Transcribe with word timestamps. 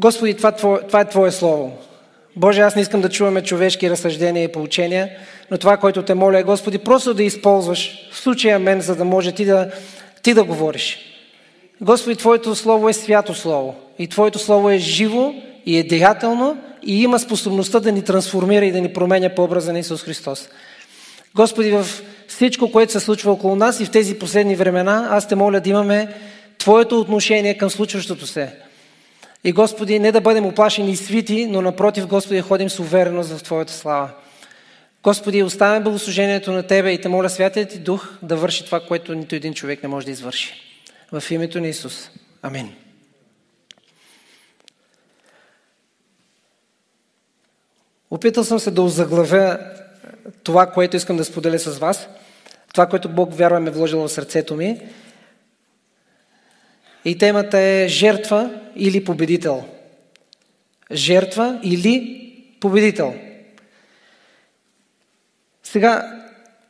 Господи, 0.00 0.34
това, 0.34 0.52
това 0.52 1.00
е 1.00 1.08
Твое 1.08 1.30
Слово. 1.30 1.78
Боже, 2.36 2.60
аз 2.60 2.76
не 2.76 2.82
искам 2.82 3.00
да 3.00 3.08
чуваме 3.08 3.42
човешки 3.42 3.90
разсъждения 3.90 4.44
и 4.44 4.52
поучения, 4.52 5.10
но 5.50 5.58
това, 5.58 5.76
което 5.76 6.02
те 6.02 6.14
моля 6.14 6.38
е, 6.38 6.42
Господи, 6.42 6.78
просто 6.78 7.14
да 7.14 7.22
използваш 7.22 8.08
в 8.12 8.18
случая 8.18 8.58
мен, 8.58 8.80
за 8.80 8.96
да 8.96 9.04
може 9.04 9.32
ти 9.32 9.44
да, 9.44 9.70
ти 10.22 10.34
да 10.34 10.44
говориш. 10.44 10.98
Господи, 11.80 12.16
Твоето 12.16 12.54
Слово 12.54 12.88
е 12.88 12.92
свято 12.92 13.34
Слово. 13.34 13.74
И 13.98 14.08
Твоето 14.08 14.38
Слово 14.38 14.70
е 14.70 14.78
живо 14.78 15.34
и 15.66 15.78
е 15.78 15.82
деятелно 15.82 16.58
и 16.82 17.02
има 17.02 17.18
способността 17.18 17.80
да 17.80 17.92
ни 17.92 18.02
трансформира 18.02 18.64
и 18.64 18.72
да 18.72 18.80
ни 18.80 18.92
променя 18.92 19.28
по 19.28 19.44
образа 19.44 19.72
на 19.72 19.78
Исус 19.78 20.02
Христос. 20.02 20.48
Господи, 21.34 21.70
в 21.70 21.86
всичко, 22.28 22.72
което 22.72 22.92
се 22.92 23.00
случва 23.00 23.32
около 23.32 23.56
нас 23.56 23.80
и 23.80 23.84
в 23.84 23.90
тези 23.90 24.18
последни 24.18 24.56
времена, 24.56 25.08
аз 25.10 25.28
те 25.28 25.34
моля 25.34 25.60
да 25.60 25.70
имаме 25.70 26.08
Твоето 26.58 27.00
отношение 27.00 27.58
към 27.58 27.70
случващото 27.70 28.26
се. 28.26 28.67
И 29.48 29.52
Господи, 29.52 29.98
не 29.98 30.12
да 30.12 30.20
бъдем 30.20 30.46
оплашени 30.46 30.90
и 30.92 30.96
свити, 30.96 31.46
но 31.46 31.62
напротив, 31.62 32.06
Господи, 32.06 32.40
ходим 32.40 32.70
с 32.70 32.78
увереност 32.78 33.30
в 33.30 33.42
Твоята 33.42 33.72
слава. 33.72 34.10
Господи, 35.02 35.42
оставяме 35.42 35.84
богослужението 35.84 36.52
на 36.52 36.62
Тебе 36.62 36.92
и 36.92 37.00
те 37.00 37.08
моля 37.08 37.30
Святият 37.30 37.70
Ти 37.70 37.78
Дух 37.78 38.12
да 38.22 38.36
върши 38.36 38.64
това, 38.64 38.80
което 38.80 39.14
нито 39.14 39.34
един 39.34 39.54
човек 39.54 39.82
не 39.82 39.88
може 39.88 40.06
да 40.06 40.12
извърши. 40.12 40.54
В 41.12 41.30
името 41.30 41.60
на 41.60 41.68
Исус. 41.68 42.10
Амин. 42.42 42.74
Опитал 48.10 48.44
съм 48.44 48.58
се 48.58 48.70
да 48.70 48.82
озаглавя 48.82 49.58
това, 50.42 50.66
което 50.66 50.96
искам 50.96 51.16
да 51.16 51.24
споделя 51.24 51.58
с 51.58 51.78
вас, 51.78 52.08
това, 52.72 52.86
което 52.86 53.08
Бог 53.08 53.34
вярвам 53.34 53.66
е 53.66 53.70
вложил 53.70 54.00
в 54.00 54.08
сърцето 54.08 54.56
ми. 54.56 54.80
И 57.04 57.18
темата 57.18 57.58
е 57.58 57.88
жертва 57.88 58.50
или 58.76 59.04
победител. 59.04 59.64
Жертва 60.92 61.60
или 61.62 62.24
победител. 62.60 63.14
Сега, 65.62 66.22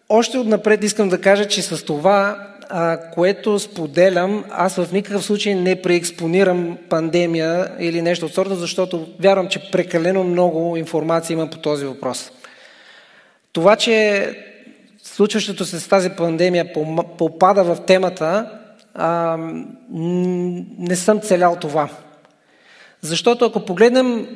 още 0.08 0.38
отнапред 0.38 0.84
искам 0.84 1.08
да 1.08 1.20
кажа, 1.20 1.48
че 1.48 1.62
с 1.62 1.84
това, 1.84 2.46
а, 2.68 3.10
което 3.14 3.58
споделям, 3.58 4.44
аз 4.50 4.76
в 4.76 4.92
никакъв 4.92 5.24
случай 5.24 5.54
не 5.54 5.82
преекспонирам 5.82 6.78
пандемия 6.88 7.72
или 7.78 8.02
нещо 8.02 8.26
от 8.26 8.34
сорта, 8.34 8.56
защото 8.56 9.08
вярвам, 9.20 9.48
че 9.48 9.70
прекалено 9.70 10.24
много 10.24 10.76
информация 10.76 11.34
има 11.34 11.50
по 11.50 11.58
този 11.58 11.84
въпрос. 11.84 12.30
Това, 13.52 13.76
че 13.76 14.28
случващото 15.02 15.64
се 15.64 15.80
с 15.80 15.88
тази 15.88 16.10
пандемия 16.10 16.72
попада 17.18 17.64
в 17.64 17.84
темата, 17.86 18.50
а, 18.98 19.36
не 20.78 20.96
съм 20.96 21.20
целял 21.20 21.56
това. 21.60 21.88
Защото 23.00 23.44
ако 23.44 23.64
погледнем 23.64 24.26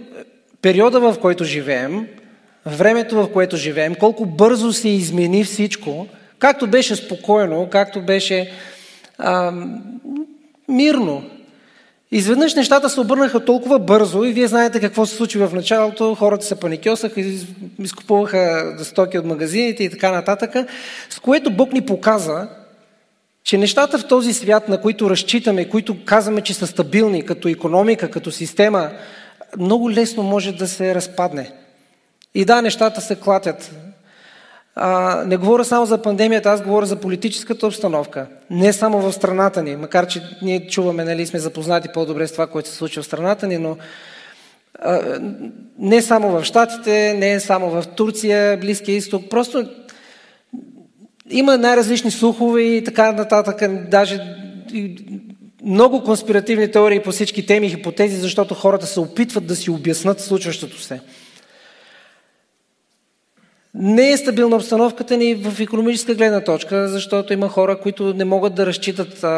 периода, 0.62 1.00
в 1.00 1.16
който 1.20 1.44
живеем, 1.44 2.06
времето, 2.66 3.16
в 3.16 3.32
което 3.32 3.56
живеем, 3.56 3.94
колко 3.94 4.26
бързо 4.26 4.72
се 4.72 4.88
измени 4.88 5.44
всичко, 5.44 6.06
както 6.38 6.66
беше 6.66 6.96
спокойно, 6.96 7.68
както 7.70 8.02
беше 8.02 8.50
а, 9.18 9.52
мирно. 10.68 11.24
Изведнъж 12.12 12.54
нещата 12.54 12.90
се 12.90 13.00
обърнаха 13.00 13.44
толкова 13.44 13.78
бързо 13.78 14.24
и 14.24 14.32
вие 14.32 14.46
знаете 14.46 14.80
какво 14.80 15.06
се 15.06 15.14
случи 15.14 15.38
в 15.38 15.50
началото. 15.54 16.14
Хората 16.14 16.44
се 16.44 16.60
паникьосаха, 16.60 17.20
изкупуваха 17.78 18.74
стоки 18.82 19.18
от 19.18 19.24
магазините 19.24 19.84
и 19.84 19.90
така 19.90 20.10
нататък, 20.10 20.54
с 21.10 21.18
което 21.18 21.50
Бог 21.50 21.72
ни 21.72 21.80
показа, 21.80 22.48
че 23.44 23.58
нещата 23.58 23.98
в 23.98 24.08
този 24.08 24.32
свят, 24.32 24.68
на 24.68 24.80
които 24.80 25.10
разчитаме, 25.10 25.68
които 25.68 26.04
казваме, 26.04 26.40
че 26.40 26.54
са 26.54 26.66
стабилни, 26.66 27.24
като 27.24 27.48
економика, 27.48 28.10
като 28.10 28.30
система, 28.30 28.90
много 29.58 29.90
лесно 29.90 30.22
може 30.22 30.52
да 30.52 30.68
се 30.68 30.94
разпадне. 30.94 31.52
И 32.34 32.44
да, 32.44 32.62
нещата 32.62 33.00
се 33.00 33.16
клатят. 33.16 33.72
А, 34.74 35.22
не 35.26 35.36
говоря 35.36 35.64
само 35.64 35.86
за 35.86 36.02
пандемията, 36.02 36.50
аз 36.50 36.62
говоря 36.62 36.86
за 36.86 36.96
политическата 36.96 37.66
обстановка. 37.66 38.26
Не 38.50 38.72
само 38.72 39.00
в 39.00 39.12
страната 39.12 39.62
ни, 39.62 39.76
макар 39.76 40.06
че 40.06 40.22
ние 40.42 40.66
чуваме, 40.66 41.04
нали, 41.04 41.26
сме 41.26 41.38
запознати 41.38 41.88
по-добре 41.94 42.26
с 42.26 42.32
това, 42.32 42.46
което 42.46 42.68
се 42.68 42.74
случва 42.74 43.02
в 43.02 43.06
страната 43.06 43.46
ни, 43.46 43.58
но 43.58 43.76
а, 44.78 45.20
не 45.78 46.02
само 46.02 46.30
в 46.30 46.44
Штатите, 46.44 47.14
не 47.14 47.40
само 47.40 47.70
в 47.70 47.84
Турция, 47.96 48.56
Близкия 48.56 48.96
изток, 48.96 49.28
просто 49.30 49.68
има 51.30 51.58
най-различни 51.58 52.10
слухове 52.10 52.62
и 52.62 52.84
така 52.84 53.12
нататък, 53.12 53.88
даже 53.90 54.20
много 55.64 56.04
конспиративни 56.04 56.70
теории 56.70 57.02
по 57.02 57.12
всички 57.12 57.46
теми 57.46 57.66
и 57.66 57.70
хипотези, 57.70 58.16
защото 58.16 58.54
хората 58.54 58.86
се 58.86 59.00
опитват 59.00 59.46
да 59.46 59.56
си 59.56 59.70
обяснат 59.70 60.20
случващото 60.20 60.80
се. 60.80 61.00
Не 63.74 64.10
е 64.10 64.16
стабилна 64.16 64.56
обстановката 64.56 65.16
ни 65.16 65.34
в 65.34 65.60
економическа 65.60 66.14
гледна 66.14 66.40
точка, 66.40 66.88
защото 66.88 67.32
има 67.32 67.48
хора, 67.48 67.80
които 67.80 68.14
не 68.14 68.24
могат 68.24 68.54
да 68.54 68.66
разчитат 68.66 69.24
а, 69.24 69.28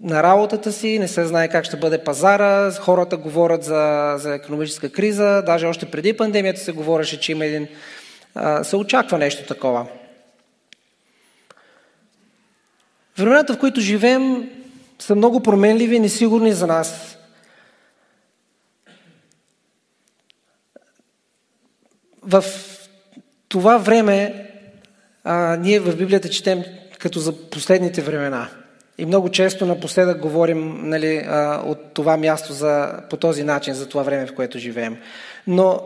на 0.00 0.22
работата 0.22 0.72
си, 0.72 0.98
не 0.98 1.08
се 1.08 1.26
знае 1.26 1.48
как 1.48 1.64
ще 1.64 1.76
бъде 1.76 1.98
пазара, 1.98 2.70
хората 2.72 3.16
говорят 3.16 3.64
за, 3.64 4.14
за 4.18 4.34
економическа 4.34 4.88
криза, 4.88 5.42
даже 5.46 5.66
още 5.66 5.86
преди 5.86 6.12
пандемията 6.12 6.60
се 6.60 6.72
говореше, 6.72 7.20
че 7.20 7.32
има 7.32 7.44
един, 7.44 7.68
а, 8.34 8.64
се 8.64 8.76
очаква 8.76 9.18
нещо 9.18 9.46
такова. 9.46 9.86
Времената, 13.18 13.54
в 13.54 13.58
които 13.58 13.80
живеем, 13.80 14.50
са 14.98 15.14
много 15.14 15.40
променливи 15.40 15.96
и 15.96 16.00
несигурни 16.00 16.52
за 16.52 16.66
нас. 16.66 17.18
В 22.22 22.44
това 23.48 23.78
време 23.78 24.50
а, 25.24 25.56
ние 25.56 25.80
в 25.80 25.96
Библията 25.96 26.28
четем 26.28 26.64
като 26.98 27.20
за 27.20 27.32
последните 27.32 28.02
времена. 28.02 28.48
И 28.98 29.06
много 29.06 29.28
често 29.28 29.66
напоследък 29.66 30.20
говорим 30.20 30.80
нали, 30.82 31.16
а, 31.16 31.62
от 31.66 31.78
това 31.94 32.16
място 32.16 32.52
за, 32.52 32.92
по 33.10 33.16
този 33.16 33.44
начин, 33.44 33.74
за 33.74 33.88
това 33.88 34.02
време, 34.02 34.26
в 34.26 34.34
което 34.34 34.58
живеем. 34.58 34.96
Но 35.46 35.80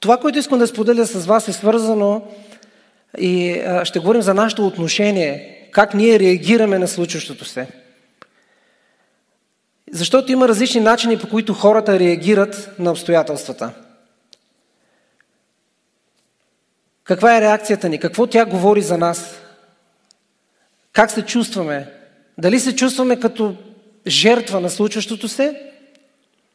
това, 0.00 0.16
което 0.16 0.38
искам 0.38 0.58
да 0.58 0.66
споделя 0.66 1.06
с 1.06 1.26
вас 1.26 1.48
е 1.48 1.52
свързано 1.52 2.22
и 3.18 3.52
а, 3.52 3.84
ще 3.84 3.98
говорим 3.98 4.22
за 4.22 4.34
нашето 4.34 4.66
отношение 4.66 5.57
как 5.70 5.94
ние 5.94 6.18
реагираме 6.18 6.78
на 6.78 6.88
случващото 6.88 7.44
се. 7.44 7.68
Защото 9.92 10.32
има 10.32 10.48
различни 10.48 10.80
начини, 10.80 11.18
по 11.18 11.28
които 11.28 11.54
хората 11.54 11.98
реагират 11.98 12.70
на 12.78 12.90
обстоятелствата. 12.90 13.72
Каква 17.04 17.36
е 17.36 17.40
реакцията 17.40 17.88
ни? 17.88 17.98
Какво 17.98 18.26
тя 18.26 18.46
говори 18.46 18.82
за 18.82 18.98
нас? 18.98 19.40
Как 20.92 21.10
се 21.10 21.22
чувстваме? 21.22 21.92
Дали 22.38 22.60
се 22.60 22.76
чувстваме 22.76 23.20
като 23.20 23.56
жертва 24.06 24.60
на 24.60 24.70
случващото 24.70 25.28
се? 25.28 25.62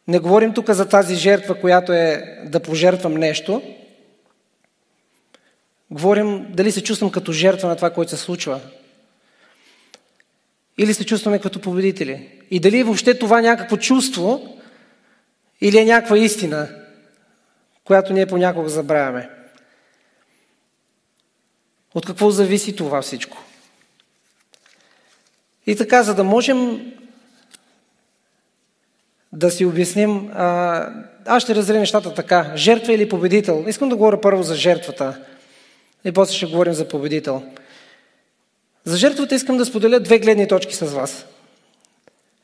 Не 0.07 0.19
говорим 0.19 0.53
тук 0.53 0.71
за 0.71 0.89
тази 0.89 1.15
жертва, 1.15 1.59
която 1.59 1.93
е 1.93 2.39
да 2.45 2.59
пожертвам 2.59 3.13
нещо. 3.13 3.61
Говорим 5.91 6.45
дали 6.49 6.71
се 6.71 6.83
чувствам 6.83 7.11
като 7.11 7.31
жертва 7.31 7.69
на 7.69 7.75
това, 7.75 7.89
което 7.89 8.11
се 8.11 8.17
случва. 8.17 8.59
Или 10.77 10.93
се 10.93 11.05
чувстваме 11.05 11.39
като 11.39 11.61
победители? 11.61 12.29
И 12.51 12.59
дали 12.59 12.79
е 12.79 12.83
въобще 12.83 13.19
това 13.19 13.41
някакво 13.41 13.77
чувство 13.77 14.57
или 15.61 15.77
е 15.77 15.85
някаква 15.85 16.17
истина, 16.17 16.67
която 17.83 18.13
ние 18.13 18.25
понякога 18.25 18.69
забравяме? 18.69 19.29
От 21.95 22.05
какво 22.05 22.29
зависи 22.29 22.75
това 22.75 23.01
всичко? 23.01 23.43
И 25.67 25.75
така, 25.75 26.03
за 26.03 26.15
да 26.15 26.23
можем 26.23 26.91
да 29.33 29.51
си 29.51 29.65
обясним, 29.65 30.31
а, 30.33 30.87
аз 31.25 31.43
ще 31.43 31.55
разделя 31.55 31.79
нещата 31.79 32.13
така. 32.13 32.51
Жертва 32.55 32.93
или 32.93 33.09
победител? 33.09 33.65
Искам 33.67 33.89
да 33.89 33.95
говоря 33.95 34.21
първо 34.21 34.43
за 34.43 34.55
жертвата. 34.55 35.19
И 36.05 36.11
после 36.11 36.35
ще 36.35 36.45
говорим 36.45 36.73
за 36.73 36.87
победител. 36.87 37.43
За 38.85 38.97
жертвата 38.97 39.35
искам 39.35 39.57
да 39.57 39.65
споделя 39.65 39.99
две 39.99 40.19
гледни 40.19 40.47
точки 40.47 40.75
с 40.75 40.85
вас. 40.85 41.25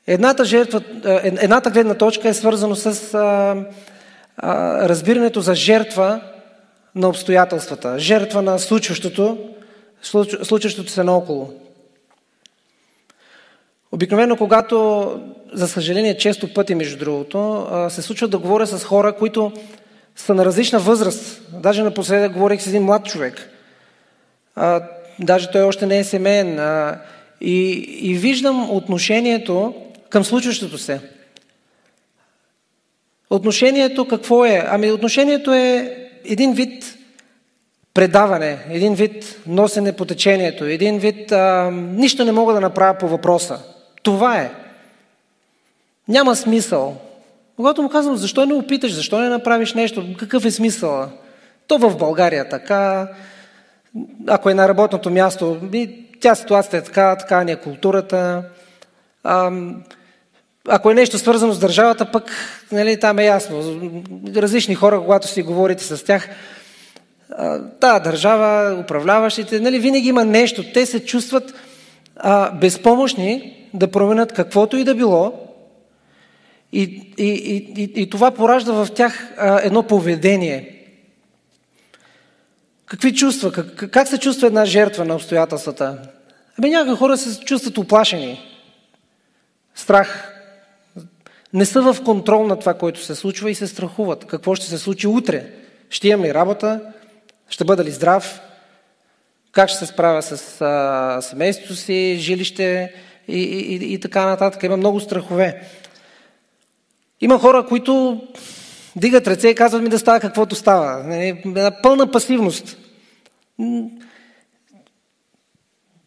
Едната, 0.07 0.45
жертва, 0.45 0.81
е, 1.06 1.21
едната 1.24 1.71
гледна 1.71 1.94
точка 1.94 2.30
е 2.30 2.33
свързана 2.33 2.75
с 2.75 3.13
а, 3.13 3.56
а, 4.38 4.89
разбирането 4.89 5.41
за 5.41 5.56
жертва 5.56 6.21
на 6.95 7.09
обстоятелствата, 7.09 8.00
жертва 8.00 8.41
на 8.41 8.59
случващото, 8.59 9.38
случващото 10.44 10.91
се 10.91 11.03
наоколо. 11.03 11.53
Обикновено, 13.92 14.38
когато, 14.38 15.21
за 15.53 15.68
съжаление, 15.68 16.18
често 16.18 16.53
пъти, 16.53 16.75
между 16.75 16.97
другото, 16.97 17.68
се 17.89 18.01
случва 18.01 18.27
да 18.27 18.38
говоря 18.38 18.68
с 18.68 18.83
хора, 18.83 19.15
които 19.15 19.51
са 20.15 20.33
на 20.33 20.45
различна 20.45 20.80
възраст. 20.80 21.42
Даже 21.53 21.83
напоследък 21.83 22.33
говорих 22.33 22.62
с 22.62 22.68
един 22.68 22.83
млад 22.83 23.06
човек. 23.06 23.50
Даже 25.19 25.51
той 25.51 25.62
още 25.62 25.86
не 25.86 26.00
е 26.00 26.04
семейен. 26.04 26.60
И, 27.42 27.71
и 28.01 28.13
виждам 28.13 28.71
отношението 28.71 29.74
към 30.10 30.24
случващото 30.24 30.77
се. 30.77 31.01
Отношението 33.30 34.07
какво 34.07 34.45
е? 34.45 34.63
Ами 34.68 34.92
отношението 34.92 35.54
е 35.54 35.98
един 36.25 36.54
вид 36.54 36.98
предаване, 37.94 38.57
един 38.69 38.95
вид 38.95 39.42
носене 39.48 39.94
по 39.94 40.06
течението, 40.06 40.66
един 40.66 41.00
вид 41.00 41.31
а, 41.31 41.71
нищо 41.71 42.25
не 42.25 42.31
мога 42.31 42.54
да 42.54 42.62
направя 42.62 42.98
по 42.98 43.07
въпроса. 43.07 43.60
Това 44.04 44.38
е. 44.38 44.51
Няма 46.07 46.36
смисъл. 46.36 46.98
Когато 47.56 47.81
му 47.81 47.89
казвам, 47.89 48.18
защо 48.18 48.45
не 48.45 48.54
опиташ, 48.54 48.94
защо 48.94 49.19
не 49.19 49.30
направиш 49.30 49.74
нещо, 49.74 50.16
какъв 50.19 50.45
е 50.45 50.51
смисъл? 50.51 51.10
То 51.68 51.77
в 51.77 51.98
България 51.98 52.50
така, 52.50 53.07
ако 54.27 54.50
е 54.50 54.53
на 54.53 54.69
работното 54.69 55.09
място, 55.09 55.57
тя 56.21 56.36
ситуацията 56.36 56.77
е 56.77 56.83
така, 56.83 57.15
така 57.15 57.44
ни 57.44 57.51
е 57.51 57.56
културата. 57.56 58.44
Ако 60.68 60.91
е 60.91 60.94
нещо 60.94 61.18
свързано 61.18 61.53
с 61.53 61.59
държавата, 61.59 62.12
пък 62.12 62.31
нали, 62.71 63.00
там 63.00 63.19
е 63.19 63.25
ясно. 63.25 63.81
Различни 64.36 64.75
хора, 64.75 65.00
когато 65.00 65.27
си 65.27 65.41
говорите 65.41 65.83
с 65.83 66.06
тях, 66.06 66.30
та 67.80 68.00
държава, 68.00 68.80
управляващите, 68.80 69.59
нали, 69.59 69.80
винаги 69.80 70.09
има 70.09 70.25
нещо. 70.25 70.63
Те 70.74 70.85
се 70.85 71.06
чувстват 71.06 71.53
а, 72.15 72.51
безпомощни 72.51 73.56
да 73.74 73.88
променят 73.88 74.33
каквото 74.33 74.77
и 74.77 74.83
да 74.83 74.95
било. 74.95 75.33
И, 76.74 76.81
и, 77.18 77.27
и, 77.27 77.74
и, 77.77 78.01
и 78.01 78.09
това 78.09 78.31
поражда 78.31 78.71
в 78.74 78.88
тях 78.95 79.33
а, 79.38 79.59
едно 79.63 79.83
поведение. 79.83 80.79
Какви 82.89 83.15
чувства? 83.15 83.51
Как, 83.51 83.91
как 83.91 84.07
се 84.07 84.18
чувства 84.18 84.47
една 84.47 84.65
жертва 84.65 85.06
на 85.06 85.15
обстоятелствата? 85.15 85.97
Ами 86.57 86.69
някои 86.69 86.95
хора 86.95 87.18
се 87.18 87.39
чувстват 87.39 87.77
оплашени. 87.77 88.39
Страх. 89.75 90.33
Не 91.53 91.65
са 91.65 91.81
в 91.81 92.03
контрол 92.03 92.47
на 92.47 92.59
това, 92.59 92.74
което 92.74 93.03
се 93.03 93.15
случва 93.15 93.51
и 93.51 93.56
се 93.56 93.68
страхуват. 93.68 94.25
Какво 94.25 94.56
ще 94.56 94.65
се 94.65 94.77
случи 94.77 95.07
утре? 95.07 95.45
Ще 95.89 96.07
имам 96.07 96.25
ли 96.25 96.33
работа? 96.33 96.81
Ще 97.50 97.63
бъда 97.63 97.83
ли 97.83 97.91
здрав? 97.91 98.41
Как 99.51 99.69
ще 99.69 99.77
се 99.77 99.85
справя 99.85 100.21
с 100.21 100.62
а, 100.62 101.21
семейството 101.21 101.75
си, 101.75 102.18
жилище 102.19 102.94
и, 103.27 103.39
и, 103.44 103.75
и, 103.75 103.94
и 103.94 104.00
така 104.00 104.25
нататък. 104.25 104.63
Има 104.63 104.77
много 104.77 105.00
страхове. 105.00 105.63
Има 107.21 107.39
хора, 107.39 107.65
които 107.65 108.21
дигат 109.00 109.28
ръце 109.28 109.48
и 109.48 109.56
казват 109.56 109.81
ми 109.81 109.90
да 109.90 110.00
става 110.00 110.19
каквото 110.19 110.56
става. 110.56 111.16
Една 111.16 111.81
пълна 111.81 112.12
пасивност. 112.12 112.78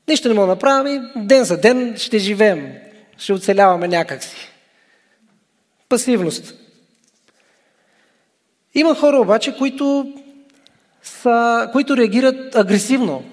Нищо 0.09 0.29
не 0.29 0.35
мога 0.35 0.47
да 0.47 0.53
направим 0.53 1.11
и 1.17 1.25
ден 1.25 1.45
за 1.45 1.61
ден 1.61 1.95
ще 1.97 2.19
живеем. 2.19 2.73
Ще 3.19 3.33
оцеляваме 3.33 3.89
някакси. 3.89 4.37
Пасивност. 5.89 6.55
Има 8.75 8.95
хора 8.95 9.17
обаче, 9.17 9.57
които, 9.59 10.15
са, 11.03 11.69
които 11.73 11.97
реагират 11.97 12.57
агресивно. 12.57 13.25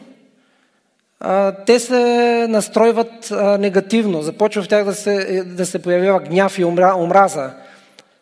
Те 1.66 1.80
се 1.80 2.46
настройват 2.50 3.32
негативно. 3.60 4.22
Започва 4.22 4.64
в 4.64 4.68
тях 4.68 4.86
да 4.86 4.94
се, 4.94 5.44
да 5.44 5.66
се 5.66 5.82
появява 5.82 6.20
гняв 6.20 6.60
и 6.60 6.66
омраза. 6.66 7.54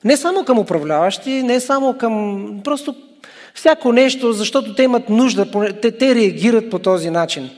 Не 0.04 0.18
само 0.18 0.46
към 0.46 0.60
управляващи, 0.60 1.44
не 1.44 1.60
само 1.60 1.98
към... 1.98 2.62
Просто 2.64 2.96
всяко 3.54 3.92
нещо, 3.92 4.34
защото 4.34 4.76
те 4.76 4.84
имат 4.84 5.10
нужда, 5.10 5.72
те, 5.82 5.92
те 5.92 6.16
реагират 6.16 6.70
по 6.70 6.80
този 6.80 7.10
начин. 7.10 7.50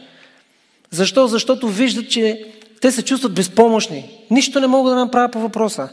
Защо? 0.91 1.27
Защото 1.27 1.67
виждат, 1.67 2.09
че 2.09 2.45
те 2.81 2.91
се 2.91 3.05
чувстват 3.05 3.33
безпомощни. 3.33 4.25
Нищо 4.31 4.59
не 4.59 4.67
могат 4.67 4.91
да 4.91 4.99
направят 4.99 5.31
по 5.31 5.39
въпроса. 5.39 5.89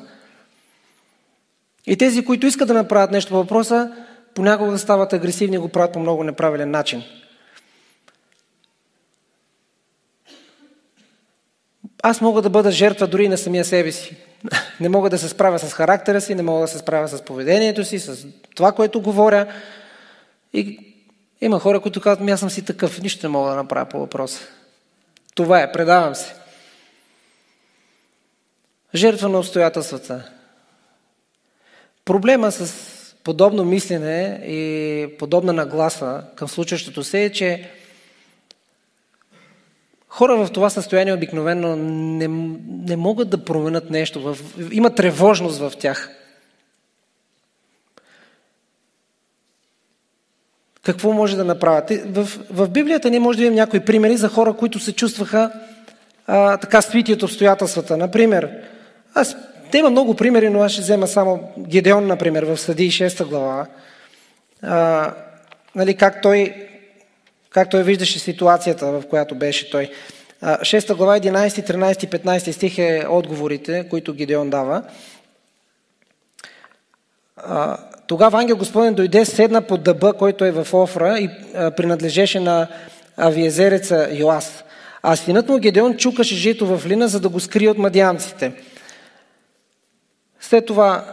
И 1.87 1.97
тези, 1.97 2.25
които 2.25 2.47
искат 2.47 2.69
да 2.69 2.75
направят 2.75 3.11
нещо 3.11 3.31
по 3.31 3.37
въпроса, 3.37 3.93
понякога 4.35 4.79
стават 4.79 5.13
агресивни 5.13 5.57
и 5.57 5.59
го 5.59 5.69
правят 5.69 5.93
по 5.93 6.01
много 6.01 6.25
неправилен 6.25 6.71
начин. 6.71 7.03
Аз 12.09 12.21
мога 12.21 12.43
да 12.43 12.51
бъда 12.51 12.71
жертва 12.71 13.07
дори 13.07 13.29
на 13.29 13.39
самия 13.39 13.65
себе 13.65 13.93
си. 13.93 14.17
Не 14.81 14.89
мога 14.89 15.11
да 15.11 15.19
се 15.19 15.29
справя 15.29 15.59
с 15.59 15.73
характера 15.73 16.21
си, 16.21 16.35
не 16.35 16.43
мога 16.43 16.61
да 16.61 16.69
се 16.69 16.79
справя 16.79 17.09
с 17.09 17.23
поведението 17.23 17.85
си, 17.85 17.99
с 17.99 18.27
това, 18.55 18.73
което 18.73 19.01
говоря. 19.01 19.47
И 20.53 20.95
има 21.41 21.59
хора, 21.59 21.81
които 21.81 22.01
казват, 22.01 22.25
ми 22.25 22.33
аз 22.33 22.41
съм 22.41 22.51
си 22.51 22.65
такъв, 22.65 23.03
нищо 23.03 23.27
не 23.27 23.33
мога 23.33 23.51
да 23.51 23.57
направя 23.57 23.87
по 23.87 23.99
въпроса. 23.99 24.41
Това 25.35 25.61
е, 25.61 25.73
предавам 25.73 26.15
се. 26.15 26.35
Жертва 28.95 29.29
на 29.29 29.39
обстоятелствата. 29.39 30.31
Проблема 32.05 32.53
с 32.53 32.75
подобно 33.25 33.65
мислене 33.65 34.41
и 34.47 35.09
подобна 35.19 35.53
нагласа 35.53 36.25
към 36.37 36.49
случващото 36.49 37.05
се 37.05 37.25
е, 37.25 37.33
че 37.33 37.71
хора 40.17 40.37
в 40.37 40.51
това 40.51 40.71
състояние 40.71 41.15
обикновено 41.15 41.77
не, 41.77 42.29
не 42.69 42.97
могат 42.97 43.31
да 43.31 43.45
променят 43.45 43.91
нещо. 43.91 44.21
В, 44.21 44.39
има 44.73 44.91
тревожност 44.91 45.59
в 45.59 45.73
тях. 45.79 46.11
Какво 50.83 51.13
може 51.13 51.37
да 51.37 51.45
направят? 51.45 51.93
В, 52.07 52.29
в 52.51 52.69
Библията 52.69 53.11
ние 53.11 53.21
може 53.21 53.39
да 53.39 53.43
видим 53.43 53.55
някои 53.55 53.81
примери 53.81 54.17
за 54.17 54.29
хора, 54.29 54.53
които 54.53 54.79
се 54.79 54.93
чувстваха 54.93 55.51
а, 56.27 56.57
така 56.57 56.83
свити 56.83 57.13
от 57.13 57.23
обстоятелствата. 57.23 57.97
Например, 57.97 58.51
аз, 59.15 59.37
те 59.71 59.79
има 59.79 59.91
много 59.91 60.15
примери, 60.15 60.51
но 60.51 60.61
аз 60.63 60.73
ще 60.73 60.81
взема 60.81 61.07
само 61.07 61.53
Гедеон, 61.59 62.07
например, 62.07 62.43
в 62.43 62.57
Съди 62.57 62.91
6 62.91 63.25
глава. 63.25 63.67
А, 64.63 65.13
нали, 65.75 65.97
как 65.97 66.23
той 66.23 66.67
как 67.57 67.71
той 67.71 67.83
виждаше 67.83 68.19
ситуацията, 68.19 68.87
в 68.87 69.03
която 69.11 69.35
беше 69.35 69.71
той. 69.71 69.91
6 70.43 70.95
глава, 70.95 71.19
11, 71.19 71.71
13, 71.71 72.25
15 72.25 72.51
стих 72.51 72.79
е 72.79 73.07
отговорите, 73.11 73.87
които 73.91 74.15
Гидеон 74.15 74.51
дава. 74.51 74.83
Тогава 78.07 78.39
ангел 78.39 78.57
Господен 78.57 78.95
дойде, 78.95 79.25
седна 79.25 79.63
под 79.63 79.83
дъба, 79.83 80.13
който 80.13 80.45
е 80.45 80.51
в 80.51 80.75
Офра 80.75 81.19
и 81.19 81.31
принадлежеше 81.77 82.41
на 82.41 82.69
авиезереца 83.17 84.09
Йоас. 84.13 84.65
А 85.03 85.17
синът 85.17 85.49
му 85.49 85.59
Гедеон 85.59 85.97
чукаше 85.97 86.35
жито 86.35 86.67
в 86.77 86.87
лина, 86.87 87.09
за 87.09 87.21
да 87.21 87.29
го 87.29 87.41
скрие 87.41 87.71
от 87.71 87.79
мадианците. 87.79 88.53
След 90.49 90.67
това, 90.67 91.05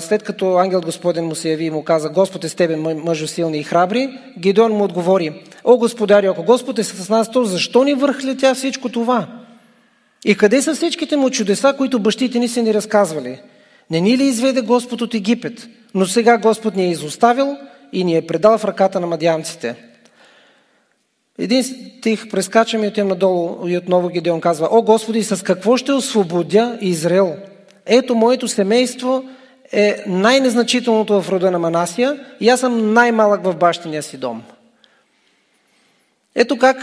след 0.00 0.22
като 0.22 0.56
ангел 0.56 0.80
Господен 0.80 1.24
му 1.24 1.34
се 1.34 1.50
яви 1.50 1.64
и 1.64 1.70
му 1.70 1.84
каза, 1.84 2.08
Господ 2.08 2.44
е 2.44 2.48
с 2.48 2.54
тебе, 2.54 2.76
мъжо 2.76 3.26
силни 3.26 3.58
и 3.58 3.62
храбри, 3.62 4.18
Гедеон 4.38 4.72
му 4.72 4.84
отговори, 4.84 5.42
О, 5.64 5.76
Господари, 5.76 6.26
ако 6.26 6.42
Господ 6.42 6.78
е 6.78 6.84
с 6.84 7.08
нас, 7.08 7.30
то 7.30 7.44
защо 7.44 7.84
ни 7.84 7.94
върхлетя 7.94 8.54
всичко 8.54 8.88
това? 8.88 9.26
И 10.24 10.36
къде 10.36 10.62
са 10.62 10.74
всичките 10.74 11.16
му 11.16 11.30
чудеса, 11.30 11.74
които 11.76 11.98
бащите 11.98 12.38
ни 12.38 12.48
са 12.48 12.62
ни 12.62 12.74
разказвали? 12.74 13.40
Не 13.90 14.00
ни 14.00 14.18
ли 14.18 14.24
изведе 14.24 14.60
Господ 14.60 15.00
от 15.00 15.14
Египет? 15.14 15.68
Но 15.94 16.06
сега 16.06 16.38
Господ 16.38 16.76
ни 16.76 16.84
е 16.84 16.90
изоставил 16.90 17.56
и 17.92 18.04
ни 18.04 18.16
е 18.16 18.26
предал 18.26 18.58
в 18.58 18.64
ръката 18.64 19.00
на 19.00 19.06
мадиамците. 19.06 19.76
Един 21.38 21.64
стих 21.64 22.30
прескачаме 22.30 22.84
и 22.84 22.88
отивам 22.88 23.08
надолу 23.08 23.68
и 23.68 23.76
отново 23.76 24.08
Гедеон 24.08 24.40
казва, 24.40 24.68
О 24.70 24.82
Господи, 24.82 25.22
с 25.22 25.44
какво 25.44 25.76
ще 25.76 25.92
освободя 25.92 26.78
Израел? 26.80 27.36
Ето 27.86 28.14
моето 28.14 28.48
семейство 28.48 29.24
е 29.72 30.04
най-незначителното 30.06 31.22
в 31.22 31.28
рода 31.28 31.50
на 31.50 31.58
Манасия 31.58 32.20
и 32.40 32.48
аз 32.48 32.60
съм 32.60 32.92
най-малък 32.92 33.44
в 33.44 33.56
бащиния 33.56 34.02
си 34.02 34.16
дом. 34.16 34.42
Ето 36.34 36.58
как 36.58 36.76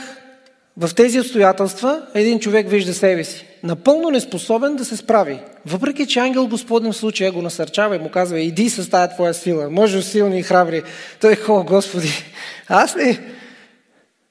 в 0.77 0.95
тези 0.95 1.19
обстоятелства 1.19 2.01
един 2.13 2.39
човек 2.39 2.69
вижда 2.69 2.93
себе 2.93 3.23
си. 3.23 3.45
Напълно 3.63 4.09
неспособен 4.09 4.75
да 4.75 4.85
се 4.85 4.97
справи. 4.97 5.39
Въпреки, 5.65 6.07
че 6.07 6.19
ангел 6.19 6.47
Господен 6.47 6.91
в 6.91 6.97
случая 6.97 7.31
го 7.31 7.41
насърчава 7.41 7.95
и 7.95 7.99
му 7.99 8.09
казва, 8.09 8.39
иди 8.39 8.69
с 8.69 8.89
тази 8.89 9.13
твоя 9.13 9.33
сила, 9.33 9.69
може 9.69 10.01
силни 10.01 10.39
и 10.39 10.43
храбри. 10.43 10.83
Той 11.21 11.31
е 11.31 11.35
хо, 11.35 11.63
Господи, 11.63 12.25
аз 12.67 12.97
ли? 12.97 13.19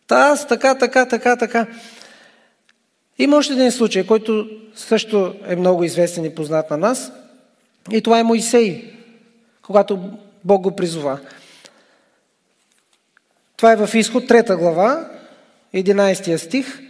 Та 0.06 0.16
аз 0.16 0.48
така, 0.48 0.74
така, 0.74 1.06
така, 1.06 1.36
така. 1.36 1.66
Има 3.20 3.36
още 3.36 3.52
един 3.52 3.72
случай, 3.72 4.06
който 4.06 4.48
също 4.74 5.34
е 5.46 5.56
много 5.56 5.84
известен 5.84 6.24
и 6.24 6.34
познат 6.34 6.70
на 6.70 6.76
нас. 6.76 7.12
И 7.90 8.00
това 8.00 8.18
е 8.18 8.24
Моисей, 8.24 8.84
когато 9.62 9.98
Бог 10.44 10.62
го 10.62 10.76
призова. 10.76 11.18
Това 13.56 13.72
е 13.72 13.76
в 13.76 13.94
изход 13.94 14.24
3 14.24 14.56
глава, 14.56 15.10
11 15.74 16.36
стих. 16.36 16.80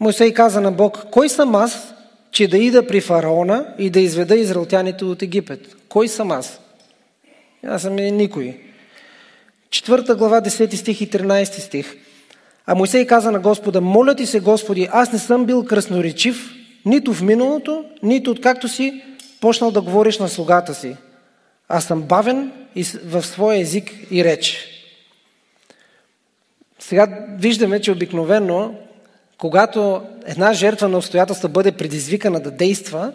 Моисей 0.00 0.34
каза 0.34 0.60
на 0.60 0.72
Бог, 0.72 1.06
кой 1.10 1.28
съм 1.28 1.54
аз, 1.54 1.94
че 2.30 2.48
да 2.48 2.58
ида 2.58 2.86
при 2.86 3.00
фараона 3.00 3.74
и 3.78 3.90
да 3.90 4.00
изведа 4.00 4.36
израелтяните 4.36 5.04
от 5.04 5.22
Египет? 5.22 5.76
Кой 5.88 6.08
съм 6.08 6.30
аз? 6.30 6.60
Аз 7.66 7.82
съм 7.82 7.94
никой. 7.94 8.60
Четвърта 9.70 10.14
глава, 10.14 10.40
10 10.40 10.74
стих 10.74 11.00
и 11.00 11.10
13 11.10 11.44
стих. 11.44 12.05
А 12.66 12.74
Моисей 12.74 13.06
каза 13.06 13.32
на 13.32 13.40
Господа, 13.40 13.80
моля 13.80 14.14
ти 14.14 14.26
се, 14.26 14.40
Господи, 14.40 14.88
аз 14.92 15.12
не 15.12 15.18
съм 15.18 15.46
бил 15.46 15.64
красноречив, 15.64 16.54
нито 16.84 17.14
в 17.14 17.22
миналото, 17.22 17.84
нито 18.02 18.30
откакто 18.30 18.68
си 18.68 19.02
почнал 19.40 19.70
да 19.70 19.80
говориш 19.80 20.18
на 20.18 20.28
слугата 20.28 20.74
си, 20.74 20.96
а 21.68 21.80
съм 21.80 22.02
бавен 22.02 22.52
в 23.04 23.22
своя 23.22 23.60
език 23.60 23.92
и 24.10 24.24
реч. 24.24 24.68
Сега 26.78 27.26
виждаме, 27.38 27.80
че 27.80 27.92
обикновено, 27.92 28.74
когато 29.38 30.02
една 30.26 30.52
жертва 30.52 30.88
на 30.88 30.98
обстоятелства 30.98 31.48
бъде 31.48 31.72
предизвикана 31.72 32.40
да 32.40 32.50
действа, 32.50 33.12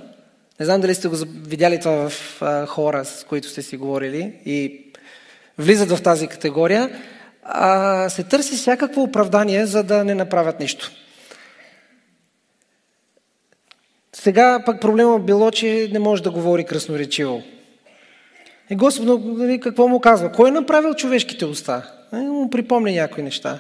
не 0.60 0.66
знам 0.66 0.82
дали 0.82 0.96
сте 0.96 1.08
го 1.08 1.16
видяли 1.48 1.80
това 1.80 2.10
в 2.10 2.42
хора, 2.68 3.06
с 3.06 3.24
които 3.24 3.50
сте 3.50 3.62
си 3.62 3.78
говорили 3.78 4.34
и 4.46 4.86
влизат 5.58 5.92
в 5.92 6.04
тази 6.04 6.28
категория, 6.28 6.90
а, 7.44 8.10
се 8.10 8.24
търси 8.24 8.56
всякакво 8.56 9.02
оправдание, 9.02 9.66
за 9.66 9.84
да 9.84 10.04
не 10.04 10.16
направят 10.16 10.60
нищо. 10.60 10.92
Сега 14.14 14.64
пък 14.66 14.82
проблема 14.82 15.20
било, 15.20 15.52
че 15.52 15.90
не 15.92 16.00
може 16.00 16.24
да 16.24 16.32
говори 16.32 16.66
красноречиво. 16.66 17.44
И 18.70 18.76
Господ 18.76 19.26
нали, 19.26 19.60
какво 19.60 19.88
му 19.88 20.00
казва? 20.00 20.32
Кой 20.32 20.50
е 20.50 20.52
направил 20.52 20.94
човешките 20.94 21.46
уста? 21.46 21.92
Е, 22.14 22.16
му 22.16 22.50
припомня 22.50 22.92
някои 22.92 23.24
неща. 23.24 23.60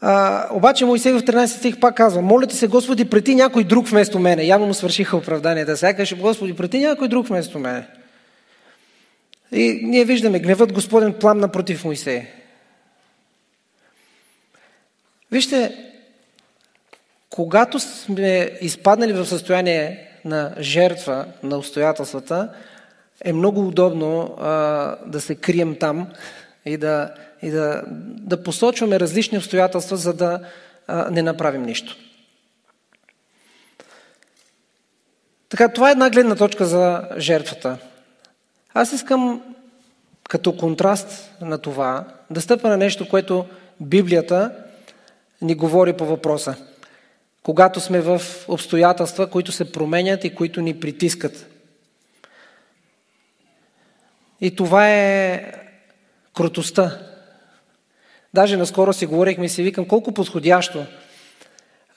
А, 0.00 0.46
обаче 0.52 0.84
Моисей 0.84 1.12
в 1.12 1.22
13 1.22 1.46
стих 1.46 1.80
пак 1.80 1.96
казва, 1.96 2.22
молите 2.22 2.54
се 2.54 2.66
Господи, 2.66 3.04
прети 3.04 3.34
някой 3.34 3.64
друг 3.64 3.88
вместо 3.88 4.18
мене. 4.18 4.44
Явно 4.44 4.66
му 4.66 4.74
свършиха 4.74 5.16
оправданията. 5.16 5.76
Сега 5.76 5.94
каже, 5.94 6.16
Господи, 6.16 6.56
прети 6.56 6.78
някой 6.78 7.08
друг 7.08 7.26
вместо 7.26 7.58
мене. 7.58 7.86
И 9.52 9.80
ние 9.82 10.04
виждаме, 10.04 10.38
гневът 10.38 10.72
Господен 10.72 11.14
пламна 11.20 11.48
против 11.48 11.84
Моисей. 11.84 12.26
Вижте, 15.30 15.76
когато 17.30 17.80
сме 17.80 18.50
изпаднали 18.60 19.12
в 19.12 19.26
състояние 19.26 20.10
на 20.24 20.54
жертва 20.58 21.26
на 21.42 21.58
обстоятелствата, 21.58 22.54
е 23.24 23.32
много 23.32 23.68
удобно 23.68 24.36
а, 24.40 24.50
да 25.06 25.20
се 25.20 25.34
крием 25.34 25.76
там 25.80 26.08
и 26.64 26.76
да, 26.76 27.14
и 27.42 27.50
да, 27.50 27.82
да 28.02 28.42
посочваме 28.42 29.00
различни 29.00 29.38
обстоятелства, 29.38 29.96
за 29.96 30.14
да 30.14 30.40
а, 30.86 31.10
не 31.10 31.22
направим 31.22 31.62
нищо. 31.62 31.96
Така, 35.48 35.68
това 35.68 35.88
е 35.88 35.92
една 35.92 36.10
гледна 36.10 36.34
точка 36.34 36.66
за 36.66 37.08
жертвата. 37.18 37.78
Аз 38.78 38.92
искам 38.92 39.42
като 40.28 40.56
контраст 40.56 41.30
на 41.40 41.58
това 41.58 42.04
да 42.30 42.40
стъпа 42.40 42.68
на 42.68 42.76
нещо, 42.76 43.08
което 43.08 43.46
Библията 43.80 44.52
ни 45.42 45.54
говори 45.54 45.92
по 45.92 46.06
въпроса. 46.06 46.56
Когато 47.42 47.80
сме 47.80 48.00
в 48.00 48.20
обстоятелства, 48.48 49.30
които 49.30 49.52
се 49.52 49.72
променят 49.72 50.24
и 50.24 50.34
които 50.34 50.60
ни 50.60 50.80
притискат. 50.80 51.46
И 54.40 54.56
това 54.56 54.90
е 54.90 55.52
крутостта. 56.34 56.98
Даже 58.34 58.56
наскоро 58.56 58.92
си 58.92 59.06
говорихме 59.06 59.44
и 59.44 59.48
си 59.48 59.62
викам 59.62 59.84
колко 59.84 60.12
подходящо. 60.12 60.86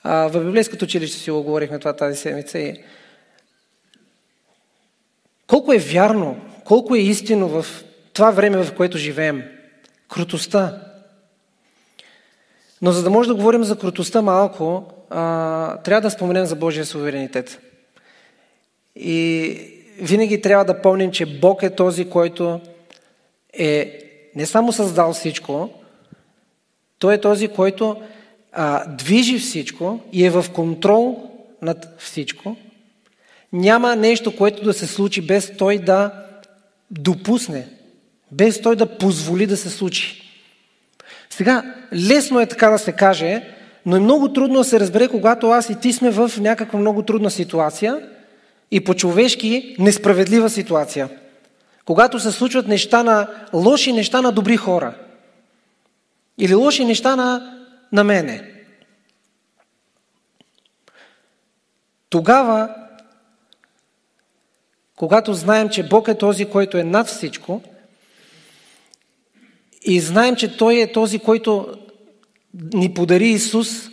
А, 0.02 0.28
в 0.28 0.44
библейското 0.44 0.84
училище 0.84 1.18
си 1.18 1.30
го 1.30 1.42
говорихме 1.42 1.78
това 1.78 1.92
тази 1.92 2.18
седмица. 2.18 2.58
И... 2.58 2.84
Колко 5.46 5.72
е 5.72 5.78
вярно, 5.78 6.49
колко 6.70 6.94
е 6.94 6.98
истинно 6.98 7.48
в 7.48 7.84
това 8.12 8.30
време, 8.30 8.64
в 8.64 8.74
което 8.74 8.98
живеем. 8.98 9.42
Крутостта. 10.08 10.82
Но 12.82 12.92
за 12.92 13.02
да 13.02 13.10
може 13.10 13.28
да 13.28 13.34
говорим 13.34 13.64
за 13.64 13.78
крутостта 13.78 14.22
малко, 14.22 14.84
а, 15.10 15.76
трябва 15.76 16.00
да 16.00 16.10
споменем 16.10 16.46
за 16.46 16.56
Божия 16.56 16.86
суверенитет. 16.86 17.60
И 18.96 19.56
винаги 20.00 20.40
трябва 20.40 20.64
да 20.64 20.82
помним, 20.82 21.10
че 21.10 21.40
Бог 21.40 21.62
е 21.62 21.74
този, 21.74 22.10
който 22.10 22.60
е 23.52 24.00
не 24.36 24.46
само 24.46 24.72
създал 24.72 25.12
всичко, 25.12 25.70
Той 26.98 27.14
е 27.14 27.20
този, 27.20 27.48
който 27.48 28.02
а, 28.52 28.86
движи 28.86 29.38
всичко 29.38 30.00
и 30.12 30.26
е 30.26 30.30
в 30.30 30.46
контрол 30.52 31.30
над 31.62 31.88
всичко. 31.98 32.56
Няма 33.52 33.96
нещо, 33.96 34.36
което 34.36 34.64
да 34.64 34.72
се 34.72 34.86
случи 34.86 35.20
без 35.20 35.56
Той 35.56 35.78
да 35.78 36.26
допусне, 36.90 37.68
без 38.32 38.60
Той 38.60 38.76
да 38.76 38.98
позволи 38.98 39.46
да 39.46 39.56
се 39.56 39.70
случи. 39.70 40.22
Сега, 41.30 41.74
лесно 41.94 42.40
е 42.40 42.46
така 42.46 42.70
да 42.70 42.78
се 42.78 42.92
каже, 42.92 43.42
но 43.86 43.96
е 43.96 44.00
много 44.00 44.32
трудно 44.32 44.58
да 44.58 44.64
се 44.64 44.80
разбере, 44.80 45.08
когато 45.08 45.50
аз 45.50 45.70
и 45.70 45.80
ти 45.80 45.92
сме 45.92 46.10
в 46.10 46.32
някаква 46.40 46.78
много 46.78 47.02
трудна 47.02 47.30
ситуация– 47.30 48.00
и 48.70 48.84
по-човешки 48.84 49.76
несправедлива 49.78 50.50
ситуация. 50.50 51.08
Когато 51.84 52.20
се 52.20 52.32
случват 52.32 52.68
неща 52.68 53.02
на 53.02 53.28
лоши 53.52 53.92
неща 53.92 54.22
на 54.22 54.32
добри 54.32 54.56
хора. 54.56 54.94
Или 56.38 56.54
лоши 56.54 56.84
неща 56.84 57.16
на, 57.16 57.56
на 57.92 58.04
мене. 58.04 58.52
Тогава, 62.10 62.74
когато 65.00 65.34
знаем, 65.34 65.68
че 65.68 65.88
Бог 65.88 66.08
е 66.08 66.14
този, 66.14 66.44
който 66.44 66.78
е 66.78 66.84
над 66.84 67.06
всичко, 67.06 67.62
и 69.82 70.00
знаем, 70.00 70.36
че 70.36 70.56
Той 70.56 70.80
е 70.80 70.92
този, 70.92 71.18
който 71.18 71.74
ни 72.54 72.94
подари 72.94 73.28
Исус, 73.28 73.88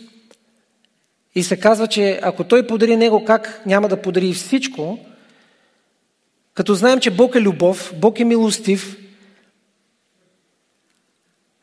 и 1.34 1.42
се 1.42 1.60
казва, 1.60 1.86
че 1.86 2.20
ако 2.22 2.44
той 2.44 2.66
подари 2.66 2.96
него, 2.96 3.24
как 3.24 3.62
няма 3.66 3.88
да 3.88 4.02
подари 4.02 4.32
всичко, 4.32 4.98
като 6.54 6.74
знаем, 6.74 7.00
че 7.00 7.10
Бог 7.10 7.34
е 7.34 7.40
любов, 7.40 7.92
Бог 7.96 8.20
е 8.20 8.24
милостив, 8.24 8.96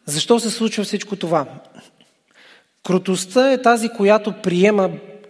защо 0.05 0.39
се 0.39 0.49
случва 0.49 0.83
всичко 0.83 1.15
това? 1.15 1.47
Крутостта 2.83 3.51
е 3.51 3.61
тази, 3.61 3.89
която 3.89 4.33
приема 4.43 4.89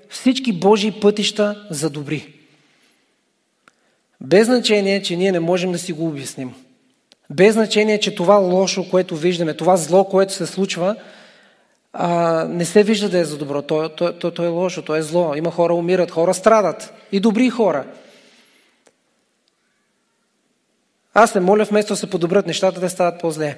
всички 0.10 0.60
Божии 0.60 1.00
пътища 1.02 1.68
за 1.70 1.90
добри. 1.90 2.35
Без 4.22 4.46
значение, 4.46 5.02
че 5.02 5.18
ние 5.18 5.32
не 5.32 5.40
можем 5.40 5.72
да 5.72 5.80
си 5.80 5.94
го 5.94 6.08
обясним. 6.08 6.54
Без 7.30 7.54
значение, 7.54 8.00
че 8.00 8.16
това 8.16 8.36
лошо, 8.36 8.90
което 8.90 9.16
виждаме, 9.16 9.54
това 9.54 9.78
зло, 9.78 10.06
което 10.06 10.34
се 10.34 10.46
случва, 10.46 10.96
а, 11.94 12.44
не 12.50 12.66
се 12.66 12.84
вижда 12.84 13.10
да 13.10 13.20
е 13.20 13.26
за 13.26 13.38
добро. 13.38 13.62
То, 13.62 13.90
то, 13.90 14.14
то, 14.14 14.32
то 14.32 14.44
е 14.44 14.48
лошо, 14.48 14.82
то 14.82 14.96
е 14.96 15.02
зло. 15.02 15.36
Има 15.36 15.52
хора 15.52 15.74
умират, 15.74 16.12
хора 16.12 16.34
страдат. 16.34 16.94
И 17.12 17.20
добри 17.20 17.50
хора. 17.50 17.86
Аз 21.14 21.32
се 21.32 21.40
моля 21.40 21.64
вместо 21.64 21.94
да 21.94 21.98
се 21.98 22.10
подобрят 22.10 22.48
нещата, 22.48 22.80
да 22.80 22.90
стават 22.90 23.22
по-зле. 23.22 23.58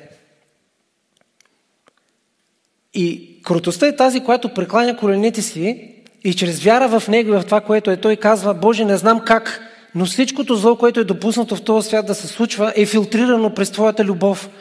И 2.93 3.39
крутостта 3.43 3.87
е 3.87 3.95
тази, 3.95 4.23
която 4.23 4.53
прекланя 4.53 4.97
колените 4.97 5.41
си 5.41 5.95
и 6.23 6.33
чрез 6.33 6.63
вяра 6.63 6.99
в 6.99 7.07
Него 7.07 7.29
и 7.29 7.37
в 7.37 7.43
това, 7.43 7.61
което 7.61 7.91
е 7.91 7.97
Той 7.97 8.15
казва, 8.15 8.53
Боже, 8.53 8.85
не 8.85 8.97
знам 8.97 9.19
как, 9.25 9.66
но 9.97 10.05
всичкото 10.05 10.55
зло, 10.55 10.75
което 10.75 10.99
е 10.99 11.03
допуснато 11.03 11.55
в 11.55 11.61
този 11.61 11.87
свят 11.87 12.05
да 12.05 12.15
се 12.15 12.27
случва, 12.27 12.73
е 12.75 12.85
филтрирано 12.85 13.53
през 13.53 13.71
Твоята 13.71 14.05
любов– 14.05 14.49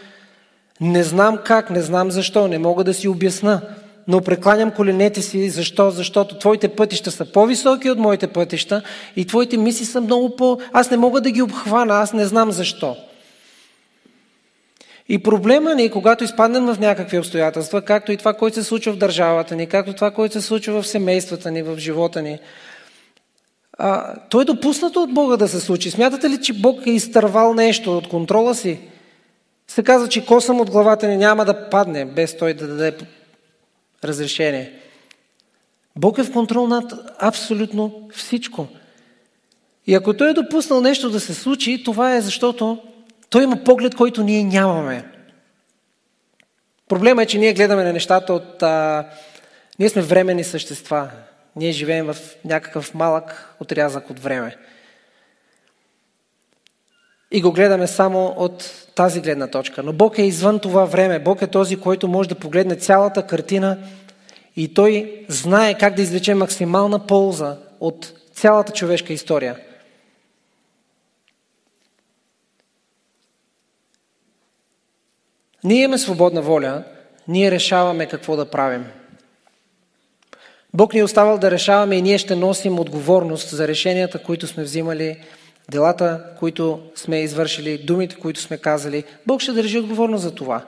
не 0.81 1.03
знам 1.03 1.39
как, 1.45 1.71
не 1.71 1.83
знам 1.83 2.11
защо, 2.11 2.49
не 2.49 2.59
мога 2.59 2.85
да 2.85 2.95
си 2.95 3.09
обясна, 3.09 3.61
но 4.09 4.21
прекланям 4.21 4.71
коленете 4.71 5.23
си. 5.23 5.51
Защо? 5.51 5.91
Защото 5.91 6.39
твоите 6.39 6.69
пътища 6.69 7.11
са 7.11 7.25
по-високи 7.33 7.91
от 7.91 7.99
моите 7.99 8.27
пътища 8.27 8.83
и 9.17 9.27
твоите 9.27 9.57
мисли 9.57 9.85
са 9.85 10.01
много 10.01 10.37
по... 10.37 10.59
Аз 10.73 10.91
не 10.91 10.97
мога 10.97 11.21
да 11.21 11.31
ги 11.31 11.43
обхвана, 11.43 11.95
аз 11.95 12.13
не 12.13 12.27
знам 12.27 12.53
защо. 12.53 12.97
И 15.09 15.19
проблема 15.19 15.75
ни, 15.75 15.91
когато 15.91 16.25
изпаднем 16.25 16.67
в 16.67 16.81
някакви 16.81 17.19
обстоятелства, 17.19 17.83
както 17.83 18.13
и 18.13 18.17
това, 18.17 18.35
което 18.35 18.55
се 18.55 18.63
случва 18.63 18.93
в 18.93 18.97
държавата 18.97 19.57
ни, 19.57 19.67
както 19.67 19.93
това, 19.93 20.11
което 20.11 20.33
се 20.33 20.47
случва 20.47 20.83
в 20.83 20.87
семействата 20.87 21.51
ни, 21.51 21.63
в 21.63 21.79
живота 21.79 22.23
ни, 22.23 22.39
а, 23.79 24.15
то 24.29 24.41
е 24.41 24.45
допуснато 24.45 25.03
от 25.03 25.15
Бога 25.15 25.37
да 25.37 25.49
се 25.49 25.61
случи. 25.61 25.91
Смятате 25.91 26.31
ли, 26.31 26.43
че 26.43 26.61
Бог 26.61 26.87
е 26.87 26.91
изтървал 26.91 27.55
нещо 27.55 27.99
от 27.99 28.09
контрола 28.09 28.55
си? 28.55 28.81
се 29.69 29.83
казва, 29.83 30.09
че 30.09 30.27
косъм 30.27 30.61
от 30.61 30.71
главата 30.71 31.09
ни 31.09 31.17
няма 31.17 31.45
да 31.45 31.71
падне, 31.71 32.05
без 32.05 32.37
той 32.37 32.55
да 32.55 32.67
даде 32.67 32.97
разрешение. 34.05 34.73
Бог 35.97 36.19
е 36.19 36.23
в 36.23 36.33
контрол 36.33 36.67
над 36.67 36.93
абсолютно 37.19 38.09
всичко. 38.13 38.67
И 39.87 39.95
ако 39.95 40.15
Той 40.15 40.31
е 40.31 40.35
допуснал 40.35 40.81
нещо 40.81 41.11
да 41.11 41.21
се 41.21 41.35
случи, 41.35 41.85
това 41.85 42.15
е 42.15 42.21
защото 42.21 42.79
Той 43.31 43.45
има 43.45 43.65
поглед, 43.65 43.95
който 43.95 44.23
ние 44.23 44.45
нямаме. 44.45 45.05
Проблема 46.89 47.23
е, 47.23 47.27
че 47.27 47.39
ние 47.39 47.55
гледаме 47.55 47.85
на 47.85 47.93
нещата 47.93 48.33
от... 48.33 48.63
А... 48.63 49.09
Ние 49.79 49.89
сме 49.89 50.03
временни 50.03 50.45
същества. 50.45 51.11
Ние 51.57 51.73
живеем 51.73 52.07
в 52.07 52.17
някакъв 52.45 52.95
малък 52.95 53.55
отрязък 53.61 54.11
от 54.11 54.21
време. 54.21 54.57
И 57.31 57.43
го 57.43 57.53
гледаме 57.53 57.87
само 57.87 58.35
от 58.37 58.87
тази 58.95 59.21
гледна 59.21 59.47
точка. 59.47 59.83
Но 59.83 59.93
Бог 59.93 60.19
е 60.19 60.23
извън 60.23 60.59
това 60.59 60.85
време. 60.85 61.19
Бог 61.19 61.43
е 61.43 61.47
този, 61.47 61.81
който 61.81 62.09
може 62.09 62.29
да 62.29 62.35
погледне 62.35 62.77
цялата 62.77 63.27
картина 63.27 63.79
и 64.57 64.75
Той 64.75 65.25
знае 65.29 65.79
как 65.79 65.95
да 65.95 66.03
извлече 66.03 66.35
максимална 66.35 67.07
полза 67.07 67.57
от 67.81 68.13
цялата 68.33 68.73
човешка 68.73 69.13
история. 69.13 69.57
Ние 75.65 75.83
имаме 75.83 75.99
свободна 75.99 76.43
воля, 76.43 76.85
ние 77.29 77.51
решаваме 77.51 78.07
какво 78.07 78.37
да 78.37 78.51
правим. 78.51 78.87
Бог 80.77 80.95
ни 80.95 81.01
е 81.01 81.05
оставал 81.05 81.39
да 81.39 81.51
решаваме 81.51 81.97
и 81.97 82.03
ние 82.03 82.19
ще 82.19 82.37
носим 82.37 82.79
отговорност 82.79 83.49
за 83.49 83.69
решенията, 83.69 84.19
които 84.19 84.47
сме 84.47 84.63
взимали, 84.63 85.17
делата, 85.71 86.25
които 86.39 86.81
сме 86.95 87.23
извършили, 87.23 87.79
думите, 87.79 88.17
които 88.17 88.41
сме 88.41 88.59
казали. 88.59 89.05
Бог 89.27 89.41
ще 89.41 89.53
държи 89.53 89.79
отговорност 89.79 90.23
за 90.23 90.35
това. 90.35 90.65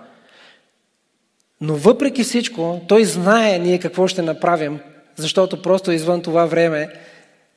Но 1.61 1.75
въпреки 1.75 2.25
всичко, 2.25 2.81
Той 2.89 3.05
знае 3.05 3.59
ние 3.59 3.79
какво 3.79 4.09
ще 4.09 4.23
направим, 4.23 4.81
защото 5.17 5.63
просто 5.63 5.93
извън 5.93 6.23
това 6.23 6.47
време, 6.47 6.89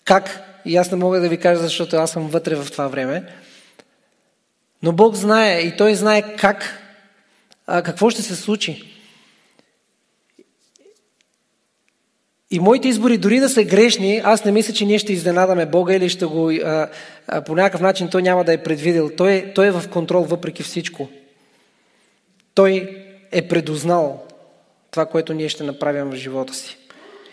как, 0.06 0.42
и 0.66 0.78
аз 0.78 0.92
не 0.92 0.98
мога 0.98 1.20
да 1.20 1.30
ви 1.30 1.38
кажа, 1.38 1.62
защото 1.62 1.96
аз 1.96 2.12
съм 2.12 2.28
вътре 2.28 2.56
в 2.56 2.72
това 2.72 2.88
време, 2.88 3.24
но 4.84 4.92
Бог 4.92 5.16
знае 5.16 5.60
и 5.60 5.78
Той 5.78 5.96
знае 5.96 6.36
как, 6.36 6.80
какво 7.66 8.10
ще 8.10 8.22
се 8.22 8.36
случи. 8.36 9.01
И 12.54 12.60
моите 12.60 12.88
избори, 12.88 13.18
дори 13.18 13.40
да 13.40 13.50
са 13.50 13.64
грешни, 13.64 14.22
аз 14.24 14.46
не 14.46 14.52
мисля, 14.52 14.74
че 14.74 14.86
ние 14.86 15.00
ще 15.00 15.14
изненадаме 15.14 15.66
Бога 15.66 15.96
или 15.96 16.10
ще 16.10 16.26
го 16.26 16.50
а, 16.50 16.90
а, 17.28 17.42
по 17.42 17.56
някакъв 17.56 17.82
начин 17.82 18.10
той 18.10 18.22
няма 18.22 18.44
да 18.44 18.54
е 18.54 18.64
предвидел. 18.64 19.10
Той, 19.18 19.52
той 19.56 19.68
е 19.68 19.72
в 19.72 19.84
контрол 19.90 20.24
въпреки 20.24 20.64
всичко. 20.64 21.10
Той 22.54 22.98
е 23.32 23.48
предузнал 23.48 24.24
това, 24.92 25.06
което 25.06 25.34
ние 25.34 25.50
ще 25.50 25.64
направим 25.64 26.10
в 26.10 26.16
живота 26.16 26.54
си. 26.54 26.78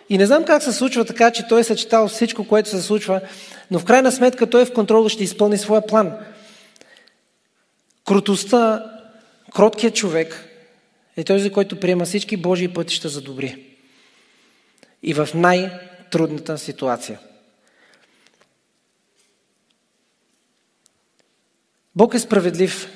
И 0.09 0.19
не 0.19 0.27
знам 0.27 0.45
как 0.45 0.63
се 0.63 0.73
случва 0.73 1.05
така, 1.05 1.31
че 1.31 1.49
той 1.49 1.61
е 1.61 1.65
съчетал 1.65 2.09
всичко, 2.09 2.49
което 2.49 2.69
се 2.69 2.83
случва, 2.83 3.21
но 3.71 3.79
в 3.79 3.85
крайна 3.85 4.13
сметка 4.13 4.47
той 4.47 4.63
е 4.63 4.65
в 4.65 4.73
контрол 4.73 5.09
ще 5.09 5.25
изпълни 5.25 5.59
своя 5.59 5.87
план. 5.87 6.13
Крутостта, 8.07 8.85
кроткият 9.55 9.95
човек 9.95 10.45
е 11.17 11.25
този, 11.25 11.51
който 11.51 11.81
приема 11.81 12.05
всички 12.05 12.37
Божии 12.37 12.69
пътища 12.69 13.09
за 13.09 13.21
добри 13.21 13.68
и 15.03 15.15
в 15.15 15.29
най-трудната 15.35 16.59
ситуация. 16.59 17.19
Бог 21.97 22.15
е 22.15 22.19
справедлив. 22.19 22.89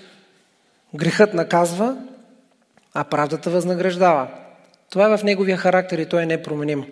Грехът 0.94 1.34
наказва, 1.34 1.96
а 2.94 3.04
правдата 3.04 3.50
възнаграждава. 3.50 4.28
Това 4.90 5.06
е 5.06 5.16
в 5.16 5.24
неговия 5.24 5.56
характер 5.56 5.98
и 5.98 6.08
той 6.08 6.22
е 6.22 6.26
непроменим. 6.26 6.86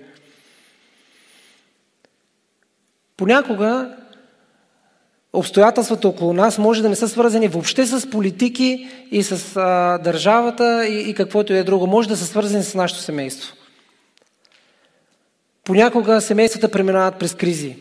Понякога 3.16 3.96
обстоятелствата 5.32 6.08
около 6.08 6.32
нас 6.32 6.58
може 6.58 6.82
да 6.82 6.88
не 6.88 6.96
са 6.96 7.08
свързани 7.08 7.48
въобще 7.48 7.86
с 7.86 8.10
политики 8.10 8.88
и 9.10 9.22
с 9.22 9.56
а, 9.56 9.98
държавата 9.98 10.86
и, 10.86 11.10
и 11.10 11.14
каквото 11.14 11.52
и 11.52 11.58
е 11.58 11.64
друго. 11.64 11.86
Може 11.86 12.08
да 12.08 12.16
са 12.16 12.26
свързани 12.26 12.64
с 12.64 12.74
нашето 12.74 13.00
семейство. 13.00 13.59
Понякога 15.70 16.20
семействата 16.20 16.70
преминават 16.70 17.18
през 17.18 17.34
кризи. 17.34 17.76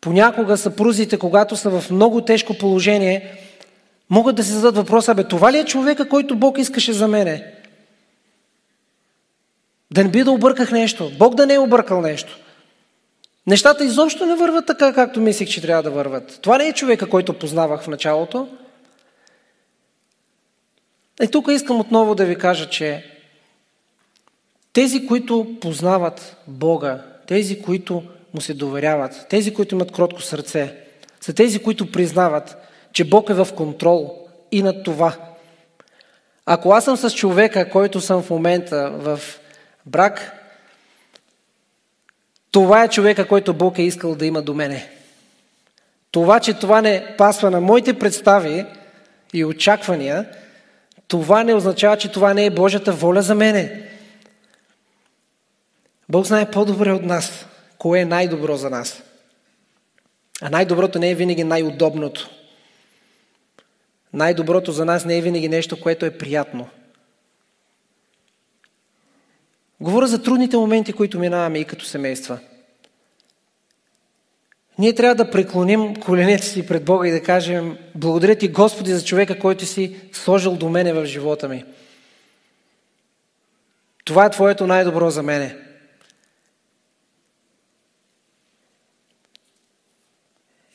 Понякога 0.00 0.56
съпрузите, 0.56 1.18
когато 1.18 1.56
са 1.56 1.70
в 1.70 1.90
много 1.90 2.20
тежко 2.20 2.58
положение, 2.58 3.38
могат 4.10 4.36
да 4.36 4.44
се 4.44 4.52
зададат 4.52 4.76
въпроса, 4.76 5.14
бе, 5.14 5.24
това 5.24 5.52
ли 5.52 5.58
е 5.58 5.64
човека, 5.64 6.08
който 6.08 6.36
Бог 6.36 6.58
искаше 6.58 6.92
за 6.92 7.08
мене? 7.08 7.54
Да 9.90 10.04
не 10.04 10.10
би 10.10 10.24
да 10.24 10.30
обърках 10.30 10.72
нещо. 10.72 11.12
Бог 11.18 11.34
да 11.34 11.46
не 11.46 11.54
е 11.54 11.58
объркал 11.58 12.00
нещо. 12.00 12.38
Нещата 13.46 13.84
изобщо 13.84 14.26
не 14.26 14.36
върват 14.36 14.66
така, 14.66 14.92
както 14.92 15.20
мислих, 15.20 15.48
че 15.48 15.62
трябва 15.62 15.82
да 15.82 15.90
върват. 15.90 16.38
Това 16.42 16.58
не 16.58 16.68
е 16.68 16.72
човека, 16.72 17.08
който 17.08 17.38
познавах 17.38 17.82
в 17.82 17.88
началото. 17.88 18.48
И 21.22 21.28
тук 21.28 21.48
искам 21.50 21.80
отново 21.80 22.14
да 22.14 22.24
ви 22.24 22.36
кажа, 22.36 22.70
че 22.70 23.15
тези, 24.76 25.06
които 25.06 25.56
познават 25.60 26.36
Бога, 26.46 27.02
тези, 27.26 27.62
които 27.62 28.02
му 28.34 28.40
се 28.40 28.54
доверяват, 28.54 29.26
тези, 29.28 29.54
които 29.54 29.74
имат 29.74 29.92
кротко 29.92 30.22
сърце, 30.22 30.74
са 31.20 31.34
тези, 31.34 31.58
които 31.58 31.92
признават, 31.92 32.56
че 32.92 33.04
Бог 33.04 33.30
е 33.30 33.34
в 33.34 33.48
контрол 33.56 34.14
и 34.52 34.62
над 34.62 34.84
това. 34.84 35.16
Ако 36.46 36.72
аз 36.72 36.84
съм 36.84 36.96
с 36.96 37.10
човека, 37.10 37.70
който 37.70 38.00
съм 38.00 38.22
в 38.22 38.30
момента 38.30 38.90
в 38.94 39.20
брак, 39.86 40.32
това 42.50 42.84
е 42.84 42.88
човека, 42.88 43.28
който 43.28 43.54
Бог 43.54 43.78
е 43.78 43.82
искал 43.82 44.14
да 44.14 44.26
има 44.26 44.42
до 44.42 44.54
мене. 44.54 44.90
Това, 46.10 46.40
че 46.40 46.54
това 46.54 46.82
не 46.82 47.14
пасва 47.18 47.50
на 47.50 47.60
моите 47.60 47.98
представи 47.98 48.66
и 49.32 49.44
очаквания, 49.44 50.28
това 51.08 51.44
не 51.44 51.54
означава, 51.54 51.96
че 51.96 52.12
това 52.12 52.34
не 52.34 52.46
е 52.46 52.50
Божията 52.50 52.92
воля 52.92 53.22
за 53.22 53.34
мене. 53.34 53.85
Бог 56.08 56.26
знае 56.26 56.50
по-добре 56.50 56.92
от 56.92 57.02
нас, 57.02 57.46
кое 57.78 58.00
е 58.00 58.04
най-добро 58.04 58.56
за 58.56 58.70
нас. 58.70 59.02
А 60.42 60.50
най-доброто 60.50 60.98
не 60.98 61.10
е 61.10 61.14
винаги 61.14 61.44
най-удобното. 61.44 62.30
Най-доброто 64.12 64.72
за 64.72 64.84
нас 64.84 65.04
не 65.04 65.18
е 65.18 65.22
винаги 65.22 65.48
нещо, 65.48 65.80
което 65.80 66.06
е 66.06 66.18
приятно. 66.18 66.68
Говоря 69.80 70.06
за 70.06 70.22
трудните 70.22 70.56
моменти, 70.56 70.92
които 70.92 71.18
минаваме 71.18 71.58
и 71.58 71.64
като 71.64 71.84
семейства. 71.84 72.38
Ние 74.78 74.94
трябва 74.94 75.14
да 75.14 75.30
преклоним 75.30 75.96
коленете 75.96 76.46
си 76.46 76.66
пред 76.66 76.84
Бога 76.84 77.08
и 77.08 77.10
да 77.10 77.22
кажем 77.22 77.78
Благодаря 77.94 78.34
ти, 78.34 78.48
Господи, 78.48 78.92
за 78.92 79.04
човека, 79.04 79.38
който 79.38 79.66
си 79.66 80.00
сложил 80.12 80.56
до 80.56 80.68
мене 80.68 80.92
в 80.92 81.06
живота 81.06 81.48
ми. 81.48 81.64
Това 84.04 84.24
е 84.24 84.30
Твоето 84.30 84.66
най-добро 84.66 85.10
за 85.10 85.22
мене. 85.22 85.65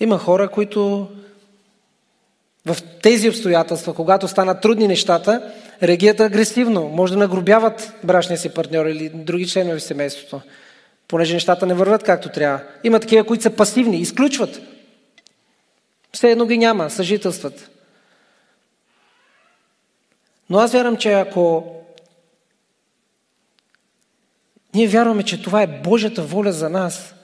Има 0.02 0.18
хора, 0.18 0.50
които 0.50 1.10
в 2.66 2.78
тези 3.02 3.30
обстоятелства, 3.30 3.94
когато 3.94 4.28
станат 4.28 4.62
трудни 4.62 4.88
нещата, 4.88 5.54
реагират 5.84 6.20
агресивно. 6.20 6.90
Може 6.90 7.14
да 7.14 7.20
нагробяват 7.20 7.94
брашния 8.04 8.38
си 8.38 8.54
партньор 8.54 8.86
или 8.86 9.10
други 9.10 9.48
членове 9.48 9.80
в 9.80 9.84
семейството, 9.84 10.42
понеже 11.08 11.34
нещата 11.34 11.66
не 11.66 11.74
върват 11.74 12.04
както 12.04 12.30
трябва. 12.30 12.60
Има 12.84 13.00
такива, 13.00 13.24
които 13.24 13.44
са 13.44 13.50
пасивни, 13.50 13.98
изключват. 13.98 14.62
Все 16.14 16.32
едно 16.32 16.46
ги 16.46 16.58
няма, 16.58 16.90
съжителстват. 16.90 17.70
Но 20.50 20.60
аз 20.60 20.72
вярвам, 20.72 20.98
че 20.98 21.14
ако 21.14 21.76
ние 24.74 24.88
вярваме, 24.88 25.24
че 25.24 25.42
това 25.42 25.62
е 25.62 25.82
Божията 25.84 26.22
воля 26.22 26.52
за 26.52 26.70
нас 26.70 27.16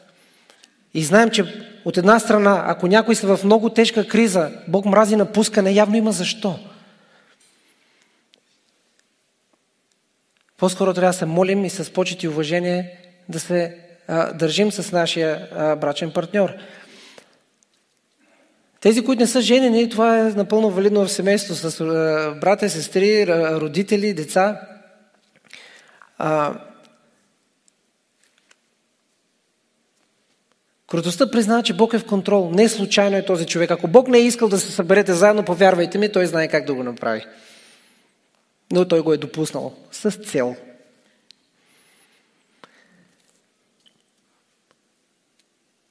и 0.93 1.03
знаем, 1.03 1.29
че 1.29 1.67
от 1.87 1.97
една 1.97 2.19
страна, 2.19 2.63
ако 2.67 2.87
някой 2.87 3.15
са 3.15 3.37
в 3.37 3.43
много 3.43 3.69
тежка 3.69 4.07
криза, 4.07 4.51
Бог 4.67 4.85
мрази 4.85 5.15
напускане, 5.15 5.71
явно 5.71 5.95
има 5.95 6.11
защо. 6.11 6.59
По-скоро 10.57 10.93
трябва 10.93 11.09
да 11.09 11.17
се 11.17 11.25
молим 11.25 11.65
и 11.65 11.69
с 11.69 11.93
почет 11.93 12.23
и 12.23 12.27
уважение 12.27 12.99
да 13.29 13.39
се 13.39 13.77
а, 14.07 14.33
държим 14.33 14.71
с 14.71 14.91
нашия 14.91 15.47
а, 15.55 15.75
брачен 15.75 16.11
партньор. 16.11 16.53
Тези, 18.79 19.03
които 19.03 19.21
не 19.21 19.27
са 19.27 19.41
женени, 19.41 19.89
това 19.89 20.19
е 20.19 20.23
напълно 20.23 20.69
валидно 20.69 21.05
в 21.05 21.11
семейство 21.11 21.55
с 21.55 21.81
а, 21.81 22.35
брата, 22.41 22.69
сестри, 22.69 23.27
родители, 23.27 24.13
деца. 24.13 24.61
А, 26.17 26.53
Крутостта 30.87 31.31
признава, 31.31 31.63
че 31.63 31.73
Бог 31.73 31.93
е 31.93 31.99
в 31.99 32.05
контрол. 32.05 32.51
Не 32.53 32.69
случайно 32.69 33.17
е 33.17 33.25
този 33.25 33.45
човек. 33.45 33.71
Ако 33.71 33.87
Бог 33.87 34.07
не 34.07 34.17
е 34.17 34.25
искал 34.25 34.49
да 34.49 34.59
се 34.59 34.71
съберете 34.71 35.13
заедно, 35.13 35.45
повярвайте 35.45 35.97
ми, 35.97 36.11
той 36.11 36.25
знае 36.25 36.47
как 36.47 36.65
да 36.65 36.73
го 36.73 36.83
направи. 36.83 37.25
Но 38.71 38.87
той 38.87 39.01
го 39.01 39.13
е 39.13 39.17
допуснал 39.17 39.75
с 39.91 40.11
цел. 40.11 40.55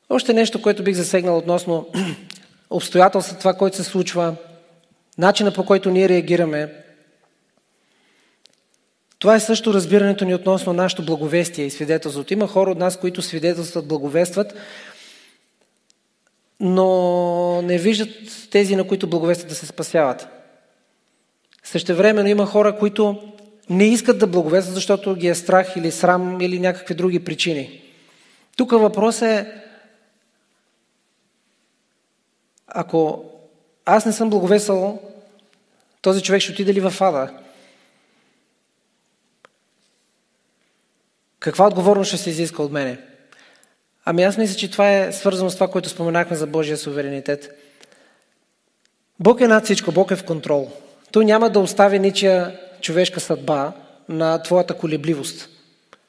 Още 0.08 0.32
нещо, 0.32 0.62
което 0.62 0.84
бих 0.84 0.96
засегнал 0.96 1.38
относно 1.38 1.88
обстоятелствата, 2.70 3.38
това, 3.38 3.54
което 3.54 3.76
се 3.76 3.84
случва, 3.84 4.36
начина 5.18 5.52
по 5.52 5.66
който 5.66 5.90
ние 5.90 6.08
реагираме. 6.08 6.85
Това 9.18 9.34
е 9.34 9.40
също 9.40 9.74
разбирането 9.74 10.24
ни 10.24 10.34
относно 10.34 10.72
нашето 10.72 11.04
благовестие 11.04 11.64
и 11.64 11.70
свидетелството. 11.70 12.32
Има 12.32 12.46
хора 12.46 12.70
от 12.70 12.78
нас, 12.78 12.96
които 12.96 13.22
свидетелстват, 13.22 13.88
благовестват, 13.88 14.54
но 16.60 17.62
не 17.62 17.78
виждат 17.78 18.08
тези, 18.50 18.76
на 18.76 18.86
които 18.86 19.06
благовестят 19.06 19.48
да 19.48 19.54
се 19.54 19.66
спасяват. 19.66 20.28
Същевременно 21.64 22.28
има 22.28 22.46
хора, 22.46 22.78
които 22.78 23.32
не 23.70 23.84
искат 23.84 24.18
да 24.18 24.26
благовестват, 24.26 24.74
защото 24.74 25.14
ги 25.14 25.28
е 25.28 25.34
страх 25.34 25.76
или 25.76 25.90
срам 25.90 26.40
или 26.40 26.58
някакви 26.58 26.94
други 26.94 27.24
причини. 27.24 27.82
Тук 28.56 28.70
въпрос 28.70 29.22
е 29.22 29.62
ако 32.66 33.24
аз 33.84 34.06
не 34.06 34.12
съм 34.12 34.30
благовесал, 34.30 35.00
този 36.02 36.22
човек 36.22 36.42
ще 36.42 36.52
отиде 36.52 36.74
ли 36.74 36.80
в 36.80 36.94
ада? 37.00 37.45
Каква 41.40 41.66
отговорност 41.66 42.08
ще 42.08 42.16
се 42.16 42.30
изиска 42.30 42.62
от 42.62 42.72
мене? 42.72 42.98
Ами 44.04 44.22
аз 44.22 44.38
мисля, 44.38 44.56
че 44.56 44.70
това 44.70 44.96
е 44.96 45.12
свързано 45.12 45.50
с 45.50 45.54
това, 45.54 45.68
което 45.68 45.88
споменахме 45.88 46.36
за 46.36 46.46
Божия 46.46 46.76
суверенитет. 46.76 47.50
Бог 49.20 49.40
е 49.40 49.48
над 49.48 49.64
всичко, 49.64 49.92
Бог 49.92 50.10
е 50.10 50.16
в 50.16 50.24
контрол. 50.24 50.70
Той 51.12 51.24
няма 51.24 51.50
да 51.50 51.60
остави 51.60 51.98
ничия 51.98 52.60
човешка 52.80 53.20
съдба 53.20 53.72
на 54.08 54.42
твоята 54.42 54.74
колебливост. 54.74 55.48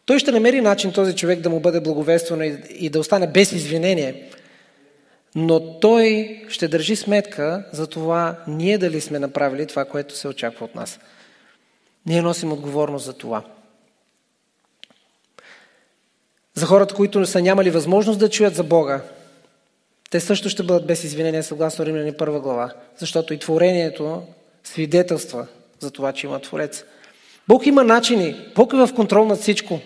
Той 0.05 0.19
ще 0.19 0.31
намери 0.31 0.61
начин 0.61 0.93
този 0.93 1.15
човек 1.15 1.39
да 1.39 1.49
му 1.49 1.59
бъде 1.59 1.79
благовествано 1.79 2.43
и 2.69 2.89
да 2.89 2.99
остане 2.99 3.27
без 3.27 3.51
извинение. 3.51 4.29
Но 5.35 5.79
той 5.79 6.39
ще 6.49 6.67
държи 6.67 6.95
сметка 6.95 7.65
за 7.71 7.87
това 7.87 8.35
ние 8.47 8.77
дали 8.77 9.01
сме 9.01 9.19
направили 9.19 9.65
това, 9.65 9.85
което 9.85 10.15
се 10.15 10.27
очаква 10.27 10.65
от 10.65 10.75
нас. 10.75 10.99
Ние 12.05 12.21
носим 12.21 12.51
отговорност 12.51 13.05
за 13.05 13.13
това. 13.13 13.43
За 16.57 16.65
хората, 16.65 16.95
които 16.95 17.25
са 17.25 17.41
нямали 17.41 17.69
възможност 17.69 18.19
да 18.19 18.29
чуят 18.29 18.55
за 18.55 18.63
Бога, 18.63 19.01
те 20.09 20.19
също 20.19 20.49
ще 20.49 20.63
бъдат 20.63 20.87
без 20.87 21.03
извинение, 21.03 21.43
съгласно 21.43 21.85
Римляни 21.85 22.13
първа 22.13 22.39
глава, 22.39 22.71
защото 22.97 23.33
и 23.33 23.39
творението 23.39 24.23
свидетелства 24.63 25.47
за 25.79 25.91
това, 25.91 26.13
че 26.13 26.27
има 26.27 26.39
Творец. 26.39 26.83
Бог 27.47 27.65
има 27.65 27.83
начини. 27.83 28.35
Бог 28.55 28.73
е 28.73 28.75
в 28.75 28.89
контрол 28.95 29.25
над 29.25 29.39
всичко. 29.39 29.79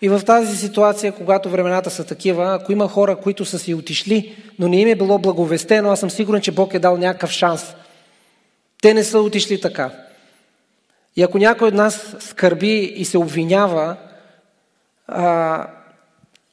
И 0.00 0.08
в 0.08 0.20
тази 0.26 0.56
ситуация, 0.56 1.12
когато 1.12 1.50
времената 1.50 1.90
са 1.90 2.04
такива, 2.04 2.54
ако 2.54 2.72
има 2.72 2.88
хора, 2.88 3.16
които 3.16 3.44
са 3.44 3.58
си 3.58 3.74
отишли, 3.74 4.36
но 4.58 4.68
не 4.68 4.80
им 4.80 4.88
е 4.88 4.94
било 4.94 5.18
благовестено, 5.18 5.90
аз 5.90 6.00
съм 6.00 6.10
сигурен, 6.10 6.40
че 6.40 6.52
Бог 6.52 6.74
е 6.74 6.78
дал 6.78 6.96
някакъв 6.96 7.30
шанс. 7.30 7.74
Те 8.82 8.94
не 8.94 9.04
са 9.04 9.18
отишли 9.18 9.60
така. 9.60 9.90
И 11.16 11.22
ако 11.22 11.38
някой 11.38 11.68
от 11.68 11.74
нас 11.74 12.16
скърби 12.20 12.78
и 12.96 13.04
се 13.04 13.18
обвинява, 13.18 13.96
а, 15.08 15.66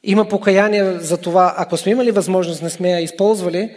има 0.02 0.28
покаяние 0.28 0.98
за 0.98 1.16
това, 1.16 1.54
ако 1.56 1.76
сме 1.76 1.92
имали 1.92 2.10
възможност, 2.10 2.62
не 2.62 2.70
сме 2.70 2.90
я 2.90 3.00
използвали, 3.00 3.76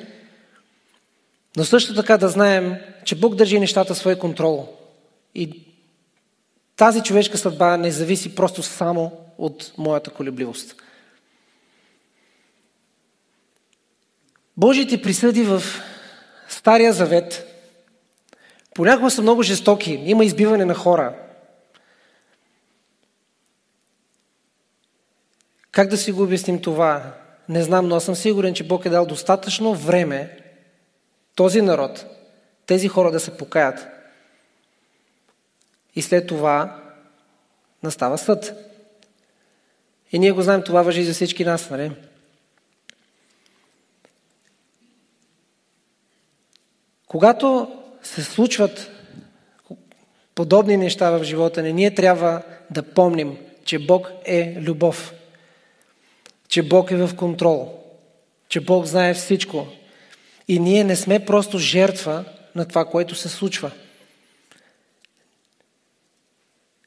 но 1.58 1.64
също 1.64 1.96
така 1.96 2.18
да 2.18 2.30
знаем, 2.30 2.76
че 3.06 3.16
Бог 3.16 3.36
държи 3.36 3.60
нещата 3.60 3.94
в 3.94 3.98
свой 3.98 4.16
контрол. 4.16 4.68
И 5.36 5.66
тази 6.76 7.02
човешка 7.02 7.38
съдба 7.38 7.78
не 7.78 7.92
зависи 7.92 8.36
просто 8.36 8.64
само 8.64 9.12
от 9.38 9.72
моята 9.78 10.10
колебливост. 10.10 10.76
Божиите 14.58 15.02
присъди 15.02 15.44
в 15.44 15.64
Стария 16.50 16.94
Завет 16.94 17.54
понякога 18.74 19.12
са 19.12 19.22
много 19.22 19.44
жестоки. 19.44 20.02
Има 20.06 20.26
избиване 20.26 20.66
на 20.66 20.74
хора. 20.74 21.16
Как 25.74 25.88
да 25.90 25.98
си 25.98 26.12
го 26.12 26.24
обясним 26.24 26.62
това? 26.62 27.14
Не 27.50 27.64
знам, 27.64 27.88
но 27.88 27.96
аз 27.96 28.04
съм 28.06 28.16
сигурен, 28.16 28.54
че 28.54 28.68
Бог 28.68 28.86
е 28.86 28.90
дал 28.90 29.06
достатъчно 29.06 29.76
време 29.76 30.38
този 31.36 31.62
народ, 31.62 32.06
тези 32.66 32.88
хора 32.88 33.12
да 33.12 33.20
се 33.20 33.38
покаят. 33.38 33.88
И 35.96 36.02
след 36.02 36.28
това 36.28 36.82
настава 37.84 38.18
съд. 38.18 38.54
И 40.12 40.20
ние 40.20 40.32
го 40.32 40.42
знаем, 40.42 40.64
това 40.64 40.82
въжи 40.82 41.04
за 41.04 41.14
всички 41.14 41.46
нас, 41.46 41.70
нали? 41.70 41.92
Когато 47.08 47.78
се 48.04 48.24
случват 48.24 48.92
подобни 50.36 50.78
неща 50.78 51.10
в 51.10 51.24
живота 51.24 51.62
ни, 51.62 51.74
ние 51.74 51.96
трябва 51.96 52.42
да 52.70 52.84
помним, 52.84 53.38
че 53.66 53.86
Бог 53.86 54.12
е 54.26 54.58
любов, 54.62 55.14
че 56.54 56.64
Бог 56.64 56.92
е 56.92 56.96
в 56.96 57.16
контрол, 57.16 57.80
че 58.50 58.62
Бог 58.62 58.86
знае 58.86 59.14
всичко. 59.14 59.68
И 60.48 60.60
ние 60.60 60.84
не 60.84 60.96
сме 60.96 61.26
просто 61.26 61.60
жертва 61.60 62.26
на 62.56 62.66
това, 62.66 62.86
което 62.86 63.16
се 63.16 63.30
случва. 63.30 63.72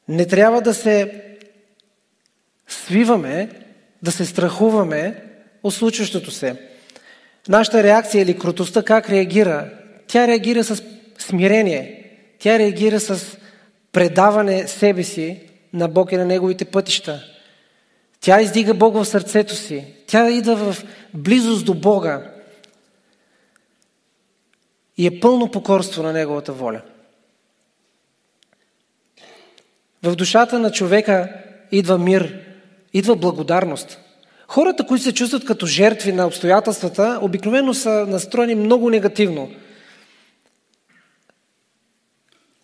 Не 0.09 0.27
трябва 0.27 0.63
да 0.63 0.75
се 0.75 1.23
свиваме, 2.69 3.51
да 4.03 4.13
се 4.13 4.27
страхуваме 4.27 5.25
от 5.63 5.75
случващото 5.75 6.31
се. 6.31 6.57
Нашата 7.49 7.83
реакция 7.83 8.23
или 8.23 8.39
крутостта 8.39 8.83
как 8.83 9.11
реагира? 9.11 9.71
Тя 10.07 10.27
реагира 10.27 10.65
с 10.65 10.83
смирение. 11.19 12.11
Тя 12.39 12.59
реагира 12.59 13.01
с 13.01 13.39
предаване 13.93 14.69
себе 14.69 15.03
си 15.03 15.41
на 15.73 15.89
Бог 15.89 16.13
и 16.13 16.17
на 16.17 16.25
Неговите 16.25 16.65
пътища. 16.65 17.36
Тя 18.27 18.41
издига 18.41 18.75
Бог 18.75 18.95
в 18.95 19.05
сърцето 19.05 19.55
си. 19.55 19.85
Тя 20.07 20.31
идва 20.31 20.57
в 20.57 20.85
близост 21.15 21.65
до 21.65 21.75
Бога. 21.75 22.33
И 24.97 25.07
е 25.07 25.21
пълно 25.21 25.51
покорство 25.51 26.03
на 26.03 26.13
Неговата 26.13 26.53
воля. 26.53 26.83
В 30.03 30.17
душата 30.17 30.59
на 30.59 30.73
човека 30.73 31.29
идва 31.73 31.99
мир, 31.99 32.41
идва 32.93 33.17
благодарност. 33.17 34.01
Хората, 34.49 34.87
които 34.87 35.05
се 35.05 35.15
чувстват 35.15 35.45
като 35.45 35.67
жертви 35.67 36.13
на 36.13 36.27
обстоятелствата, 36.27 37.19
обикновено 37.23 37.75
са 37.75 37.91
настроени 38.09 38.55
много 38.55 38.91
негативно. 38.91 39.51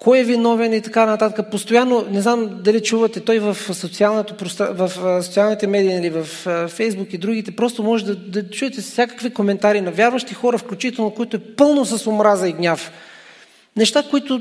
Кой 0.02 0.18
е 0.18 0.24
виновен 0.24 0.72
и 0.72 0.82
така 0.82 1.06
нататък. 1.06 1.50
Постоянно, 1.50 2.06
не 2.10 2.20
знам 2.20 2.62
дали 2.62 2.82
чувате, 2.82 3.20
той 3.20 3.38
в, 3.38 3.56
в 4.58 5.22
социалните 5.22 5.66
медии 5.66 5.96
или 5.96 6.10
в 6.10 6.24
Фейсбук 6.68 7.12
и 7.12 7.18
другите, 7.18 7.56
просто 7.56 7.82
може 7.82 8.04
да, 8.04 8.16
да 8.16 8.50
чуете 8.50 8.80
всякакви 8.80 9.34
коментари 9.34 9.80
на 9.80 9.90
вярващи 9.90 10.34
хора, 10.34 10.58
включително, 10.58 11.14
които 11.14 11.36
е 11.36 11.40
пълно 11.40 11.84
с 11.84 12.06
омраза 12.06 12.48
и 12.48 12.52
гняв. 12.52 12.92
Неща, 13.76 14.02
които 14.10 14.40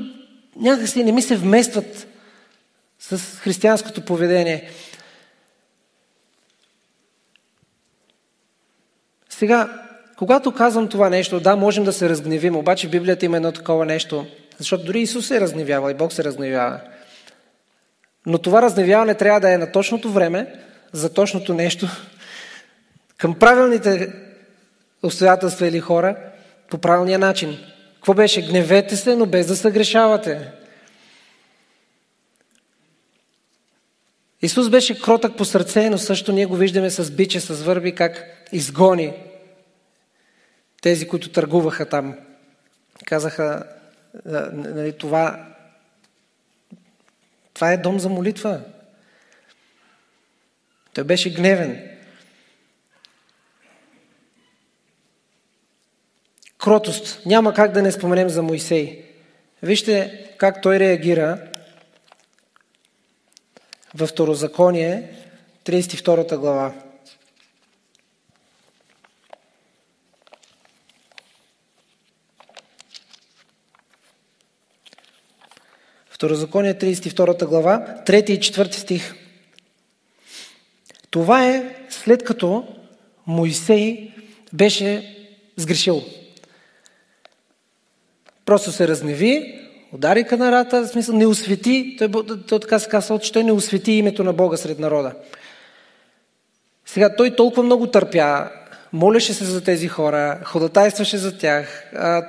някакси 0.56 1.04
не 1.04 1.12
ми 1.12 1.22
се 1.22 1.36
вместват 1.36 2.06
с 2.98 3.18
християнското 3.18 4.00
поведение. 4.00 4.70
Сега, 9.30 9.80
когато 10.18 10.52
казвам 10.52 10.88
това 10.88 11.08
нещо, 11.08 11.40
да, 11.40 11.56
можем 11.56 11.84
да 11.84 11.92
се 11.92 12.08
разгневим, 12.08 12.56
обаче 12.56 12.88
Библията 12.88 13.26
има 13.26 13.36
едно 13.36 13.52
такова 13.52 13.86
нещо, 13.86 14.26
защото 14.58 14.84
дори 14.84 15.00
Исус 15.00 15.26
се 15.26 15.36
е 15.36 15.40
разгневява 15.40 15.90
и 15.90 15.94
Бог 15.94 16.12
се 16.12 16.24
разгневява. 16.24 16.80
Но 18.26 18.38
това 18.38 18.62
разгневяване 18.62 19.14
трябва 19.14 19.40
да 19.40 19.52
е 19.52 19.58
на 19.58 19.72
точното 19.72 20.12
време, 20.12 20.54
за 20.92 21.12
точното 21.12 21.54
нещо, 21.54 21.88
към 23.18 23.38
правилните 23.38 24.12
обстоятелства 25.02 25.66
или 25.66 25.80
хора, 25.80 26.16
по 26.70 26.78
правилния 26.78 27.18
начин. 27.18 27.58
Какво 27.94 28.14
беше? 28.14 28.46
Гневете 28.46 28.96
се, 28.96 29.16
но 29.16 29.26
без 29.26 29.46
да 29.46 29.56
съгрешавате. 29.56 30.52
Исус 34.42 34.68
беше 34.68 35.00
кротък 35.00 35.36
по 35.36 35.44
сърце, 35.44 35.90
но 35.90 35.98
също 35.98 36.32
ние 36.32 36.46
го 36.46 36.56
виждаме 36.56 36.90
с 36.90 37.10
биче, 37.10 37.40
с 37.40 37.62
върби, 37.62 37.94
как 37.94 38.24
изгони 38.52 39.12
тези, 40.82 41.08
които 41.08 41.28
търгуваха 41.28 41.86
там. 41.86 42.14
Казаха, 43.04 43.64
нали, 44.24 44.98
това, 44.98 45.46
това 47.54 47.72
е 47.72 47.76
дом 47.76 48.00
за 48.00 48.08
молитва. 48.08 48.60
Той 50.94 51.04
беше 51.04 51.34
гневен. 51.34 51.88
Кротост. 56.58 57.26
Няма 57.26 57.54
как 57.54 57.72
да 57.72 57.82
не 57.82 57.92
споменем 57.92 58.28
за 58.28 58.42
Моисей. 58.42 59.04
Вижте 59.62 60.28
как 60.38 60.62
той 60.62 60.78
реагира 60.78 61.48
във 63.94 64.10
Второзаконие, 64.10 65.08
32 65.64 66.36
глава. 66.36 66.74
Второзаконие, 76.22 76.74
32 76.74 77.46
глава, 77.46 77.86
3 78.06 78.30
и 78.30 78.38
4 78.38 78.72
стих. 78.72 79.14
Това 81.10 81.46
е 81.46 81.76
след 81.88 82.24
като 82.24 82.66
Моисей 83.26 84.10
беше 84.52 85.16
сгрешил. 85.56 86.02
Просто 88.44 88.72
се 88.72 88.88
разневи, 88.88 89.60
удари 89.92 90.24
канарата, 90.24 90.82
в 90.82 90.88
смисъл 90.88 91.16
не 91.16 91.26
освети, 91.26 91.96
той, 91.98 92.10
той 92.48 92.60
така 92.60 92.78
се 92.78 92.88
казва, 92.88 93.18
че 93.18 93.32
той 93.32 93.44
не 93.44 93.52
освети 93.52 93.92
името 93.92 94.24
на 94.24 94.32
Бога 94.32 94.56
сред 94.56 94.78
народа. 94.78 95.14
Сега 96.86 97.16
той 97.16 97.36
толкова 97.36 97.62
много 97.62 97.86
търпя 97.86 98.50
молеше 98.92 99.34
се 99.34 99.44
за 99.44 99.64
тези 99.64 99.88
хора, 99.88 100.40
ходатайстваше 100.44 101.18
за 101.18 101.38
тях. 101.38 101.92
А, 101.96 102.26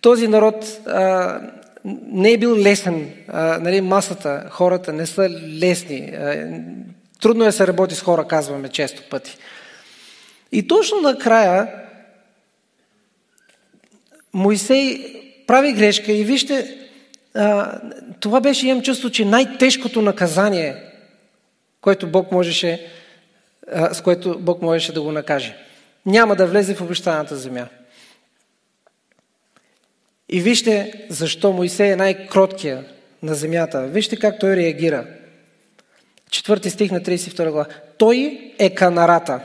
този 0.00 0.28
народ 0.28 0.80
а, 0.86 1.40
не 2.12 2.32
е 2.32 2.38
бил 2.38 2.56
лесен. 2.56 3.10
А, 3.28 3.58
нали, 3.58 3.80
масата, 3.80 4.46
хората 4.50 4.92
не 4.92 5.06
са 5.06 5.30
лесни. 5.30 6.12
А, 6.14 6.48
трудно 7.20 7.44
е 7.44 7.46
да 7.46 7.52
се 7.52 7.66
работи 7.66 7.94
с 7.94 8.00
хора, 8.00 8.28
казваме 8.28 8.68
често 8.68 9.02
пъти. 9.10 9.36
И 10.52 10.68
точно 10.68 11.00
накрая 11.00 11.68
Моисей 14.32 15.04
прави 15.46 15.72
грешка 15.72 16.12
и 16.12 16.24
вижте, 16.24 16.78
а, 17.34 17.80
това 18.20 18.40
беше, 18.40 18.66
имам 18.66 18.82
чувство, 18.82 19.10
че 19.10 19.24
най-тежкото 19.24 20.02
наказание, 20.02 20.76
което 21.80 22.06
Бог 22.06 22.32
можеше, 22.32 22.86
а, 23.72 23.94
с 23.94 24.00
което 24.00 24.38
Бог 24.38 24.62
можеше 24.62 24.92
да 24.92 25.02
го 25.02 25.12
накаже. 25.12 25.56
Няма 26.06 26.36
да 26.36 26.46
влезе 26.46 26.74
в 26.74 26.80
обещаната 26.80 27.36
земя. 27.36 27.66
И 30.28 30.40
вижте 30.40 31.06
защо 31.08 31.52
Моисей 31.52 31.92
е 31.92 31.96
най-кроткия 31.96 32.84
на 33.22 33.34
земята. 33.34 33.86
Вижте 33.86 34.16
как 34.16 34.40
той 34.40 34.56
реагира. 34.56 35.06
Четвърти 36.30 36.70
стих 36.70 36.90
на 36.90 37.00
32 37.00 37.50
глава. 37.50 37.66
Той 37.98 38.40
е 38.58 38.74
канарата. 38.74 39.40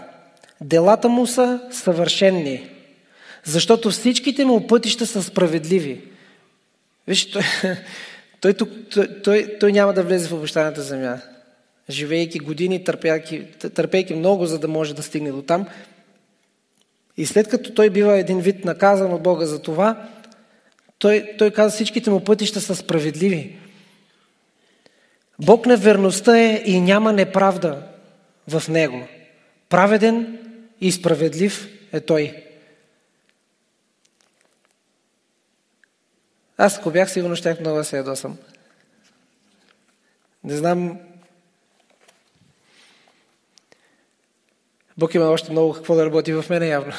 Делата 0.62 1.10
му 1.10 1.28
са 1.28 1.60
съвършенни, 1.72 2.70
защото 3.44 3.90
всичките 3.90 4.46
му 4.46 4.68
пътища 4.68 5.06
са 5.06 5.24
справедливи. 5.24 6.02
Вижте, 7.08 7.40
той, 8.42 8.54
той, 8.54 8.68
той, 8.94 9.22
той, 9.24 9.58
той 9.60 9.72
няма 9.72 9.94
да 9.94 10.04
влезе 10.04 10.28
в 10.28 10.34
обещаната 10.34 10.82
земя. 10.82 11.20
Живейки 11.90 12.40
години, 12.40 12.84
търпейки, 12.84 13.44
търпейки 13.74 14.14
много, 14.14 14.46
за 14.46 14.60
да 14.60 14.68
може 14.68 14.96
да 14.96 15.04
стигне 15.04 15.32
до 15.32 15.42
там. 15.42 15.68
И 17.18 17.26
след 17.26 17.48
като 17.48 17.74
той 17.74 17.90
бива 17.90 18.18
един 18.18 18.40
вид 18.40 18.66
наказан 18.66 19.14
от 19.14 19.24
Бога 19.24 19.46
за 19.46 19.62
това, 19.62 20.08
той, 21.02 21.36
той 21.38 21.52
каза, 21.52 21.76
всичките 21.76 22.10
му 22.10 22.24
пътища 22.24 22.62
са 22.62 22.76
справедливи. 22.76 23.60
Бог 25.40 25.66
на 25.66 25.78
верността 25.78 26.40
е 26.40 26.64
и 26.66 26.80
няма 26.82 27.14
неправда 27.14 27.88
в 28.48 28.64
него. 28.70 29.08
Праведен 29.70 30.40
и 30.82 30.92
справедлив 30.92 31.68
е 31.92 32.00
той. 32.00 32.46
Аз 36.58 36.78
ако 36.78 36.92
бях 36.92 37.12
сигурно, 37.12 37.36
щях 37.36 37.60
много 37.60 37.78
да 37.78 37.84
се 37.84 37.98
ядосам. 37.98 38.38
Не 40.44 40.58
знам. 40.58 41.00
Бог 44.98 45.14
има 45.14 45.26
още 45.26 45.52
много 45.52 45.74
какво 45.74 45.96
да 45.96 46.06
работи 46.06 46.34
в 46.34 46.46
мене 46.50 46.68
явно. 46.68 46.94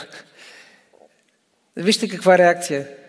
Вижте 1.77 2.09
каква 2.09 2.39
реакция. 2.39 3.02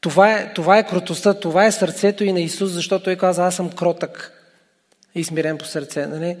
Това 0.00 0.32
е, 0.32 0.54
това 0.54 0.78
е 0.78 0.86
кротостта, 0.86 1.34
това 1.34 1.66
е 1.66 1.72
сърцето 1.72 2.24
и 2.24 2.32
на 2.32 2.40
Исус, 2.40 2.70
защото 2.70 3.04
Той 3.04 3.16
каза, 3.16 3.46
аз 3.46 3.56
съм 3.56 3.70
кротък 3.70 4.32
и 5.14 5.24
смирен 5.24 5.58
по 5.58 5.64
сърце. 5.64 6.06
Нали? 6.06 6.36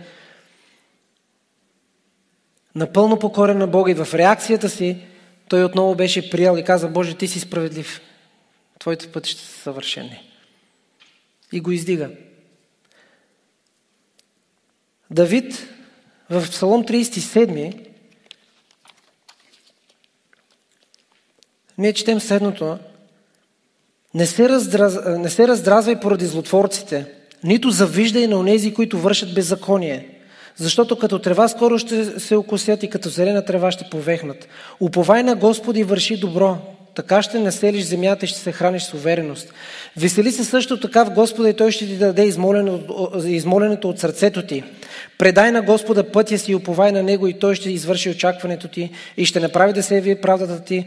Напълно 2.74 3.18
покорен 3.18 3.58
на 3.58 3.66
Бога 3.66 3.90
и 3.90 3.94
в 3.94 4.14
реакцията 4.14 4.68
си 4.68 4.98
той 5.48 5.64
отново 5.64 5.94
беше 5.94 6.30
приял 6.30 6.56
и 6.56 6.64
каза, 6.64 6.88
Боже, 6.88 7.14
ти 7.14 7.28
си 7.28 7.40
справедлив. 7.40 8.00
Твоите 8.78 9.12
пътища 9.12 9.42
са 9.42 9.58
съвършени. 9.58 10.32
И 11.52 11.60
го 11.60 11.70
издига. 11.70 12.10
Давид 15.10 15.68
в 16.30 16.50
Псалом 16.50 16.84
37 16.84 17.86
ние 21.78 21.92
четем 21.92 22.20
следното. 22.20 22.78
Не 24.16 24.26
се, 24.26 24.48
раздраз... 24.48 24.98
не 25.18 25.30
се 25.30 25.48
раздразвай 25.48 26.00
поради 26.00 26.26
злотворците, 26.26 27.04
нито 27.44 27.70
завиждай 27.70 28.26
на 28.26 28.36
онези, 28.38 28.74
които 28.74 28.98
вършат 28.98 29.34
беззаконие. 29.34 30.08
Защото 30.56 30.98
като 30.98 31.18
трева 31.18 31.48
скоро 31.48 31.78
ще 31.78 32.20
се 32.20 32.36
окосят 32.36 32.82
и 32.82 32.90
като 32.90 33.08
зелена 33.08 33.44
трева 33.44 33.70
ще 33.70 33.88
повехнат. 33.90 34.48
Уповай 34.80 35.22
на 35.22 35.34
Господи 35.34 35.80
и 35.80 35.84
върши 35.84 36.16
добро. 36.16 36.58
Така 36.94 37.22
ще 37.22 37.38
населиш 37.38 37.84
земята 37.84 38.24
и 38.24 38.28
ще 38.28 38.38
се 38.38 38.52
храниш 38.52 38.82
с 38.82 38.94
увереност. 38.94 39.52
Весели 39.96 40.32
се 40.32 40.44
също 40.44 40.80
така 40.80 41.04
в 41.04 41.10
Господа 41.10 41.50
и 41.50 41.54
Той 41.54 41.72
ще 41.72 41.86
ти 41.86 41.96
даде 41.96 42.24
измоленето 43.26 43.88
от 43.88 43.98
сърцето 43.98 44.46
ти. 44.46 44.64
Предай 45.18 45.52
на 45.52 45.62
Господа 45.62 46.12
пътя 46.12 46.38
си 46.38 46.52
и 46.52 46.54
уповай 46.54 46.92
на 46.92 47.02
Него 47.02 47.26
и 47.26 47.38
Той 47.38 47.54
ще 47.54 47.70
извърши 47.70 48.10
очакването 48.10 48.68
ти 48.68 48.90
и 49.16 49.24
ще 49.24 49.40
направи 49.40 49.72
да 49.72 49.82
се 49.82 49.94
яви 49.94 50.20
правдата 50.20 50.64
ти 50.64 50.86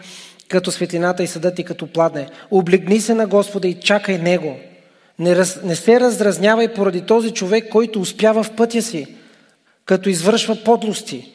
като 0.49 0.71
светлината 0.71 1.23
и 1.23 1.27
съдът 1.27 1.55
ти 1.55 1.63
като 1.63 1.87
пладне. 1.87 2.27
Облегни 2.51 3.01
се 3.01 3.13
на 3.13 3.27
Господа 3.27 3.67
и 3.67 3.79
чакай 3.79 4.17
Него. 4.17 4.57
Не, 5.19 5.35
раз, 5.35 5.59
не 5.63 5.75
се 5.75 5.99
раздразнявай 5.99 6.73
поради 6.73 7.01
този 7.01 7.31
човек, 7.31 7.69
който 7.69 8.01
успява 8.01 8.43
в 8.43 8.55
пътя 8.55 8.81
си, 8.81 9.15
като 9.85 10.09
извършва 10.09 10.55
подлости. 10.55 11.31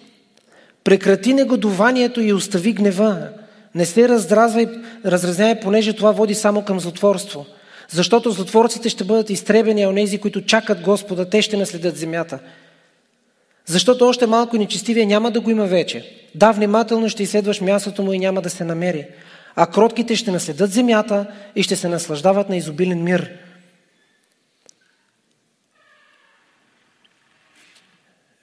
Прекрати 0.85 1.33
негодованието 1.33 2.20
и 2.20 2.33
остави 2.33 2.72
гнева. 2.72 3.29
Не 3.74 3.87
се 3.87 4.09
раздразвай, 4.09 4.66
разразнявай, 5.07 5.61
понеже 5.61 5.92
това 5.92 6.12
води 6.12 6.35
само 6.35 6.64
към 6.64 6.81
злотворство. 6.81 7.46
Защото 7.88 8.31
злотворците 8.31 8.88
ще 8.88 9.05
бъдат 9.05 9.31
изтребени, 9.31 9.83
а 9.83 9.88
онези, 9.88 10.18
които 10.18 10.44
чакат 10.44 10.81
Господа, 10.81 11.31
те 11.31 11.42
ще 11.42 11.57
наследят 11.57 11.96
земята. 11.96 12.38
Защото 13.66 14.09
още 14.09 14.27
малко 14.27 14.57
нечестивия 14.57 15.07
няма 15.07 15.31
да 15.31 15.40
го 15.40 15.50
има 15.50 15.66
вече. 15.66 16.29
Да, 16.35 16.53
внимателно 16.53 17.09
ще 17.09 17.22
изследваш 17.22 17.61
мястото 17.61 18.03
му 18.03 18.12
и 18.12 18.18
няма 18.18 18.42
да 18.42 18.50
се 18.50 18.64
намери. 18.64 19.07
А 19.57 19.66
кротките 19.66 20.16
ще 20.16 20.31
наследят 20.31 20.72
земята 20.72 21.27
и 21.57 21.62
ще 21.62 21.77
се 21.77 21.88
наслаждават 21.88 22.48
на 22.48 22.57
изобилен 22.57 23.05
мир. 23.05 23.31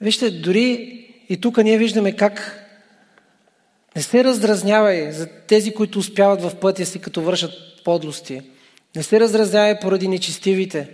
Вижте, 0.00 0.30
дори 0.30 0.98
и 1.28 1.40
тук 1.40 1.58
ние 1.58 1.78
виждаме 1.78 2.16
как 2.16 2.58
не 3.96 4.02
се 4.02 4.24
раздразнявай 4.24 5.12
за 5.12 5.26
тези, 5.26 5.74
които 5.74 5.98
успяват 5.98 6.42
в 6.42 6.56
пътя 6.56 6.86
си, 6.86 6.98
като 6.98 7.22
вършат 7.22 7.52
подлости. 7.84 8.40
Не 8.96 9.02
се 9.02 9.20
раздразнявай 9.20 9.80
поради 9.80 10.08
нечестивите. 10.08 10.88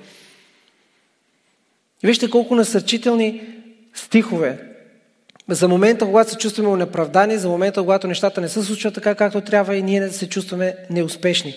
Вижте 2.02 2.30
колко 2.30 2.54
насърчителни 2.54 3.57
стихове. 3.98 4.58
За 5.48 5.68
момента, 5.68 6.04
когато 6.04 6.30
се 6.30 6.38
чувстваме 6.38 6.76
неправдани, 6.76 7.38
за 7.38 7.48
момента, 7.48 7.80
когато 7.80 8.06
нещата 8.06 8.40
не 8.40 8.48
се 8.48 8.62
случват 8.62 8.94
така, 8.94 9.14
както 9.14 9.40
трябва 9.40 9.76
и 9.76 9.82
ние 9.82 10.10
се 10.10 10.28
чувстваме 10.28 10.76
неуспешни. 10.90 11.54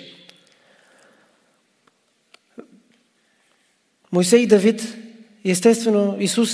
Мойсей 4.12 4.40
и 4.40 4.48
Давид, 4.48 4.98
естествено 5.46 6.18
Исус, 6.20 6.52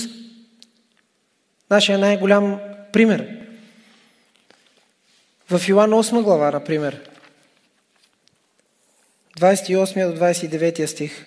нашия 1.70 2.00
най-голям 2.00 2.60
пример. 2.94 3.38
В 5.50 5.70
Йоан 5.70 5.92
8 5.92 6.24
глава, 6.24 6.52
например, 6.52 7.10
28 9.40 10.14
до 10.14 10.20
29 10.20 10.86
стих. 10.86 11.26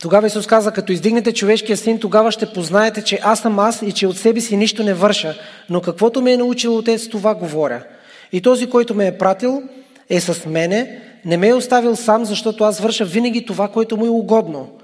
Тогава 0.00 0.26
Исус 0.26 0.46
каза, 0.46 0.72
като 0.72 0.92
издигнете 0.92 1.32
човешкия 1.32 1.76
син, 1.76 2.00
тогава 2.00 2.32
ще 2.32 2.52
познаете, 2.52 3.04
че 3.04 3.20
аз 3.22 3.40
съм 3.40 3.58
аз 3.58 3.82
и 3.82 3.92
че 3.92 4.06
от 4.06 4.18
себе 4.18 4.40
си 4.40 4.56
нищо 4.56 4.82
не 4.82 4.94
върша, 4.94 5.38
но 5.70 5.80
каквото 5.80 6.22
ме 6.22 6.32
е 6.32 6.36
научил 6.36 6.76
Отец, 6.76 7.08
това 7.08 7.34
говоря. 7.34 7.84
И 8.32 8.42
този, 8.42 8.70
който 8.70 8.94
ме 8.94 9.06
е 9.06 9.18
пратил, 9.18 9.62
е 10.10 10.20
с 10.20 10.46
мене, 10.46 11.00
не 11.24 11.36
ме 11.36 11.48
е 11.48 11.54
оставил 11.54 11.96
сам, 11.96 12.24
защото 12.24 12.64
аз 12.64 12.80
върша 12.80 13.04
винаги 13.04 13.46
това, 13.46 13.68
което 13.68 13.96
му 13.96 14.06
е 14.06 14.08
угодно. 14.08 14.78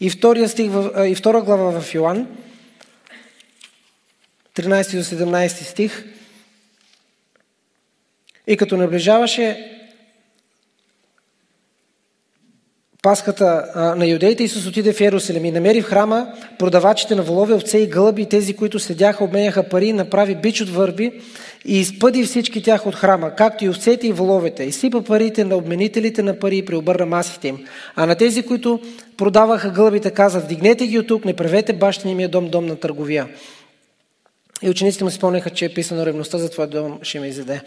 И, 0.00 0.10
втория 0.10 0.48
стих, 0.48 0.70
и 1.06 1.14
втора 1.14 1.42
глава 1.42 1.80
в 1.80 1.94
Йоан, 1.94 2.26
13 4.54 4.96
до 4.96 5.24
17 5.24 5.48
стих. 5.48 6.04
И 8.46 8.56
като 8.56 8.76
наближаваше 8.76 9.77
Пасхата 13.02 13.64
на 13.96 14.06
юдеите, 14.06 14.44
Исус 14.44 14.66
отиде 14.66 14.92
в 14.92 15.00
Иерусалим 15.00 15.44
и 15.44 15.50
намери 15.50 15.82
в 15.82 15.84
храма 15.84 16.32
продавачите 16.58 17.14
на 17.14 17.22
волове, 17.22 17.54
овце 17.54 17.78
и 17.78 17.86
гълъби, 17.86 18.26
тези, 18.26 18.56
които 18.56 18.78
седяха, 18.78 19.24
обменяха 19.24 19.68
пари, 19.68 19.92
направи 19.92 20.34
бич 20.34 20.60
от 20.60 20.68
върби 20.68 21.20
и 21.64 21.80
изпъди 21.80 22.24
всички 22.24 22.62
тях 22.62 22.86
от 22.86 22.94
храма, 22.94 23.34
както 23.34 23.64
и 23.64 23.68
овцете 23.68 24.06
и 24.06 24.12
воловете. 24.12 24.64
И 24.64 24.90
парите 24.90 25.44
на 25.44 25.56
обменителите 25.56 26.22
на 26.22 26.38
пари 26.38 26.56
и 26.56 26.64
преобърна 26.64 27.06
масите 27.06 27.48
им. 27.48 27.66
А 27.96 28.06
на 28.06 28.14
тези, 28.14 28.42
които 28.42 28.80
продаваха 29.16 29.70
гълъбите, 29.70 30.10
каза, 30.10 30.40
вдигнете 30.40 30.86
ги 30.86 30.98
от 30.98 31.06
тук, 31.06 31.24
не 31.24 31.36
правете 31.36 31.72
бащиния 31.72 32.16
ми 32.16 32.28
дом, 32.28 32.48
дом 32.48 32.66
на 32.66 32.76
търговия. 32.76 33.28
И 34.62 34.70
учениците 34.70 35.04
му 35.04 35.10
спомняха, 35.10 35.50
че 35.50 35.64
е 35.64 35.74
писано 35.74 36.06
ревността 36.06 36.38
за 36.38 36.50
твоя 36.50 36.68
дом 36.68 36.98
ще 37.02 37.20
ме 37.20 37.28
изеде. 37.28 37.60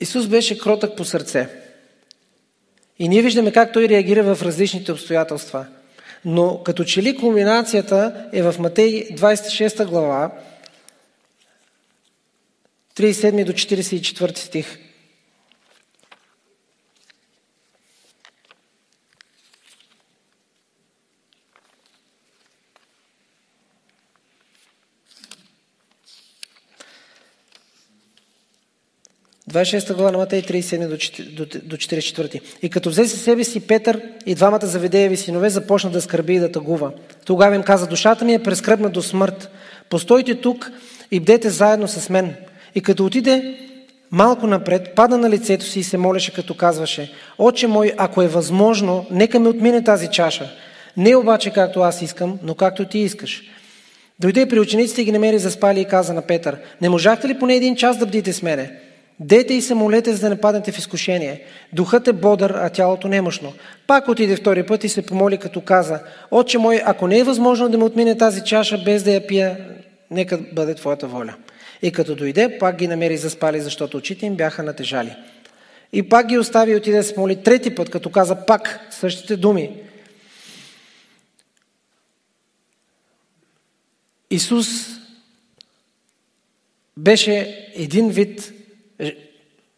Исус 0.00 0.26
беше 0.26 0.58
кротък 0.58 0.96
по 0.96 1.04
сърце. 1.04 1.61
И 2.98 3.08
ние 3.08 3.22
виждаме 3.22 3.52
как 3.52 3.72
той 3.72 3.88
реагира 3.88 4.34
в 4.34 4.42
различните 4.42 4.92
обстоятелства. 4.92 5.66
Но 6.24 6.62
като 6.62 6.84
че 6.84 7.02
ли 7.02 7.16
кулминацията 7.16 8.26
е 8.32 8.42
в 8.42 8.54
Матей 8.58 9.08
26 9.08 9.86
глава, 9.86 10.30
37 12.96 13.44
до 13.44 13.52
44 13.52 14.38
стих. 14.38 14.78
26 29.52 29.94
глава 29.94 30.10
на 30.10 30.18
Матей 30.18 30.42
37 30.42 30.88
до 31.64 31.76
44. 31.76 32.40
И 32.62 32.70
като 32.70 32.90
взе 32.90 33.08
със 33.08 33.22
себе 33.22 33.44
си 33.44 33.60
Петър 33.60 34.02
и 34.26 34.34
двамата 34.34 34.66
заведееви 34.66 35.16
синове, 35.16 35.50
започна 35.50 35.90
да 35.90 36.00
скърби 36.00 36.34
и 36.34 36.38
да 36.38 36.52
тъгува. 36.52 36.90
Тогава 37.24 37.54
им 37.54 37.62
каза, 37.62 37.86
душата 37.86 38.24
ми 38.24 38.34
е 38.34 38.42
прескръбна 38.42 38.90
до 38.90 39.02
смърт. 39.02 39.50
Постойте 39.88 40.34
тук 40.34 40.70
и 41.10 41.20
бдете 41.20 41.50
заедно 41.50 41.88
с 41.88 42.10
мен. 42.10 42.34
И 42.74 42.80
като 42.80 43.04
отиде 43.04 43.58
малко 44.10 44.46
напред, 44.46 44.94
пада 44.94 45.18
на 45.18 45.30
лицето 45.30 45.64
си 45.64 45.80
и 45.80 45.84
се 45.84 45.98
молеше, 45.98 46.32
като 46.32 46.54
казваше, 46.54 47.12
Отче 47.38 47.66
мой, 47.66 47.92
ако 47.96 48.22
е 48.22 48.28
възможно, 48.28 49.06
нека 49.10 49.40
ме 49.40 49.48
отмине 49.48 49.84
тази 49.84 50.08
чаша. 50.08 50.50
Не 50.96 51.16
обаче 51.16 51.50
както 51.50 51.80
аз 51.80 52.02
искам, 52.02 52.38
но 52.42 52.54
както 52.54 52.84
ти 52.84 52.98
искаш. 52.98 53.42
Дойде 54.20 54.48
при 54.48 54.60
учениците 54.60 55.02
и 55.02 55.04
ги 55.04 55.12
намери 55.12 55.38
заспали 55.38 55.80
и 55.80 55.84
каза 55.84 56.12
на 56.12 56.22
Петър, 56.22 56.58
не 56.80 56.88
можахте 56.88 57.28
ли 57.28 57.38
поне 57.38 57.54
един 57.54 57.76
час 57.76 57.98
да 57.98 58.06
бдите 58.06 58.32
с 58.32 58.42
мене? 58.42 58.78
Дете 59.24 59.54
и 59.54 59.62
се 59.62 59.74
молете, 59.74 60.14
за 60.14 60.20
да 60.20 60.28
не 60.28 60.40
паднете 60.40 60.72
в 60.72 60.78
изкушение. 60.78 61.44
Духът 61.72 62.08
е 62.08 62.12
бодър, 62.12 62.50
а 62.50 62.70
тялото 62.70 63.08
немощно. 63.08 63.52
Пак 63.86 64.08
отиде 64.08 64.36
втори 64.36 64.66
път 64.66 64.84
и 64.84 64.88
се 64.88 65.06
помоли, 65.06 65.38
като 65.38 65.60
каза, 65.60 66.00
Отче 66.30 66.58
мой, 66.58 66.80
ако 66.84 67.06
не 67.06 67.18
е 67.18 67.24
възможно 67.24 67.68
да 67.68 67.78
ме 67.78 67.84
отмине 67.84 68.18
тази 68.18 68.44
чаша, 68.44 68.78
без 68.84 69.02
да 69.02 69.12
я 69.12 69.26
пия, 69.26 69.58
нека 70.10 70.38
бъде 70.52 70.74
Твоята 70.74 71.06
воля. 71.06 71.34
И 71.82 71.92
като 71.92 72.14
дойде, 72.14 72.58
пак 72.58 72.76
ги 72.76 72.86
намери 72.86 73.16
заспали, 73.16 73.60
защото 73.60 73.96
очите 73.96 74.26
им 74.26 74.34
бяха 74.34 74.62
натежали. 74.62 75.16
И 75.92 76.08
пак 76.08 76.26
ги 76.26 76.38
остави 76.38 76.72
и 76.72 76.76
отиде 76.76 76.96
да 76.96 77.04
се 77.04 77.14
моли 77.16 77.42
трети 77.42 77.74
път, 77.74 77.90
като 77.90 78.10
каза 78.10 78.46
пак 78.46 78.80
същите 78.90 79.36
думи. 79.36 79.70
Исус 84.30 84.66
беше 86.96 87.68
един 87.74 88.08
вид 88.08 88.52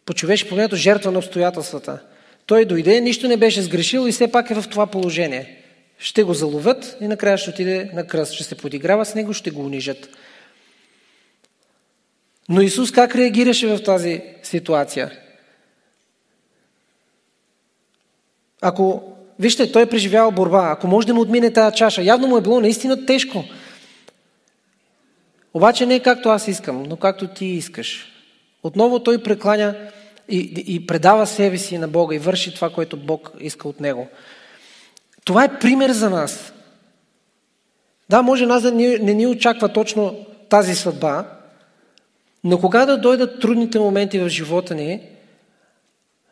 по 0.05 0.13
човешки 0.13 0.49
погледнато 0.49 0.75
жертва 0.75 1.11
на 1.11 1.19
обстоятелствата. 1.19 1.99
Той 2.45 2.65
дойде, 2.65 3.01
нищо 3.01 3.27
не 3.27 3.37
беше 3.37 3.61
сгрешил 3.61 4.07
и 4.07 4.11
все 4.11 4.31
пак 4.31 4.49
е 4.49 4.55
в 4.55 4.65
това 4.69 4.87
положение. 4.87 5.61
Ще 5.99 6.23
го 6.23 6.33
заловят 6.33 6.97
и 7.01 7.07
накрая 7.07 7.37
ще 7.37 7.49
отиде 7.49 7.89
на 7.93 8.07
кръст. 8.07 8.33
Ще 8.33 8.43
се 8.43 8.55
подиграва 8.55 9.05
с 9.05 9.15
него, 9.15 9.33
ще 9.33 9.51
го 9.51 9.65
унижат. 9.65 10.09
Но 12.49 12.61
Исус 12.61 12.91
как 12.91 13.15
реагираше 13.15 13.67
в 13.67 13.83
тази 13.83 14.21
ситуация? 14.43 15.11
Ако, 18.61 19.03
вижте, 19.39 19.71
той 19.71 19.81
е 19.81 19.89
преживял 19.89 20.31
борба, 20.31 20.69
ако 20.71 20.87
може 20.87 21.07
да 21.07 21.13
му 21.13 21.21
отмине 21.21 21.53
тази 21.53 21.75
чаша, 21.75 22.03
явно 22.03 22.27
му 22.27 22.37
е 22.37 22.41
било 22.41 22.59
наистина 22.61 23.05
тежко. 23.05 23.43
Обаче 25.53 25.85
не 25.85 25.99
както 25.99 26.29
аз 26.29 26.47
искам, 26.47 26.83
но 26.83 26.97
както 26.97 27.27
ти 27.27 27.45
искаш. 27.45 28.14
Отново 28.65 28.99
той 28.99 29.23
прекланя 29.23 29.75
и, 30.29 30.63
и 30.67 30.87
предава 30.87 31.27
себе 31.27 31.57
си 31.57 31.77
на 31.77 31.87
Бога 31.87 32.15
и 32.15 32.19
върши 32.19 32.53
това, 32.53 32.69
което 32.69 32.97
Бог 32.97 33.31
иска 33.39 33.67
от 33.67 33.79
него. 33.79 34.07
Това 35.25 35.43
е 35.43 35.59
пример 35.59 35.91
за 35.91 36.09
нас. 36.09 36.53
Да, 38.09 38.21
може 38.21 38.45
нас 38.45 38.63
да 38.63 38.71
не, 38.71 38.97
не 38.97 39.13
ни 39.13 39.27
очаква 39.27 39.73
точно 39.73 40.25
тази 40.49 40.75
съдба, 40.75 41.25
но 42.43 42.59
когато 42.59 42.91
да 42.91 42.97
дойдат 42.97 43.41
трудните 43.41 43.79
моменти 43.79 44.19
в 44.19 44.29
живота 44.29 44.75
ни, 44.75 45.01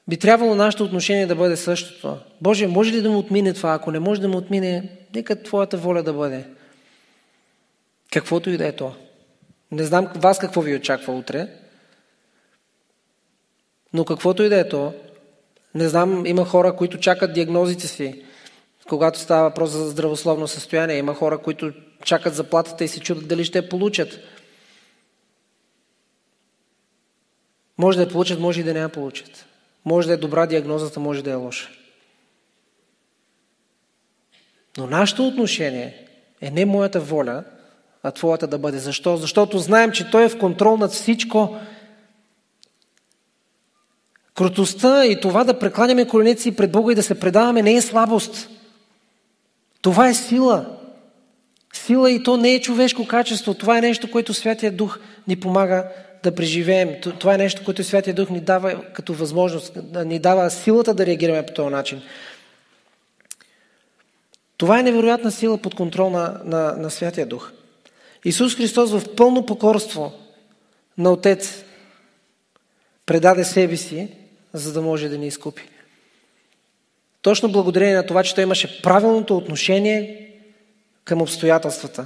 би 0.08 0.18
трябвало 0.18 0.56
нашето 0.56 0.84
отношение 0.84 1.28
да 1.28 1.36
бъде 1.36 1.58
същото. 1.58 2.18
Боже, 2.42 2.68
може 2.68 2.92
ли 2.92 3.02
да 3.02 3.10
му 3.10 3.18
отмине 3.18 3.54
това? 3.54 3.74
Ако 3.74 3.92
не 3.92 4.00
може 4.00 4.22
да 4.22 4.30
му 4.30 4.38
отмине, 4.38 4.90
нека 5.16 5.44
Твоята 5.44 5.78
воля 5.78 6.04
да 6.04 6.14
бъде. 6.14 6.46
Каквото 8.14 8.50
и 8.50 8.58
да 8.58 8.68
е 8.68 8.72
то. 8.72 8.94
Не 9.72 9.84
знам 9.84 10.08
вас 10.16 10.40
какво 10.40 10.62
ви 10.62 10.76
очаква 10.76 11.14
утре, 11.14 11.48
но 13.94 14.06
каквото 14.06 14.44
и 14.44 14.50
да 14.50 14.60
е 14.60 14.70
то, 14.70 14.94
не 15.76 15.90
знам, 15.90 16.26
има 16.26 16.46
хора, 16.46 16.76
които 16.76 17.00
чакат 17.00 17.34
диагнозите 17.34 17.88
си, 17.88 18.24
когато 18.90 19.20
става 19.20 19.44
въпрос 19.44 19.70
за 19.70 19.90
здравословно 19.90 20.48
състояние. 20.48 20.98
Има 20.98 21.14
хора, 21.14 21.38
които 21.38 21.72
чакат 22.04 22.36
заплатата 22.36 22.84
и 22.84 22.88
се 22.88 23.00
чудят 23.00 23.28
дали 23.28 23.46
ще 23.46 23.58
я 23.58 23.70
получат. 23.70 24.20
Може 27.78 27.98
да 27.98 28.04
я 28.04 28.10
получат, 28.10 28.40
може 28.40 28.60
и 28.60 28.64
да 28.64 28.74
не 28.74 28.80
я 28.80 28.90
получат. 28.90 29.46
Може 29.86 30.08
да 30.08 30.14
е 30.14 30.18
добра 30.18 30.46
диагнозата, 30.46 31.00
може 31.00 31.24
да 31.24 31.32
е 31.32 31.36
лоша. 31.36 31.70
Но 34.78 34.88
нашето 34.88 35.28
отношение 35.28 36.08
е 36.42 36.52
не 36.52 36.66
моята 36.66 37.00
воля, 37.00 37.44
а 38.04 38.12
твоята 38.12 38.48
да 38.48 38.58
бъде. 38.58 38.80
Защо? 38.80 39.18
Защото 39.18 39.60
знаем, 39.60 39.92
че 39.92 40.12
Той 40.12 40.24
е 40.24 40.30
в 40.30 40.40
контрол 40.40 40.78
над 40.78 40.92
всичко 40.92 41.58
Крутостта 44.36 45.06
и 45.06 45.22
това 45.22 45.44
да 45.44 45.60
прекланяме 45.60 46.08
коленете 46.08 46.42
си 46.42 46.56
пред 46.56 46.72
Бога 46.72 46.92
и 46.92 46.96
да 46.96 47.04
се 47.04 47.20
предаваме 47.20 47.62
не 47.62 47.74
е 47.74 47.82
слабост. 47.82 48.50
Това 49.82 50.10
е 50.10 50.14
сила. 50.14 50.66
Сила 51.74 52.12
и 52.12 52.24
то 52.24 52.38
не 52.38 52.54
е 52.54 52.62
човешко 52.62 53.08
качество. 53.08 53.54
Това 53.54 53.78
е 53.78 53.82
нещо, 53.82 54.12
което 54.12 54.34
Святия 54.34 54.72
Дух 54.72 55.00
ни 55.28 55.36
помага 55.36 55.88
да 56.24 56.36
преживеем. 56.36 56.96
Това 57.20 57.34
е 57.34 57.38
нещо, 57.38 57.64
което 57.66 57.84
Святия 57.84 58.14
Дух 58.14 58.30
ни 58.30 58.42
дава 58.42 58.84
като 58.94 59.14
възможност, 59.14 59.78
ни 60.06 60.20
дава 60.20 60.50
силата 60.50 60.94
да 60.94 61.06
реагираме 61.06 61.46
по 61.46 61.54
този 61.54 61.70
начин. 61.70 62.02
Това 64.58 64.80
е 64.80 64.84
невероятна 64.84 65.32
сила 65.32 65.58
под 65.58 65.76
контрол 65.76 66.10
на, 66.10 66.42
на, 66.46 66.76
на 66.78 66.90
Святия 66.90 67.26
Дух. 67.26 67.52
Исус 68.26 68.56
Христос 68.56 68.92
в 68.92 69.16
пълно 69.16 69.46
покорство 69.46 70.14
на 70.98 71.12
Отец 71.12 71.64
предаде 73.06 73.44
себе 73.44 73.78
си 73.78 74.08
за 74.54 74.74
да 74.74 74.82
може 74.82 75.10
да 75.10 75.18
ни 75.18 75.28
изкупи. 75.28 75.64
Точно 77.22 77.52
благодарение 77.52 77.96
на 77.96 78.06
това, 78.06 78.24
че 78.24 78.36
той 78.36 78.44
имаше 78.44 78.82
правилното 78.82 79.38
отношение 79.38 80.30
към 81.06 81.22
обстоятелствата. 81.22 82.06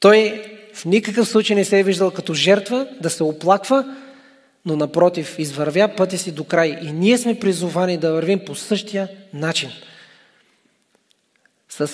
Той 0.00 0.44
в 0.74 0.84
никакъв 0.84 1.28
случай 1.28 1.56
не 1.56 1.64
се 1.64 1.78
е 1.78 1.82
виждал 1.82 2.10
като 2.10 2.34
жертва 2.34 2.88
да 3.00 3.10
се 3.10 3.22
оплаква, 3.22 3.96
но 4.66 4.76
напротив, 4.76 5.38
извървя 5.38 5.88
пътя 5.96 6.18
си 6.18 6.32
до 6.32 6.44
край. 6.44 6.78
И 6.82 6.92
ние 6.92 7.18
сме 7.18 7.38
призовани 7.38 7.96
да 7.96 8.12
вървим 8.12 8.44
по 8.46 8.54
същия 8.54 9.08
начин. 9.34 9.70
С, 11.68 11.90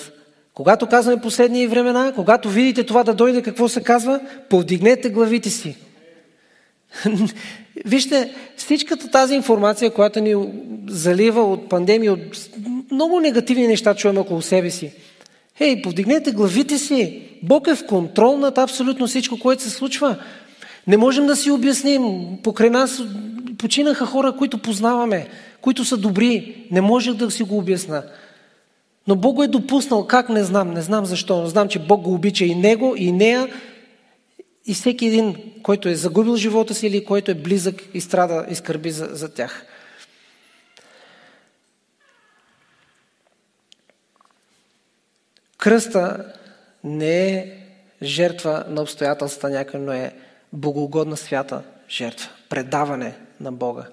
когато 0.53 0.87
казваме 0.87 1.21
последни 1.21 1.67
времена, 1.67 2.11
когато 2.15 2.49
видите 2.49 2.83
това 2.83 3.03
да 3.03 3.13
дойде, 3.13 3.41
какво 3.41 3.69
се 3.69 3.83
казва? 3.83 4.21
Повдигнете 4.49 5.09
главите 5.09 5.49
си. 5.49 5.75
Вижте, 7.85 8.33
всичката 8.57 9.11
тази 9.11 9.35
информация, 9.35 9.91
която 9.91 10.19
ни 10.19 10.35
залива 10.87 11.41
от 11.41 11.69
пандемия, 11.69 12.13
от 12.13 12.19
много 12.91 13.19
негативни 13.19 13.67
неща 13.67 13.95
чуваме 13.95 14.19
около 14.19 14.41
себе 14.41 14.69
си. 14.69 14.91
Хей, 15.57 15.81
повдигнете 15.81 16.31
главите 16.31 16.77
си. 16.77 17.21
Бог 17.43 17.67
е 17.67 17.75
в 17.75 17.85
контрол 17.85 18.37
над 18.37 18.57
абсолютно 18.57 19.07
всичко, 19.07 19.39
което 19.39 19.63
се 19.63 19.69
случва. 19.69 20.15
Не 20.87 20.97
можем 20.97 21.27
да 21.27 21.35
си 21.35 21.51
обясним. 21.51 22.27
Покрай 22.43 22.69
нас 22.69 23.01
починаха 23.57 24.05
хора, 24.05 24.35
които 24.37 24.57
познаваме, 24.57 25.27
които 25.61 25.85
са 25.85 25.97
добри. 25.97 26.65
Не 26.71 26.81
можех 26.81 27.13
да 27.13 27.31
си 27.31 27.43
го 27.43 27.57
обясна. 27.57 28.03
Но 29.07 29.15
Бог 29.15 29.35
го 29.35 29.43
е 29.43 29.47
допуснал. 29.47 30.07
Как 30.07 30.29
не 30.29 30.43
знам? 30.43 30.73
Не 30.73 30.81
знам 30.81 31.05
защо. 31.05 31.41
Но 31.41 31.47
знам, 31.47 31.67
че 31.67 31.79
Бог 31.79 32.01
го 32.01 32.13
обича 32.13 32.45
и 32.45 32.55
него, 32.55 32.95
и 32.97 33.11
нея, 33.11 33.47
и 34.67 34.73
всеки 34.73 35.05
един, 35.05 35.53
който 35.63 35.89
е 35.89 35.95
загубил 35.95 36.35
живота 36.35 36.73
си 36.73 36.87
или 36.87 37.05
който 37.05 37.31
е 37.31 37.35
близък 37.35 37.75
и 37.93 38.01
страда 38.01 38.45
и 38.49 38.55
скърби 38.55 38.91
за, 38.91 39.05
за 39.11 39.33
тях. 39.33 39.65
Кръста 45.57 46.33
не 46.83 47.29
е 47.29 47.57
жертва 48.01 48.65
на 48.67 48.81
обстоятелствата 48.81 49.49
някой, 49.49 49.79
но 49.79 49.91
е 49.91 50.13
богоугодна 50.53 51.17
свята 51.17 51.63
жертва. 51.89 52.29
Предаване 52.49 53.15
на 53.39 53.51
Бога. 53.51 53.85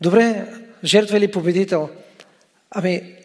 Добре, 0.00 0.46
жертва 0.84 1.16
или 1.16 1.30
победител? 1.30 1.90
Ами, 2.70 3.16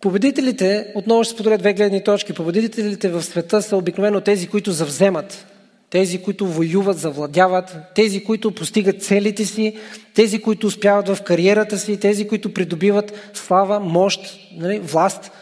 Победителите, 0.00 0.92
отново 0.94 1.24
ще 1.24 1.34
споделя 1.34 1.58
две 1.58 1.72
гледни 1.72 2.04
точки, 2.04 2.32
победителите 2.32 3.08
в 3.08 3.22
света 3.22 3.62
са 3.62 3.76
обикновено 3.76 4.20
тези, 4.20 4.48
които 4.48 4.72
завземат, 4.72 5.46
тези, 5.90 6.22
които 6.22 6.46
воюват, 6.46 6.98
завладяват, 6.98 7.76
тези, 7.94 8.24
които 8.24 8.54
постигат 8.54 9.02
целите 9.02 9.44
си, 9.44 9.78
тези, 10.14 10.42
които 10.42 10.66
успяват 10.66 11.08
в 11.08 11.22
кариерата 11.22 11.78
си, 11.78 12.00
тези, 12.00 12.28
които 12.28 12.54
придобиват 12.54 13.30
слава, 13.34 13.80
мощ, 13.80 14.20
нали, 14.52 14.78
власт. 14.78 15.32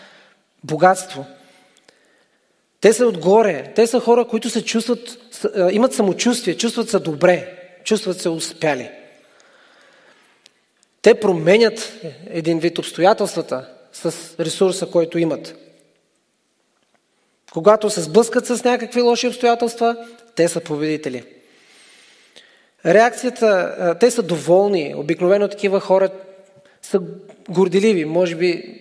богатство. 0.65 1.27
Те 2.81 2.93
са 2.93 3.07
отгоре. 3.07 3.73
Те 3.75 3.87
са 3.87 4.01
хора, 4.01 4.25
които 4.25 4.51
се 4.51 4.65
чувстват, 4.65 5.19
имат 5.71 5.93
самочувствие, 5.95 6.57
чувстват 6.57 6.91
се 6.91 6.99
добре, 6.99 7.59
чувстват 7.85 8.21
се 8.21 8.29
успяли. 8.29 8.91
Те 11.03 11.15
променят 11.15 11.93
един 12.31 12.59
вид 12.59 12.79
обстоятелствата 12.79 13.69
с 13.95 14.34
ресурса, 14.40 14.86
който 14.86 15.18
имат. 15.18 15.55
Когато 17.53 17.90
се 17.90 18.01
сблъскат 18.01 18.47
с 18.47 18.64
някакви 18.64 19.03
лоши 19.03 19.28
обстоятелства, 19.28 20.07
те 20.34 20.49
са 20.49 20.61
победители. 20.61 21.24
Реакцията, 22.86 23.97
те 24.01 24.11
са 24.11 24.22
доволни. 24.22 24.95
Обикновено 24.97 25.49
такива 25.49 25.80
хора 25.80 26.09
са 26.82 27.01
горделиви, 27.49 28.05
може 28.05 28.34
би, 28.34 28.80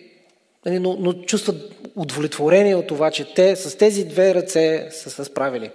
нали, 0.66 0.80
но, 0.80 0.95
но 0.99 1.14
чувстват 1.14 1.72
удовлетворение 1.95 2.76
от 2.76 2.88
това, 2.88 3.11
че 3.11 3.34
те 3.34 3.55
с 3.55 3.78
тези 3.78 4.05
две 4.05 4.34
ръце 4.34 4.88
са 4.91 5.09
се 5.09 5.26
справили. 5.26 5.72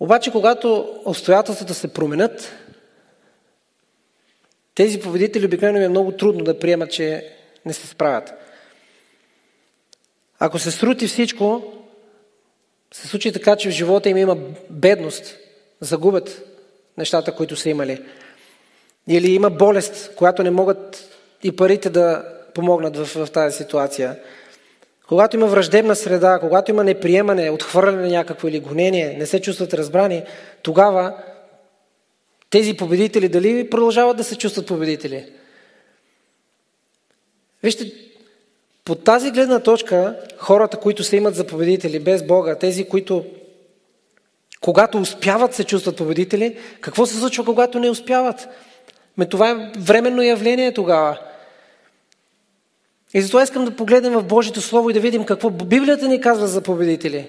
Обаче, 0.00 0.30
когато 0.30 1.00
обстоятелствата 1.04 1.74
се 1.74 1.92
променят, 1.92 2.52
тези 4.74 5.00
победители 5.00 5.46
обикновено 5.46 5.84
е 5.84 5.88
много 5.88 6.12
трудно 6.12 6.44
да 6.44 6.58
приемат, 6.58 6.90
че 6.90 7.32
не 7.66 7.72
се 7.72 7.86
справят. 7.86 8.32
Ако 10.38 10.58
се 10.58 10.70
срути 10.70 11.06
всичко, 11.06 11.72
се 12.94 13.08
случи 13.08 13.32
така, 13.32 13.56
че 13.56 13.68
в 13.68 13.72
живота 13.72 14.08
им 14.08 14.16
има 14.16 14.36
бедност, 14.70 15.36
загубят 15.80 16.42
нещата, 16.98 17.34
които 17.34 17.56
са 17.56 17.70
имали. 17.70 18.02
Или 19.08 19.32
има 19.32 19.50
болест, 19.50 20.14
която 20.14 20.42
не 20.42 20.50
могат 20.50 21.08
и 21.42 21.56
парите 21.56 21.90
да 21.90 22.24
помогнат 22.54 22.96
в, 22.96 23.26
в 23.26 23.30
тази 23.30 23.56
ситуация. 23.56 24.16
Когато 25.08 25.36
има 25.36 25.46
враждебна 25.46 25.96
среда, 25.96 26.38
когато 26.38 26.70
има 26.70 26.84
неприемане, 26.84 27.50
отхвърляне 27.50 28.08
някакво 28.08 28.48
или 28.48 28.60
гонение, 28.60 29.16
не 29.18 29.26
се 29.26 29.40
чувстват 29.40 29.74
разбрани, 29.74 30.22
тогава 30.62 31.14
тези 32.52 32.74
победители 32.74 33.28
дали 33.28 33.70
продължават 33.70 34.16
да 34.16 34.24
се 34.24 34.38
чувстват 34.38 34.66
победители? 34.66 35.26
Вижте, 37.62 37.92
по 38.84 38.94
тази 38.94 39.30
гледна 39.30 39.60
точка, 39.60 40.16
хората, 40.36 40.76
които 40.76 41.04
се 41.04 41.16
имат 41.16 41.34
за 41.34 41.46
победители 41.46 41.98
без 41.98 42.26
Бога, 42.26 42.54
тези, 42.54 42.84
които 42.84 43.24
когато 44.60 44.98
успяват 44.98 45.54
се 45.54 45.64
чувстват 45.64 45.96
победители, 45.96 46.58
какво 46.80 47.06
се 47.06 47.18
случва, 47.18 47.44
когато 47.44 47.78
не 47.78 47.90
успяват? 47.90 48.48
Ме 49.16 49.26
това 49.26 49.50
е 49.50 49.72
временно 49.78 50.22
явление 50.22 50.74
тогава. 50.74 51.18
И 53.14 53.22
затова 53.22 53.42
искам 53.42 53.64
да 53.64 53.76
погледнем 53.76 54.12
в 54.12 54.24
Божието 54.24 54.60
Слово 54.60 54.90
и 54.90 54.94
да 54.94 55.00
видим 55.00 55.24
какво 55.24 55.50
Библията 55.50 56.08
ни 56.08 56.20
казва 56.20 56.46
за 56.46 56.60
победители. 56.60 57.28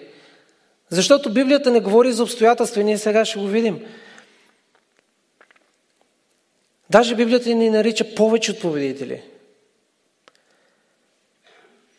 Защото 0.90 1.34
Библията 1.34 1.72
не 1.72 1.80
говори 1.80 2.12
за 2.12 2.24
обстоятелства 2.24 2.82
и 2.82 2.84
ние 2.84 2.98
сега 2.98 3.26
ще 3.26 3.40
го 3.40 3.48
видим. 3.48 3.80
Даже 6.94 7.16
Библията 7.16 7.50
ни 7.50 7.70
нарича 7.70 8.16
повече 8.16 8.52
от 8.52 8.62
победители. 8.62 9.22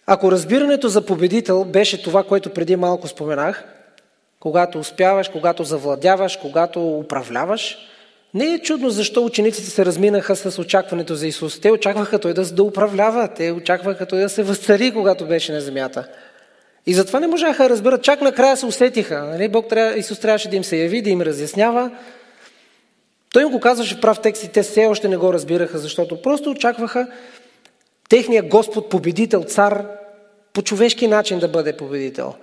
Ако 0.07 0.33
разбирането 0.33 0.89
за 0.89 1.07
победител 1.07 1.65
беше 1.65 2.03
това, 2.03 2.23
което 2.23 2.51
преди 2.51 2.77
малко 2.77 3.09
споменах, 3.09 3.65
когато 4.41 4.79
успяваш, 4.79 5.29
когато 5.29 5.65
завладяваш, 5.65 6.37
когато 6.37 6.99
управляваш, 6.99 7.79
не 8.35 8.55
е 8.55 8.59
чудно 8.59 8.91
защо 8.91 9.25
учениците 9.25 9.71
се 9.71 9.85
разминаха 9.85 10.37
с 10.37 10.59
очакването 10.59 11.15
за 11.15 11.27
Исус. 11.27 11.61
Те 11.61 11.71
очакваха 11.71 12.19
Той 12.19 12.35
да, 12.35 12.53
да 12.53 12.63
управлява, 12.63 13.29
те 13.29 13.53
очакваха 13.53 14.07
Той 14.07 14.21
да 14.21 14.29
се 14.29 14.43
възцари, 14.43 14.93
когато 14.93 15.27
беше 15.27 15.53
на 15.53 15.61
земята. 15.61 16.09
И 16.87 16.95
затова 16.95 17.21
не 17.21 17.27
можаха 17.27 17.63
да 17.63 17.71
разберат. 17.71 18.03
Чак 18.03 18.21
накрая 18.21 18.57
се 18.57 18.67
усетиха. 18.67 19.25
Нали? 19.25 19.49
Бог 19.49 19.69
трябва, 19.69 19.99
Исус 19.99 20.19
трябваше 20.19 20.49
да 20.51 20.57
им 20.57 20.65
се 20.65 20.77
яви, 20.77 21.03
да 21.03 21.11
им 21.11 21.21
разяснява. 21.21 21.91
Той 23.35 23.43
им 23.43 23.49
го 23.49 23.61
казваше 23.61 24.01
прав 24.01 24.21
текст 24.21 24.45
и 24.45 24.49
те 24.49 24.63
все 24.63 24.87
още 24.87 25.09
не 25.09 25.17
го 25.17 25.33
разбираха, 25.33 25.79
защото 25.79 26.23
просто 26.23 26.51
очакваха 26.51 27.07
техния 28.09 28.43
Господ, 28.43 28.89
победител, 28.89 29.45
цар, 29.45 29.87
по 30.53 30.63
човешки 30.63 31.07
начин 31.07 31.39
да 31.39 31.49
бъде 31.49 31.77
победител. 31.77 32.35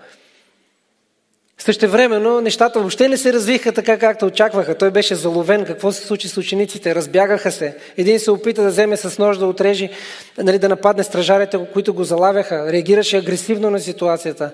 Същевременно 1.58 2.42
нещата 2.42 2.80
въобще 2.80 3.08
не 3.08 3.18
се 3.18 3.34
развиха 3.34 3.72
така, 3.72 4.00
както 4.00 4.26
очакваха. 4.26 4.78
Той 4.78 4.92
беше 4.92 5.16
заловен. 5.16 5.66
Какво 5.66 5.92
се 5.92 6.08
случи 6.08 6.28
с 6.28 6.38
учениците? 6.38 6.96
Разбягаха 6.96 7.52
се. 7.52 7.78
Един 7.98 8.20
се 8.20 8.32
опита 8.32 8.64
да 8.64 8.70
вземе 8.70 8.98
с 8.98 9.20
нож 9.20 9.38
да 9.38 9.46
отрежи, 9.46 9.90
нали, 10.38 10.60
да 10.60 10.70
нападне 10.70 11.04
стражарите, 11.04 11.60
които 11.74 11.94
го 11.94 12.04
залавяха. 12.04 12.72
Реагираше 12.72 13.18
агресивно 13.18 13.70
на 13.70 13.80
ситуацията. 13.80 14.52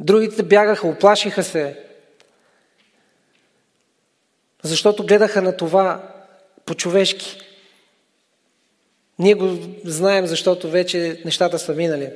Другите 0.00 0.42
бягаха, 0.42 0.88
оплашиха 0.88 1.42
се. 1.42 1.87
Защото 4.62 5.06
гледаха 5.06 5.42
на 5.42 5.56
това 5.56 6.12
по-човешки. 6.66 7.40
Ние 9.18 9.34
го 9.34 9.58
знаем, 9.84 10.26
защото 10.26 10.70
вече 10.70 11.22
нещата 11.24 11.58
са 11.58 11.74
минали. 11.74 12.10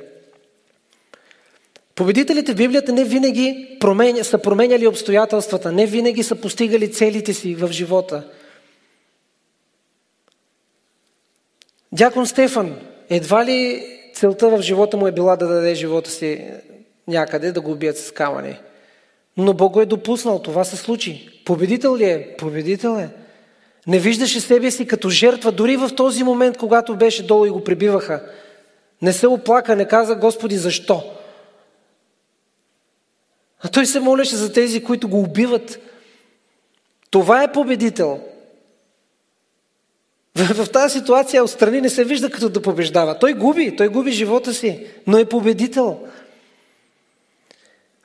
Победителите 1.95 2.53
в 2.53 2.55
Библията 2.55 2.93
не 2.93 3.03
винаги 3.03 3.77
променя, 3.79 4.23
са 4.23 4.37
променяли 4.37 4.87
обстоятелствата, 4.87 5.71
не 5.71 5.85
винаги 5.85 6.23
са 6.23 6.35
постигали 6.35 6.91
целите 6.91 7.33
си 7.33 7.55
в 7.55 7.71
живота. 7.71 8.23
Дякон 11.91 12.27
Стефан, 12.27 12.79
едва 13.09 13.45
ли 13.45 13.85
целта 14.13 14.49
в 14.49 14.61
живота 14.61 14.97
му 14.97 15.07
е 15.07 15.11
била 15.11 15.35
да 15.35 15.47
даде 15.47 15.75
живота 15.75 16.11
си 16.11 16.51
някъде, 17.07 17.51
да 17.51 17.61
го 17.61 17.71
убият 17.71 17.97
с 17.97 18.11
камъни. 18.11 18.59
Но 19.37 19.53
Бог 19.53 19.73
го 19.73 19.81
е 19.81 19.85
допуснал, 19.85 20.39
това 20.39 20.63
се 20.63 20.75
случи. 20.75 21.41
Победител 21.45 21.97
ли 21.97 22.03
е? 22.03 22.35
Победител 22.37 22.97
е. 22.97 23.09
Не 23.87 23.99
виждаше 23.99 24.39
себе 24.39 24.71
си 24.71 24.87
като 24.87 25.09
жертва, 25.09 25.51
дори 25.51 25.77
в 25.77 25.95
този 25.95 26.23
момент, 26.23 26.57
когато 26.57 26.95
беше 26.95 27.27
долу 27.27 27.45
и 27.45 27.49
го 27.49 27.63
прибиваха. 27.63 28.23
Не 29.01 29.13
се 29.13 29.27
оплака, 29.27 29.75
не 29.75 29.87
каза, 29.87 30.15
Господи, 30.15 30.57
защо? 30.57 31.03
А 33.63 33.67
той 33.67 33.85
се 33.85 33.99
молеше 33.99 34.35
за 34.35 34.53
тези, 34.53 34.83
които 34.83 35.09
го 35.09 35.19
убиват. 35.19 35.79
Това 37.09 37.43
е 37.43 37.51
победител. 37.51 38.19
В, 40.35 40.65
в 40.65 40.71
тази 40.71 40.99
ситуация 40.99 41.43
отстрани 41.43 41.81
не 41.81 41.89
се 41.89 42.03
вижда 42.03 42.29
като 42.29 42.49
да 42.49 42.61
побеждава. 42.61 43.19
Той 43.19 43.33
губи, 43.33 43.75
той 43.75 43.87
губи 43.87 44.11
живота 44.11 44.53
си, 44.53 44.87
но 45.07 45.17
е 45.17 45.25
победител. 45.25 45.99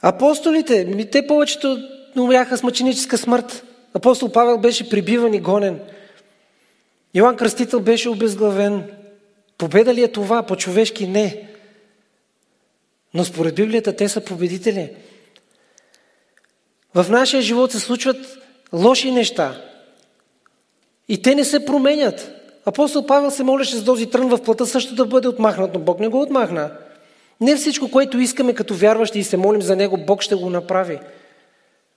Апостолите, 0.02 1.08
те 1.12 1.26
повечето 1.26 1.78
умряха 2.18 2.56
с 2.56 2.62
мъченическа 2.62 3.18
смърт. 3.18 3.64
Апостол 3.94 4.32
Павел 4.32 4.58
беше 4.58 4.88
прибиван 4.88 5.34
и 5.34 5.40
гонен. 5.40 5.80
Йоан 7.14 7.36
Кръстител 7.36 7.80
беше 7.80 8.08
обезглавен. 8.08 8.90
Победа 9.58 9.94
ли 9.94 10.02
е 10.02 10.12
това? 10.12 10.42
По-човешки 10.42 11.06
не. 11.06 11.48
Но 13.14 13.24
според 13.24 13.54
Библията 13.54 13.96
те 13.96 14.08
са 14.08 14.20
победители. 14.20 14.90
В 16.94 17.06
нашия 17.10 17.42
живот 17.42 17.72
се 17.72 17.78
случват 17.78 18.38
лоши 18.72 19.10
неща. 19.10 19.62
И 21.08 21.22
те 21.22 21.34
не 21.34 21.44
се 21.44 21.64
променят. 21.64 22.30
Апостол 22.66 23.06
Павел 23.06 23.30
се 23.30 23.44
молеше 23.44 23.76
с 23.76 23.84
този 23.84 24.06
трън 24.06 24.28
в 24.28 24.42
плата 24.42 24.66
също 24.66 24.94
да 24.94 25.06
бъде 25.06 25.28
отмахнат, 25.28 25.74
но 25.74 25.80
Бог 25.80 26.00
не 26.00 26.08
го 26.08 26.20
отмахна. 26.20 26.70
Не 27.40 27.56
всичко, 27.56 27.90
което 27.90 28.18
искаме 28.18 28.54
като 28.54 28.74
вярващи 28.74 29.18
и 29.18 29.24
се 29.24 29.36
молим 29.36 29.62
за 29.62 29.76
него, 29.76 29.96
Бог 29.96 30.22
ще 30.22 30.34
го 30.34 30.50
направи. 30.50 30.98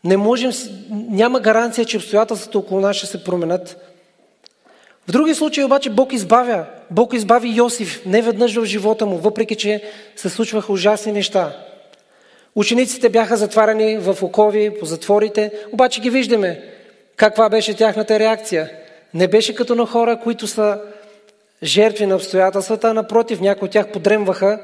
Не 0.04 0.18
можем, 0.18 0.52
няма 0.90 1.40
гаранция, 1.40 1.86
че 1.86 1.98
обстоятелствата 1.98 2.60
около 2.60 2.80
нас 2.80 2.96
ще 2.96 3.08
се 3.08 3.24
променят. 3.24 3.78
В 5.08 5.12
други 5.12 5.36
случаи 5.36 5.64
обаче 5.64 5.90
Бог 5.90 6.14
избавя. 6.14 6.66
Бог 6.92 7.14
избави 7.14 7.56
Йосиф 7.56 8.06
не 8.06 8.22
веднъж 8.22 8.56
в 8.56 8.66
живота 8.66 9.06
му, 9.06 9.18
въпреки 9.18 9.56
че 9.56 9.84
се 10.16 10.30
случваха 10.30 10.74
ужасни 10.74 11.12
неща. 11.12 11.56
Учениците 12.56 13.10
бяха 13.10 13.38
затваряни 13.38 13.98
в 13.98 14.18
окови, 14.22 14.80
по 14.80 14.86
затворите, 14.86 15.52
обаче 15.72 16.02
ги 16.02 16.10
виждаме. 16.10 16.64
Каква 17.16 17.50
беше 17.50 17.76
тяхната 17.76 18.20
реакция? 18.20 18.70
Не 19.14 19.28
беше 19.28 19.56
като 19.56 19.76
на 19.76 19.86
хора, 19.86 20.20
които 20.24 20.48
са 20.48 20.82
жертви 21.64 22.06
на 22.06 22.16
обстоятелствата, 22.16 22.90
а 22.90 22.94
напротив, 22.94 23.42
някои 23.42 23.66
от 23.66 23.72
тях 23.72 23.92
подремваха 23.92 24.60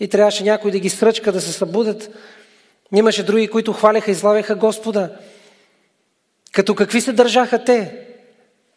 и 0.00 0.08
трябваше 0.08 0.44
някой 0.44 0.70
да 0.70 0.78
ги 0.78 0.88
сръчка 0.88 1.32
да 1.32 1.40
се 1.40 1.52
събудят. 1.52 2.10
Имаше 2.94 3.22
други, 3.22 3.48
които 3.48 3.72
хваляха 3.72 4.10
и 4.10 4.14
славяха 4.14 4.54
Господа. 4.54 5.10
Като 6.52 6.74
какви 6.74 7.00
се 7.00 7.12
държаха 7.12 7.64
те? 7.64 8.06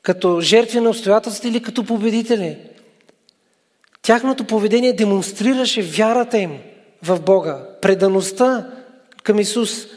Като 0.02 0.42
жертви 0.42 0.80
на 0.80 0.90
обстоятелствата 0.90 1.48
или 1.48 1.62
като 1.62 1.86
победители? 1.86 2.58
Тяхното 4.02 4.44
поведение 4.44 4.94
демонстрираше 4.94 5.82
вярата 5.82 6.38
им 6.38 6.60
в 7.04 7.22
Бога, 7.22 7.60
предаността 7.82 8.68
към 9.24 9.40
Исус. 9.40 9.88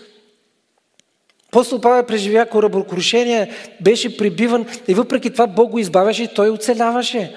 Апостол 1.49 1.81
Павел 1.81 2.07
преживя 2.07 2.47
корабокрушение, 2.47 3.51
беше 3.81 4.17
прибиван 4.17 4.67
и 4.89 4.95
въпреки 4.95 5.31
това 5.31 5.47
Бог 5.47 5.71
го 5.71 5.79
избавяше 5.79 6.23
и 6.23 6.35
той 6.35 6.51
оцеляваше. 6.51 7.37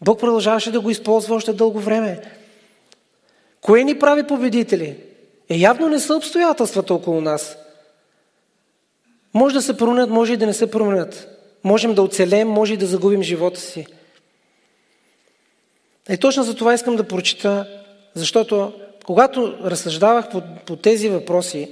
Бог 0.00 0.20
продължаваше 0.20 0.70
да 0.70 0.80
го 0.80 0.90
използва 0.90 1.34
още 1.34 1.52
дълго 1.52 1.80
време. 1.80 2.20
Кое 3.60 3.84
ни 3.84 3.98
прави 3.98 4.26
победители? 4.26 4.96
Е, 5.48 5.56
явно 5.56 5.88
не 5.88 6.00
са 6.00 6.14
обстоятелствата 6.14 6.94
около 6.94 7.20
нас. 7.20 7.56
Може 9.34 9.54
да 9.54 9.62
се 9.62 9.76
променят, 9.76 10.10
може 10.10 10.32
и 10.32 10.36
да 10.36 10.46
не 10.46 10.54
се 10.54 10.70
променят. 10.70 11.28
Можем 11.64 11.94
да 11.94 12.02
оцелем, 12.02 12.48
може 12.48 12.74
и 12.74 12.76
да 12.76 12.86
загубим 12.86 13.22
живота 13.22 13.60
си. 13.60 13.86
И 16.10 16.16
точно 16.16 16.42
за 16.42 16.54
това 16.54 16.74
искам 16.74 16.96
да 16.96 17.08
прочита, 17.08 17.66
защото 18.14 18.72
когато 19.04 19.58
разсъждавах 19.64 20.30
по, 20.30 20.42
по 20.66 20.76
тези 20.76 21.08
въпроси, 21.08 21.70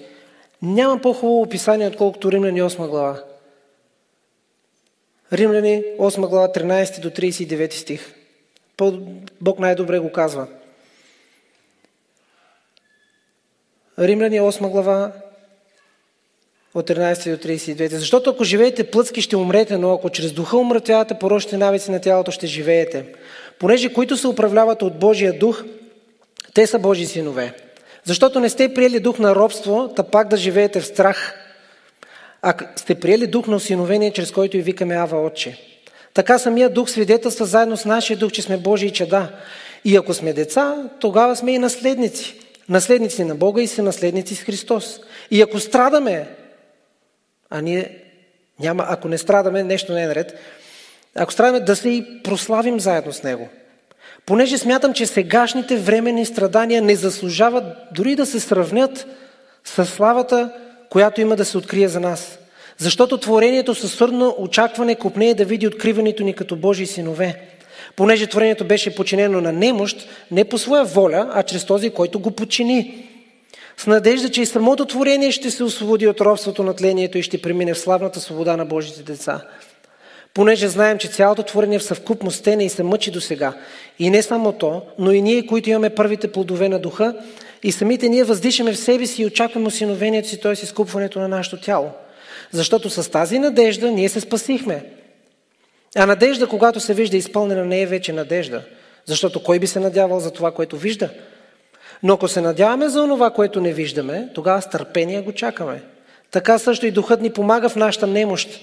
няма 0.63 1.01
по-хубаво 1.01 1.43
описание, 1.43 1.89
отколкото 1.89 2.33
Римляни 2.33 2.63
8 2.63 2.89
глава. 2.89 3.23
Римляни 5.33 5.83
8 5.99 6.29
глава 6.29 6.49
13 6.49 7.01
до 7.01 7.11
39 7.11 7.73
стих. 7.73 8.15
Бог 9.41 9.59
най-добре 9.59 9.99
го 9.99 10.13
казва. 10.13 10.47
Римляни 13.99 14.41
8 14.41 14.71
глава 14.71 15.13
от 16.75 16.91
13 16.91 17.31
до 17.31 17.49
39. 17.49 17.97
Защото 17.97 18.31
ако 18.31 18.45
живеете 18.45 18.91
плътски, 18.91 19.23
ще 19.23 19.37
умрете, 19.37 19.79
но 19.79 19.93
ако 19.93 20.11
чрез 20.11 20.33
духа 20.33 20.57
умратявате 20.57 21.15
порочните 21.15 21.57
навици 21.57 21.91
на 21.91 22.01
тялото, 22.01 22.31
ще 22.31 22.47
живеете. 22.47 23.05
Понеже 23.59 23.93
които 23.93 24.17
се 24.17 24.29
управляват 24.29 24.83
от 24.83 24.99
Божия 24.99 25.39
дух, 25.39 25.65
те 26.55 26.67
са 26.67 26.79
Божи 26.79 27.07
синове. 27.07 27.53
Защото 28.05 28.41
не 28.41 28.49
сте 28.49 28.75
приели 28.75 29.01
дух 29.01 29.19
на 29.19 29.35
робство, 29.35 29.93
та 29.97 30.03
пак 30.03 30.29
да 30.29 30.37
живеете 30.37 30.81
в 30.81 30.87
страх, 30.87 31.35
а 32.43 32.55
сте 32.77 32.95
приели 32.95 33.27
дух 33.27 33.47
на 33.47 33.57
осиновение, 33.57 34.13
чрез 34.13 34.31
който 34.31 34.57
и 34.57 34.63
викаме 34.63 34.95
Ава 34.95 35.27
Отче. 35.27 35.59
Така 36.15 36.39
самия 36.39 36.71
дух 36.71 36.91
свидетелства 36.91 37.47
заедно 37.47 37.77
с 37.77 37.85
нашия 37.85 38.17
дух, 38.17 38.33
че 38.33 38.43
сме 38.43 38.57
Божии 38.57 38.91
чеда. 38.91 39.29
И 39.85 39.97
ако 39.97 40.15
сме 40.15 40.33
деца, 40.33 40.91
тогава 41.01 41.37
сме 41.37 41.53
и 41.53 41.59
наследници. 41.59 42.35
Наследници 42.69 43.25
на 43.25 43.35
Бога 43.35 43.63
и 43.63 43.67
са 43.67 43.83
наследници 43.83 44.35
с 44.35 44.43
Христос. 44.43 45.01
И 45.31 45.43
ако 45.43 45.61
страдаме, 45.61 46.29
а 47.51 47.61
ние 47.61 48.03
няма, 48.61 48.87
ако 48.89 49.09
не 49.09 49.19
страдаме, 49.19 49.63
нещо 49.63 49.93
не 49.93 50.03
е 50.03 50.07
наред, 50.07 50.39
ако 51.15 51.33
страдаме, 51.33 51.61
да 51.61 51.77
се 51.77 51.89
и 51.89 52.23
прославим 52.23 52.81
заедно 52.81 53.13
с 53.13 53.23
Него. 53.23 53.49
Понеже 54.27 54.59
смятам, 54.59 54.93
че 54.93 55.07
сегашните 55.07 55.77
временни 55.77 56.27
страдания 56.27 56.83
не 56.83 56.97
заслужават 56.97 57.65
дори 57.93 58.15
да 58.15 58.27
се 58.27 58.41
сравнят 58.41 59.07
с 59.65 59.87
славата, 59.87 60.53
която 60.91 61.21
има 61.21 61.37
да 61.37 61.45
се 61.45 61.59
открие 61.59 61.89
за 61.89 62.01
нас. 62.01 62.39
Защото 62.79 63.19
творението 63.19 63.75
със 63.75 63.95
сърдно 63.95 64.35
очакване 64.39 64.95
купнее 64.95 65.35
да 65.35 65.45
види 65.45 65.67
откриването 65.67 66.23
ни 66.23 66.35
като 66.35 66.57
Божии 66.57 66.87
синове. 66.87 67.56
Понеже 67.97 68.27
творението 68.27 68.65
беше 68.65 68.95
починено 68.95 69.41
на 69.41 69.53
немощ, 69.53 70.09
не 70.31 70.45
по 70.45 70.59
своя 70.59 70.85
воля, 70.85 71.31
а 71.33 71.43
чрез 71.43 71.65
този, 71.65 71.91
който 71.91 72.19
го 72.21 72.31
почини. 72.31 73.09
С 73.77 73.87
надежда, 73.87 74.31
че 74.31 74.43
и 74.43 74.47
самото 74.47 74.87
творение 74.87 75.33
ще 75.33 75.51
се 75.51 75.65
освободи 75.65 76.07
от 76.07 76.21
робството 76.21 76.63
на 76.63 76.75
тлението 76.75 77.19
и 77.19 77.23
ще 77.23 77.43
премине 77.43 77.75
в 77.75 77.79
славната 77.79 78.21
свобода 78.21 78.57
на 78.57 78.65
Божите 78.65 79.03
деца. 79.03 79.41
Понеже 80.35 80.69
знаем, 80.69 80.99
че 80.99 81.09
цялото 81.09 81.43
творение 81.43 81.79
в 81.79 81.85
съвкупност 81.85 82.39
стене 82.39 82.65
и 82.65 82.69
се 82.69 82.83
мъчи 82.83 83.11
до 83.11 83.21
сега. 83.21 83.53
И 83.99 84.11
не 84.11 84.23
само 84.23 84.53
то, 84.53 84.83
но 84.99 85.13
и 85.13 85.23
ние, 85.23 85.47
които 85.47 85.71
имаме 85.71 85.91
първите 85.91 86.33
плодове 86.33 86.69
на 86.69 86.79
духа, 86.79 87.15
и 87.63 87.73
самите 87.73 88.09
ние 88.09 88.25
въздишаме 88.25 88.73
в 88.73 88.79
себе 88.79 89.07
си 89.07 89.23
и 89.23 89.27
очакваме 89.27 89.67
осиновението 89.67 90.29
си, 90.29 90.41
т.е. 90.41 90.53
изкупването 90.53 91.19
на 91.19 91.29
нашето 91.29 91.57
тяло. 91.57 91.91
Защото 92.53 92.91
с 92.91 93.11
тази 93.11 93.39
надежда 93.39 93.91
ние 93.91 94.09
се 94.09 94.21
спасихме. 94.21 94.85
А 95.95 96.07
надежда, 96.07 96.47
когато 96.47 96.81
се 96.81 96.95
вижда 96.95 97.17
изпълнена, 97.17 97.65
не 97.65 97.81
е 97.81 97.87
вече 97.87 98.13
надежда. 98.13 98.63
Защото 99.07 99.43
кой 99.43 99.59
би 99.59 99.67
се 99.67 99.81
надявал 99.81 100.21
за 100.21 100.31
това, 100.31 100.51
което 100.51 100.77
вижда? 100.77 101.11
Но 102.03 102.15
ако 102.15 102.29
се 102.29 102.41
надяваме 102.41 102.89
за 102.89 103.05
това, 103.05 103.31
което 103.31 103.61
не 103.61 103.73
виждаме, 103.73 104.29
тогава 104.35 104.63
с 104.63 104.71
търпение 104.71 105.23
го 105.23 105.33
чакаме. 105.33 105.83
Така 106.31 106.59
също 106.59 106.87
и 106.87 106.91
Духът 106.91 107.21
ни 107.21 107.31
помага 107.33 107.69
в 107.69 107.77
нашата 107.77 108.07
немощ, 108.07 108.61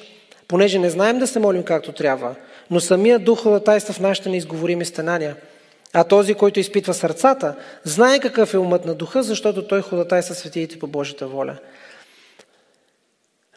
понеже 0.47 0.79
не 0.79 0.89
знаем 0.89 1.19
да 1.19 1.27
се 1.27 1.39
молим 1.39 1.63
както 1.63 1.91
трябва, 1.91 2.35
но 2.71 2.79
самия 2.79 3.19
Дух 3.19 3.43
ходатайства 3.43 3.93
в 3.93 3.99
нашите 3.99 4.29
неизговорими 4.29 4.85
стенания. 4.85 5.35
А 5.93 6.03
този, 6.03 6.33
който 6.33 6.59
изпитва 6.59 6.93
сърцата, 6.93 7.55
знае 7.83 8.19
какъв 8.19 8.53
е 8.53 8.57
умът 8.57 8.85
на 8.85 8.95
Духа, 8.95 9.23
защото 9.23 9.67
той 9.67 9.81
ходатайства 9.81 10.35
светиите 10.35 10.79
по 10.79 10.87
Божията 10.87 11.27
воля. 11.27 11.57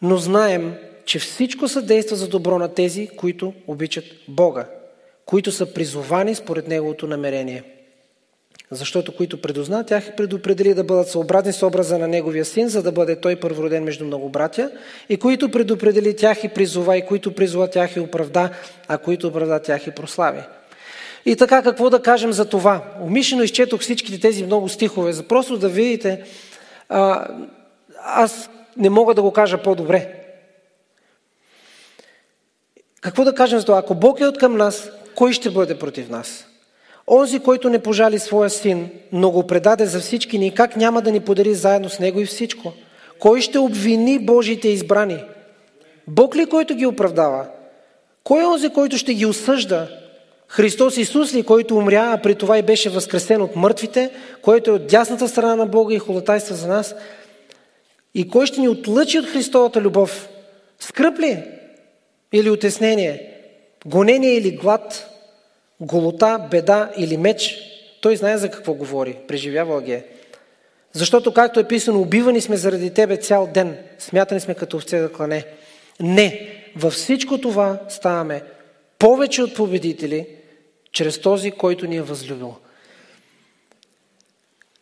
Но 0.01 0.17
знаем, 0.17 0.75
че 1.07 1.19
всичко 1.19 1.67
съдейства 1.67 2.15
за 2.15 2.27
добро 2.27 2.59
на 2.59 2.73
тези, 2.73 3.07
които 3.07 3.53
обичат 3.67 4.05
Бога, 4.27 4.65
които 5.25 5.51
са 5.51 5.73
призовани 5.73 6.35
според 6.35 6.67
Неговото 6.67 7.07
намерение– 7.07 7.63
защото 8.71 9.15
които 9.15 9.41
предозна, 9.41 9.85
тях 9.85 10.15
предопредели 10.15 10.73
да 10.73 10.83
бъдат 10.83 11.09
съобразни 11.09 11.53
с 11.53 11.63
образа 11.63 11.97
на 11.97 12.07
Неговия 12.07 12.45
син, 12.45 12.67
за 12.67 12.83
да 12.83 12.91
бъде 12.91 13.21
той 13.21 13.35
първороден 13.35 13.83
между 13.83 14.05
много 14.05 14.29
братя, 14.29 14.71
и 15.09 15.17
които 15.17 15.51
предопредели 15.51 16.15
тях 16.15 16.43
и 16.43 16.47
призова, 16.47 16.97
и 16.97 17.05
които 17.05 17.35
призова 17.35 17.69
тях 17.69 17.95
и 17.95 17.99
оправда, 17.99 18.49
а 18.87 18.97
които 18.97 19.27
оправда 19.27 19.59
тях 19.59 19.87
и 19.87 19.91
прослави. 19.91 20.41
И 21.25 21.35
така, 21.35 21.61
какво 21.61 21.89
да 21.89 22.01
кажем 22.01 22.31
за 22.31 22.45
това? 22.45 22.83
Умишлено 23.01 23.43
изчетох 23.43 23.81
всичките 23.81 24.19
тези 24.19 24.45
много 24.45 24.69
стихове, 24.69 25.13
за 25.13 25.23
просто 25.23 25.57
да 25.57 25.69
видите, 25.69 26.23
а, 26.89 27.27
аз 28.05 28.49
не 28.77 28.89
мога 28.89 29.13
да 29.13 29.21
го 29.21 29.31
кажа 29.31 29.57
по-добре. 29.57 30.26
Какво 33.01 33.23
да 33.23 33.35
кажем 33.35 33.59
за 33.59 33.65
това? 33.65 33.77
Ако 33.77 33.95
Бог 33.95 34.19
е 34.19 34.25
от 34.25 34.37
към 34.37 34.57
нас, 34.57 34.89
кой 35.15 35.33
ще 35.33 35.49
бъде 35.49 35.79
против 35.79 36.09
нас? 36.09 36.45
Онзи, 37.07 37.39
който 37.39 37.69
не 37.69 37.79
пожали 37.79 38.19
своя 38.19 38.49
син, 38.49 38.89
но 39.11 39.31
го 39.31 39.47
предаде 39.47 39.85
за 39.85 39.99
всички 39.99 40.37
ни, 40.39 40.53
как 40.53 40.75
няма 40.75 41.01
да 41.01 41.11
ни 41.11 41.19
подари 41.19 41.53
заедно 41.53 41.89
с 41.89 41.99
него 41.99 42.19
и 42.19 42.25
всичко? 42.25 42.73
Кой 43.19 43.41
ще 43.41 43.59
обвини 43.59 44.19
Божиите 44.19 44.67
избрани? 44.67 45.23
Бог 46.07 46.35
ли, 46.35 46.45
който 46.45 46.75
ги 46.75 46.85
оправдава? 46.85 47.47
Кой 48.23 48.41
е 48.41 48.45
онзи, 48.45 48.69
който 48.69 48.97
ще 48.97 49.13
ги 49.13 49.25
осъжда? 49.25 49.87
Христос 50.47 50.97
Исус 50.97 51.33
ли, 51.33 51.43
който 51.43 51.77
умря, 51.77 52.11
а 52.13 52.21
при 52.21 52.35
това 52.35 52.57
и 52.57 52.61
беше 52.61 52.89
възкресен 52.89 53.41
от 53.41 53.55
мъртвите, 53.55 54.11
който 54.41 54.71
е 54.71 54.73
от 54.73 54.87
дясната 54.87 55.27
страна 55.27 55.55
на 55.55 55.65
Бога 55.65 55.95
и 55.95 55.99
холотайства 55.99 56.55
за 56.55 56.67
нас? 56.67 56.95
И 58.13 58.29
кой 58.29 58.45
ще 58.45 58.61
ни 58.61 58.69
отлъчи 58.69 59.19
от 59.19 59.25
Христовата 59.25 59.81
любов? 59.81 60.29
Скръп 60.79 61.19
ли? 61.19 61.43
Или 62.33 62.49
отеснение? 62.49 63.33
Гонение 63.85 64.33
или 64.33 64.51
глад? 64.51 65.13
голота, 65.79 66.47
беда 66.51 66.91
или 66.97 67.17
меч, 67.17 67.57
той 68.01 68.15
знае 68.15 68.37
за 68.37 68.51
какво 68.51 68.73
говори, 68.73 69.17
преживявал 69.27 69.81
ги 69.81 69.91
е. 69.91 70.05
Защото, 70.93 71.33
както 71.33 71.59
е 71.59 71.67
писано, 71.67 72.01
убивани 72.01 72.41
сме 72.41 72.57
заради 72.57 72.93
Тебе 72.93 73.17
цял 73.17 73.49
ден, 73.53 73.77
смятани 73.99 74.39
сме 74.39 74.55
като 74.55 74.77
овце 74.77 74.99
да 74.99 75.11
клане. 75.11 75.45
Не, 75.99 76.49
във 76.75 76.93
всичко 76.93 77.41
това 77.41 77.79
ставаме 77.89 78.43
повече 78.99 79.43
от 79.43 79.55
победители, 79.55 80.27
чрез 80.91 81.21
този, 81.21 81.51
който 81.51 81.87
ни 81.87 81.95
е 81.95 82.01
възлюбил. 82.01 82.55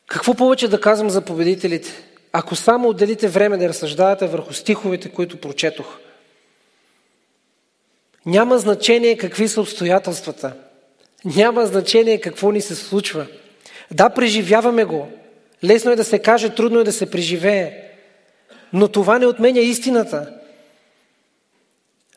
Какво 0.08 0.34
повече 0.34 0.68
да 0.68 0.82
казвам 0.82 1.10
за 1.10 1.22
победителите? 1.22 1.90
Ако 2.32 2.56
само 2.56 2.90
отделите 2.90 3.28
време 3.28 3.58
да 3.58 3.70
разсъждавате 3.70 4.28
върху 4.28 4.54
стиховете, 4.54 5.10
които 5.10 5.42
прочетох. 5.42 5.98
Няма 8.26 8.60
значение 8.60 9.18
какви 9.18 9.48
са 9.48 9.62
обстоятелствата. 9.62 10.54
Няма 11.26 11.66
значение 11.66 12.22
какво 12.22 12.52
ни 12.52 12.62
се 12.62 12.76
случва. 12.76 13.28
Да, 13.92 14.10
преживяваме 14.10 14.86
го. 14.86 15.08
Лесно 15.64 15.92
е 15.92 15.96
да 15.96 16.04
се 16.04 16.20
каже, 16.20 16.56
трудно 16.56 16.80
е 16.80 16.84
да 16.84 16.92
се 16.92 17.12
преживее. 17.12 17.92
Но 18.74 18.88
това 18.88 19.20
не 19.20 19.26
отменя 19.26 19.60
истината. 19.60 20.34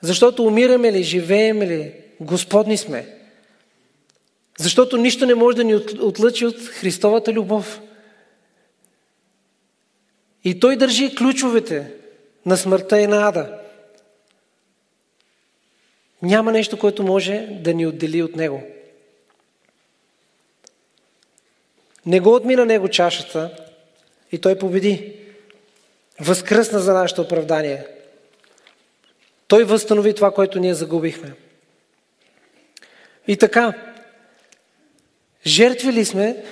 Защото 0.02 0.44
умираме 0.44 0.92
ли, 0.92 1.02
живеем 1.02 1.62
ли, 1.62 1.92
Господни 2.20 2.76
сме. 2.76 3.06
Защото 4.58 4.96
нищо 4.96 5.26
не 5.26 5.34
може 5.34 5.56
да 5.56 5.64
ни 5.64 5.74
отлъчи 6.00 6.46
от 6.46 6.60
Христовата 6.60 7.32
любов. 7.32 7.80
И 10.44 10.60
Той 10.60 10.76
държи 10.76 11.14
ключовете 11.14 11.92
на 12.46 12.56
смъртта 12.56 13.00
и 13.00 13.06
на 13.06 13.28
ада. 13.28 13.58
Няма 16.22 16.52
нещо, 16.52 16.78
което 16.78 17.02
може 17.02 17.48
да 17.50 17.74
ни 17.74 17.86
отдели 17.86 18.22
от 18.22 18.36
Него. 18.36 18.62
Не 22.06 22.20
го 22.20 22.34
отмина 22.34 22.66
него 22.66 22.88
чашата 22.88 23.50
и 24.32 24.38
той 24.38 24.58
победи. 24.58 25.16
Възкръсна 26.20 26.80
за 26.80 26.92
нашето 26.92 27.22
оправдание. 27.22 27.86
Той 29.48 29.64
възстанови 29.64 30.14
това, 30.14 30.34
което 30.34 30.60
ние 30.60 30.74
загубихме. 30.74 31.32
И 33.28 33.36
така, 33.36 33.72
жертви 35.46 35.92
ли 35.92 36.04
сме 36.04 36.44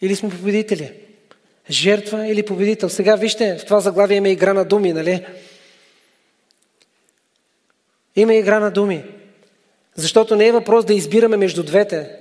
или 0.00 0.16
сме 0.16 0.30
победители? 0.30 0.92
Жертва 1.70 2.26
или 2.26 2.42
победител? 2.42 2.88
Сега 2.88 3.16
вижте, 3.16 3.58
в 3.58 3.64
това 3.64 3.80
заглавие 3.80 4.16
има 4.16 4.28
игра 4.28 4.52
на 4.54 4.64
думи, 4.64 4.92
нали? 4.92 5.26
Има 8.20 8.34
игра 8.34 8.60
на 8.60 8.70
думи. 8.70 9.04
Защото 9.94 10.36
не 10.36 10.46
е 10.46 10.52
въпрос 10.52 10.84
да 10.84 10.94
избираме 10.94 11.36
между 11.36 11.62
двете. 11.62 12.16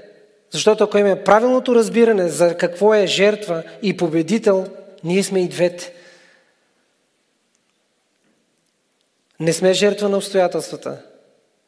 Защото 0.52 0.84
ако 0.84 0.98
имаме 0.98 1.24
правилното 1.24 1.76
разбиране 1.76 2.30
за 2.30 2.58
какво 2.58 2.94
е 2.94 3.08
жертва 3.08 3.64
и 3.82 3.98
победител, 3.98 4.68
ние 5.04 5.24
сме 5.24 5.44
и 5.44 5.48
двете. 5.48 5.94
Не 9.40 9.54
сме 9.54 9.74
жертва 9.74 10.10
на 10.10 10.18
обстоятелствата, 10.18 11.02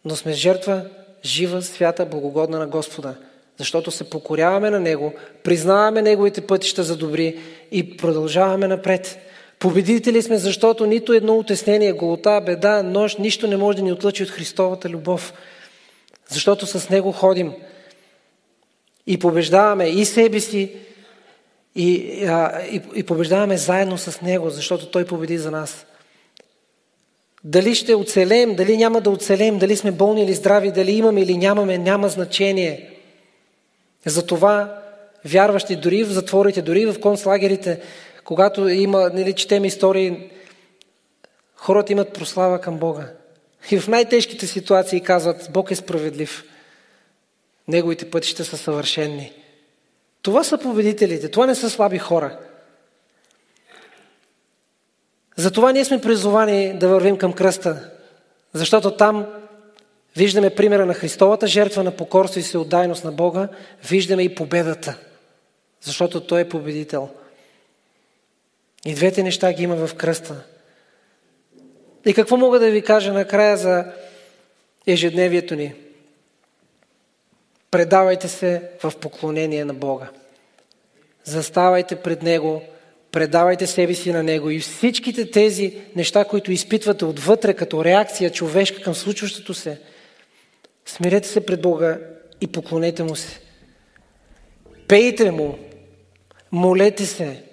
но 0.06 0.16
сме 0.16 0.34
жертва 0.34 0.86
жива, 1.24 1.62
свята, 1.62 2.06
благогодна 2.06 2.60
на 2.60 2.68
Господа. 2.68 3.16
Защото 3.58 3.92
се 3.92 4.10
покоряваме 4.10 4.70
на 4.70 4.80
Него, 4.80 5.14
признаваме 5.44 6.02
Неговите 6.02 6.48
пътища 6.48 6.84
за 6.84 6.98
добри 6.98 7.40
и 7.72 7.98
продължаваме 7.98 8.68
напред. 8.68 9.18
Победители 9.62 10.22
сме, 10.22 10.38
защото 10.38 10.86
нито 10.86 11.14
едно 11.14 11.38
утеснение, 11.38 11.92
голота, 11.92 12.42
беда, 12.46 12.84
нощ, 12.84 13.20
нищо 13.20 13.48
не 13.48 13.58
може 13.58 13.78
да 13.78 13.84
ни 13.84 13.92
отлъчи 13.92 14.24
от 14.24 14.30
Христовата 14.30 14.90
любов. 14.90 15.34
Защото 16.30 16.66
с 16.66 16.90
Него 16.90 17.12
ходим 17.12 17.54
и 19.08 19.20
побеждаваме 19.20 19.88
и 19.88 20.06
себе 20.06 20.40
си, 20.40 20.72
и, 21.76 22.20
а, 22.26 22.62
и, 22.72 22.82
и 22.96 23.04
побеждаваме 23.04 23.58
заедно 23.58 23.98
с 23.98 24.22
Него, 24.22 24.50
защото 24.50 24.86
Той 24.86 25.06
победи 25.06 25.38
за 25.38 25.52
нас. 25.52 25.86
Дали 27.44 27.76
ще 27.76 27.96
оцелеем, 27.96 28.56
дали 28.56 28.78
няма 28.78 29.02
да 29.02 29.10
оцелеем, 29.10 29.58
дали 29.58 29.76
сме 29.76 29.92
болни 29.92 30.24
или 30.24 30.34
здрави, 30.34 30.72
дали 30.72 30.92
имаме 30.92 31.22
или 31.22 31.38
нямаме, 31.38 31.78
няма 31.78 32.10
значение. 32.10 32.90
Затова 34.06 34.82
вярващи 35.26 35.76
дори 35.76 36.04
в 36.04 36.12
затворите, 36.12 36.62
дори 36.62 36.86
в 36.86 37.00
концлагерите, 37.00 37.82
когато 38.24 38.68
има, 38.68 39.10
нали, 39.14 39.34
четем 39.34 39.66
истории, 39.66 40.32
хората 41.56 41.92
имат 41.92 42.14
прослава 42.14 42.62
към 42.62 42.78
Бога. 42.78 43.10
И 43.72 43.80
в 43.80 43.88
най-тежките 43.88 44.48
ситуации 44.48 45.02
казват, 45.02 45.50
Бог 45.54 45.72
е 45.72 45.76
справедлив. 45.76 46.44
Неговите 47.68 48.10
пътища 48.10 48.46
са 48.46 48.58
съвършенни. 48.58 49.34
Това 50.22 50.44
са 50.44 50.58
победителите, 50.58 51.30
това 51.30 51.46
не 51.46 51.56
са 51.56 51.70
слаби 51.70 51.98
хора. 51.98 52.40
Затова 55.36 55.72
ние 55.72 55.86
сме 55.86 56.02
призовани 56.02 56.80
да 56.80 56.88
вървим 56.88 57.18
към 57.18 57.34
кръста, 57.34 57.90
защото 58.54 58.92
там 58.92 59.26
виждаме 60.16 60.56
примера 60.56 60.86
на 60.86 60.94
Христовата 60.94 61.48
жертва 61.48 61.84
на 61.84 61.92
покорство 61.92 62.40
и 62.40 62.44
всеотдайност 62.44 63.04
на 63.04 63.12
Бога, 63.12 63.48
виждаме 63.90 64.24
и 64.24 64.36
победата, 64.36 64.98
защото 65.82 66.22
Той 66.22 66.42
е 66.42 66.50
победител. 66.50 67.10
И 68.86 68.94
двете 68.94 69.24
неща 69.24 69.54
ги 69.54 69.64
има 69.64 69.88
в 69.88 69.96
кръста. 69.96 70.44
И 72.06 72.14
какво 72.14 72.38
мога 72.38 72.60
да 72.60 72.72
ви 72.72 72.82
кажа 72.82 73.14
накрая 73.14 73.58
за 73.58 73.86
ежедневието 74.88 75.56
ни? 75.56 75.74
Предавайте 77.72 78.28
се 78.28 78.70
в 78.84 78.94
поклонение 78.98 79.66
на 79.66 79.74
Бога. 79.74 80.10
Заставайте 81.24 81.96
пред 81.96 82.24
Него, 82.24 82.62
предавайте 83.12 83.68
себе 83.68 83.94
си 83.94 84.12
на 84.12 84.24
Него 84.24 84.50
и 84.50 84.60
всичките 84.60 85.32
тези 85.32 85.78
неща, 85.96 86.26
които 86.26 86.52
изпитвате 86.52 87.06
отвътре 87.06 87.54
като 87.54 87.86
реакция 87.86 88.32
човешка 88.32 88.82
към 88.82 88.96
случващото 88.96 89.54
се, 89.54 89.82
смирете 90.86 91.28
се 91.28 91.46
пред 91.46 91.62
Бога 91.62 92.00
и 92.42 92.48
поклонете 92.48 93.04
Му 93.04 93.16
се. 93.16 93.40
Пейте 94.88 95.32
Му, 95.32 95.60
молете 96.52 97.06
се, 97.06 97.44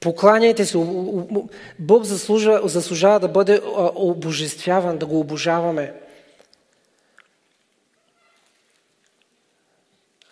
покланяйте 0.00 0.66
се. 0.66 0.78
Бог 1.78 2.04
заслужа, 2.04 2.60
заслужава 2.64 3.20
да 3.20 3.28
бъде 3.28 3.60
обожествяван, 3.94 4.98
да 4.98 5.06
го 5.06 5.20
обожаваме. 5.20 5.94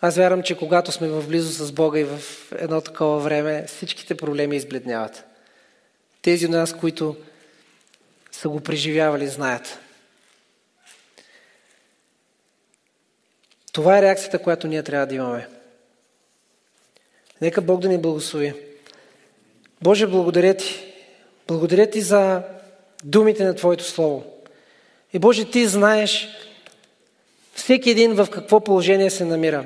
Аз 0.01 0.15
вярвам, 0.15 0.43
че 0.43 0.57
когато 0.57 0.91
сме 0.91 1.07
в 1.07 1.27
близо 1.27 1.65
с 1.65 1.71
Бога 1.71 1.99
и 1.99 2.03
в 2.03 2.21
едно 2.57 2.81
такова 2.81 3.19
време, 3.19 3.65
всичките 3.67 4.17
проблеми 4.17 4.55
избледняват. 4.55 5.25
Тези 6.21 6.45
от 6.45 6.51
нас, 6.51 6.73
които 6.73 7.15
са 8.31 8.49
го 8.49 8.59
преживявали, 8.59 9.27
знаят. 9.27 9.79
Това 13.73 13.97
е 13.97 14.01
реакцията, 14.01 14.39
която 14.39 14.67
ние 14.67 14.83
трябва 14.83 15.07
да 15.07 15.15
имаме. 15.15 15.47
Нека 17.41 17.61
Бог 17.61 17.81
да 17.81 17.89
ни 17.89 17.97
благослови. 17.97 18.68
Боже, 19.81 20.07
благодаря 20.07 20.53
Ти. 20.53 20.85
Благодаря 21.47 21.89
Ти 21.89 22.01
за 22.01 22.41
думите 23.03 23.43
на 23.43 23.55
Твоето 23.55 23.83
Слово. 23.83 24.23
И 25.13 25.19
Боже, 25.19 25.45
Ти 25.45 25.67
знаеш 25.67 26.27
всеки 27.55 27.89
един 27.89 28.13
в 28.13 28.27
какво 28.31 28.59
положение 28.59 29.09
се 29.09 29.25
намира. 29.25 29.63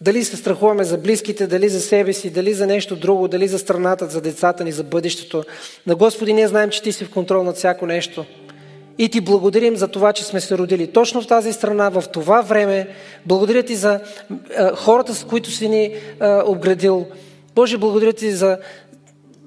Дали 0.00 0.24
се 0.24 0.36
страхуваме 0.36 0.84
за 0.84 0.98
близките, 0.98 1.46
дали 1.46 1.68
за 1.68 1.80
себе 1.80 2.12
си, 2.12 2.30
дали 2.30 2.54
за 2.54 2.66
нещо 2.66 2.96
друго, 2.96 3.28
дали 3.28 3.48
за 3.48 3.58
страната, 3.58 4.06
за 4.06 4.20
децата 4.20 4.64
ни, 4.64 4.72
за 4.72 4.84
бъдещето. 4.84 5.44
На 5.86 5.94
Господи, 5.94 6.32
ние 6.32 6.48
знаем, 6.48 6.70
че 6.70 6.82
Ти 6.82 6.92
си 6.92 7.04
в 7.04 7.10
контрол 7.10 7.42
над 7.42 7.56
всяко 7.56 7.86
нещо. 7.86 8.24
И 8.98 9.08
Ти 9.08 9.20
благодарим 9.20 9.76
за 9.76 9.88
това, 9.88 10.12
че 10.12 10.24
сме 10.24 10.40
се 10.40 10.58
родили 10.58 10.86
точно 10.86 11.22
в 11.22 11.26
тази 11.26 11.52
страна, 11.52 11.88
в 11.88 12.04
това 12.12 12.40
време. 12.40 12.88
Благодаря 13.26 13.62
Ти 13.62 13.76
за 13.76 14.00
хората, 14.74 15.14
с 15.14 15.24
които 15.24 15.50
си 15.50 15.68
ни 15.68 15.96
обградил. 16.44 17.06
Боже, 17.54 17.76
благодаря 17.76 18.12
Ти 18.12 18.32
за, 18.32 18.58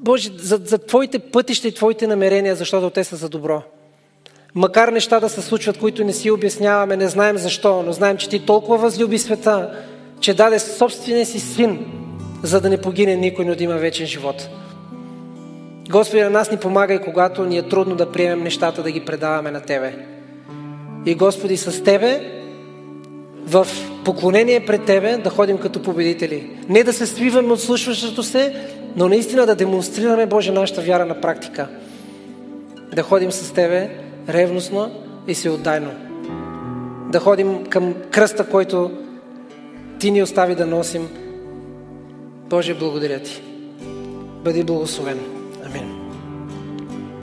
Боже, 0.01 0.29
за, 0.37 0.59
за 0.65 0.77
Твоите 0.77 1.19
пътища 1.19 1.67
и 1.67 1.73
Твоите 1.73 2.07
намерения, 2.07 2.55
защото 2.55 2.89
те 2.89 3.03
са 3.03 3.15
за 3.15 3.29
добро. 3.29 3.61
Макар 4.55 4.87
неща 4.87 5.19
да 5.19 5.29
се 5.29 5.41
случват, 5.41 5.77
които 5.77 6.03
не 6.03 6.13
си 6.13 6.31
обясняваме, 6.31 6.97
не 6.97 7.07
знаем 7.07 7.37
защо, 7.37 7.83
но 7.85 7.91
знаем, 7.91 8.17
че 8.17 8.29
Ти 8.29 8.45
толкова 8.45 8.77
възлюби 8.77 9.17
света, 9.17 9.83
че 10.19 10.33
даде 10.33 10.59
собствения 10.59 11.25
си 11.25 11.39
син, 11.39 11.85
за 12.43 12.61
да 12.61 12.69
не 12.69 12.81
погине 12.81 13.15
никой, 13.15 13.45
но 13.45 13.55
да 13.55 13.63
има 13.63 13.75
вечен 13.75 14.07
живот. 14.07 14.49
Господи, 15.89 16.21
на 16.21 16.29
нас 16.29 16.51
ни 16.51 16.57
помага 16.57 16.93
и 16.93 17.01
когато 17.01 17.45
ни 17.45 17.57
е 17.57 17.67
трудно 17.67 17.95
да 17.95 18.11
приемем 18.11 18.43
нещата, 18.43 18.83
да 18.83 18.91
ги 18.91 19.05
предаваме 19.05 19.51
на 19.51 19.61
Тебе. 19.61 19.95
И 21.05 21.15
Господи, 21.15 21.57
с 21.57 21.83
Тебе, 21.83 22.31
в 23.45 23.67
поклонение 24.05 24.65
пред 24.65 24.85
Тебе, 24.85 25.17
да 25.17 25.29
ходим 25.29 25.57
като 25.57 25.81
победители. 25.81 26.49
Не 26.69 26.83
да 26.83 26.93
се 26.93 27.05
свиваме 27.05 27.53
от 27.53 27.61
слушващото 27.61 28.23
се, 28.23 28.67
но 28.95 29.07
наистина 29.07 29.45
да 29.45 29.55
демонстрираме, 29.55 30.25
Боже, 30.25 30.51
нашата 30.51 30.81
вяра 30.81 31.05
на 31.05 31.21
практика. 31.21 31.67
Да 32.95 33.03
ходим 33.03 33.31
с 33.31 33.53
Тебе 33.53 33.89
ревностно 34.29 34.91
и 35.27 35.35
се 35.35 35.49
отдайно. 35.49 35.91
Да 37.11 37.19
ходим 37.19 37.65
към 37.65 37.95
кръста, 38.11 38.49
който 38.49 38.91
ти 39.99 40.11
ни 40.11 40.23
остави 40.23 40.55
да 40.55 40.65
носим. 40.65 41.09
Боже, 42.49 42.73
благодаря 42.73 43.19
Ти. 43.19 43.41
Бъди 44.43 44.63
благословен. 44.63 45.19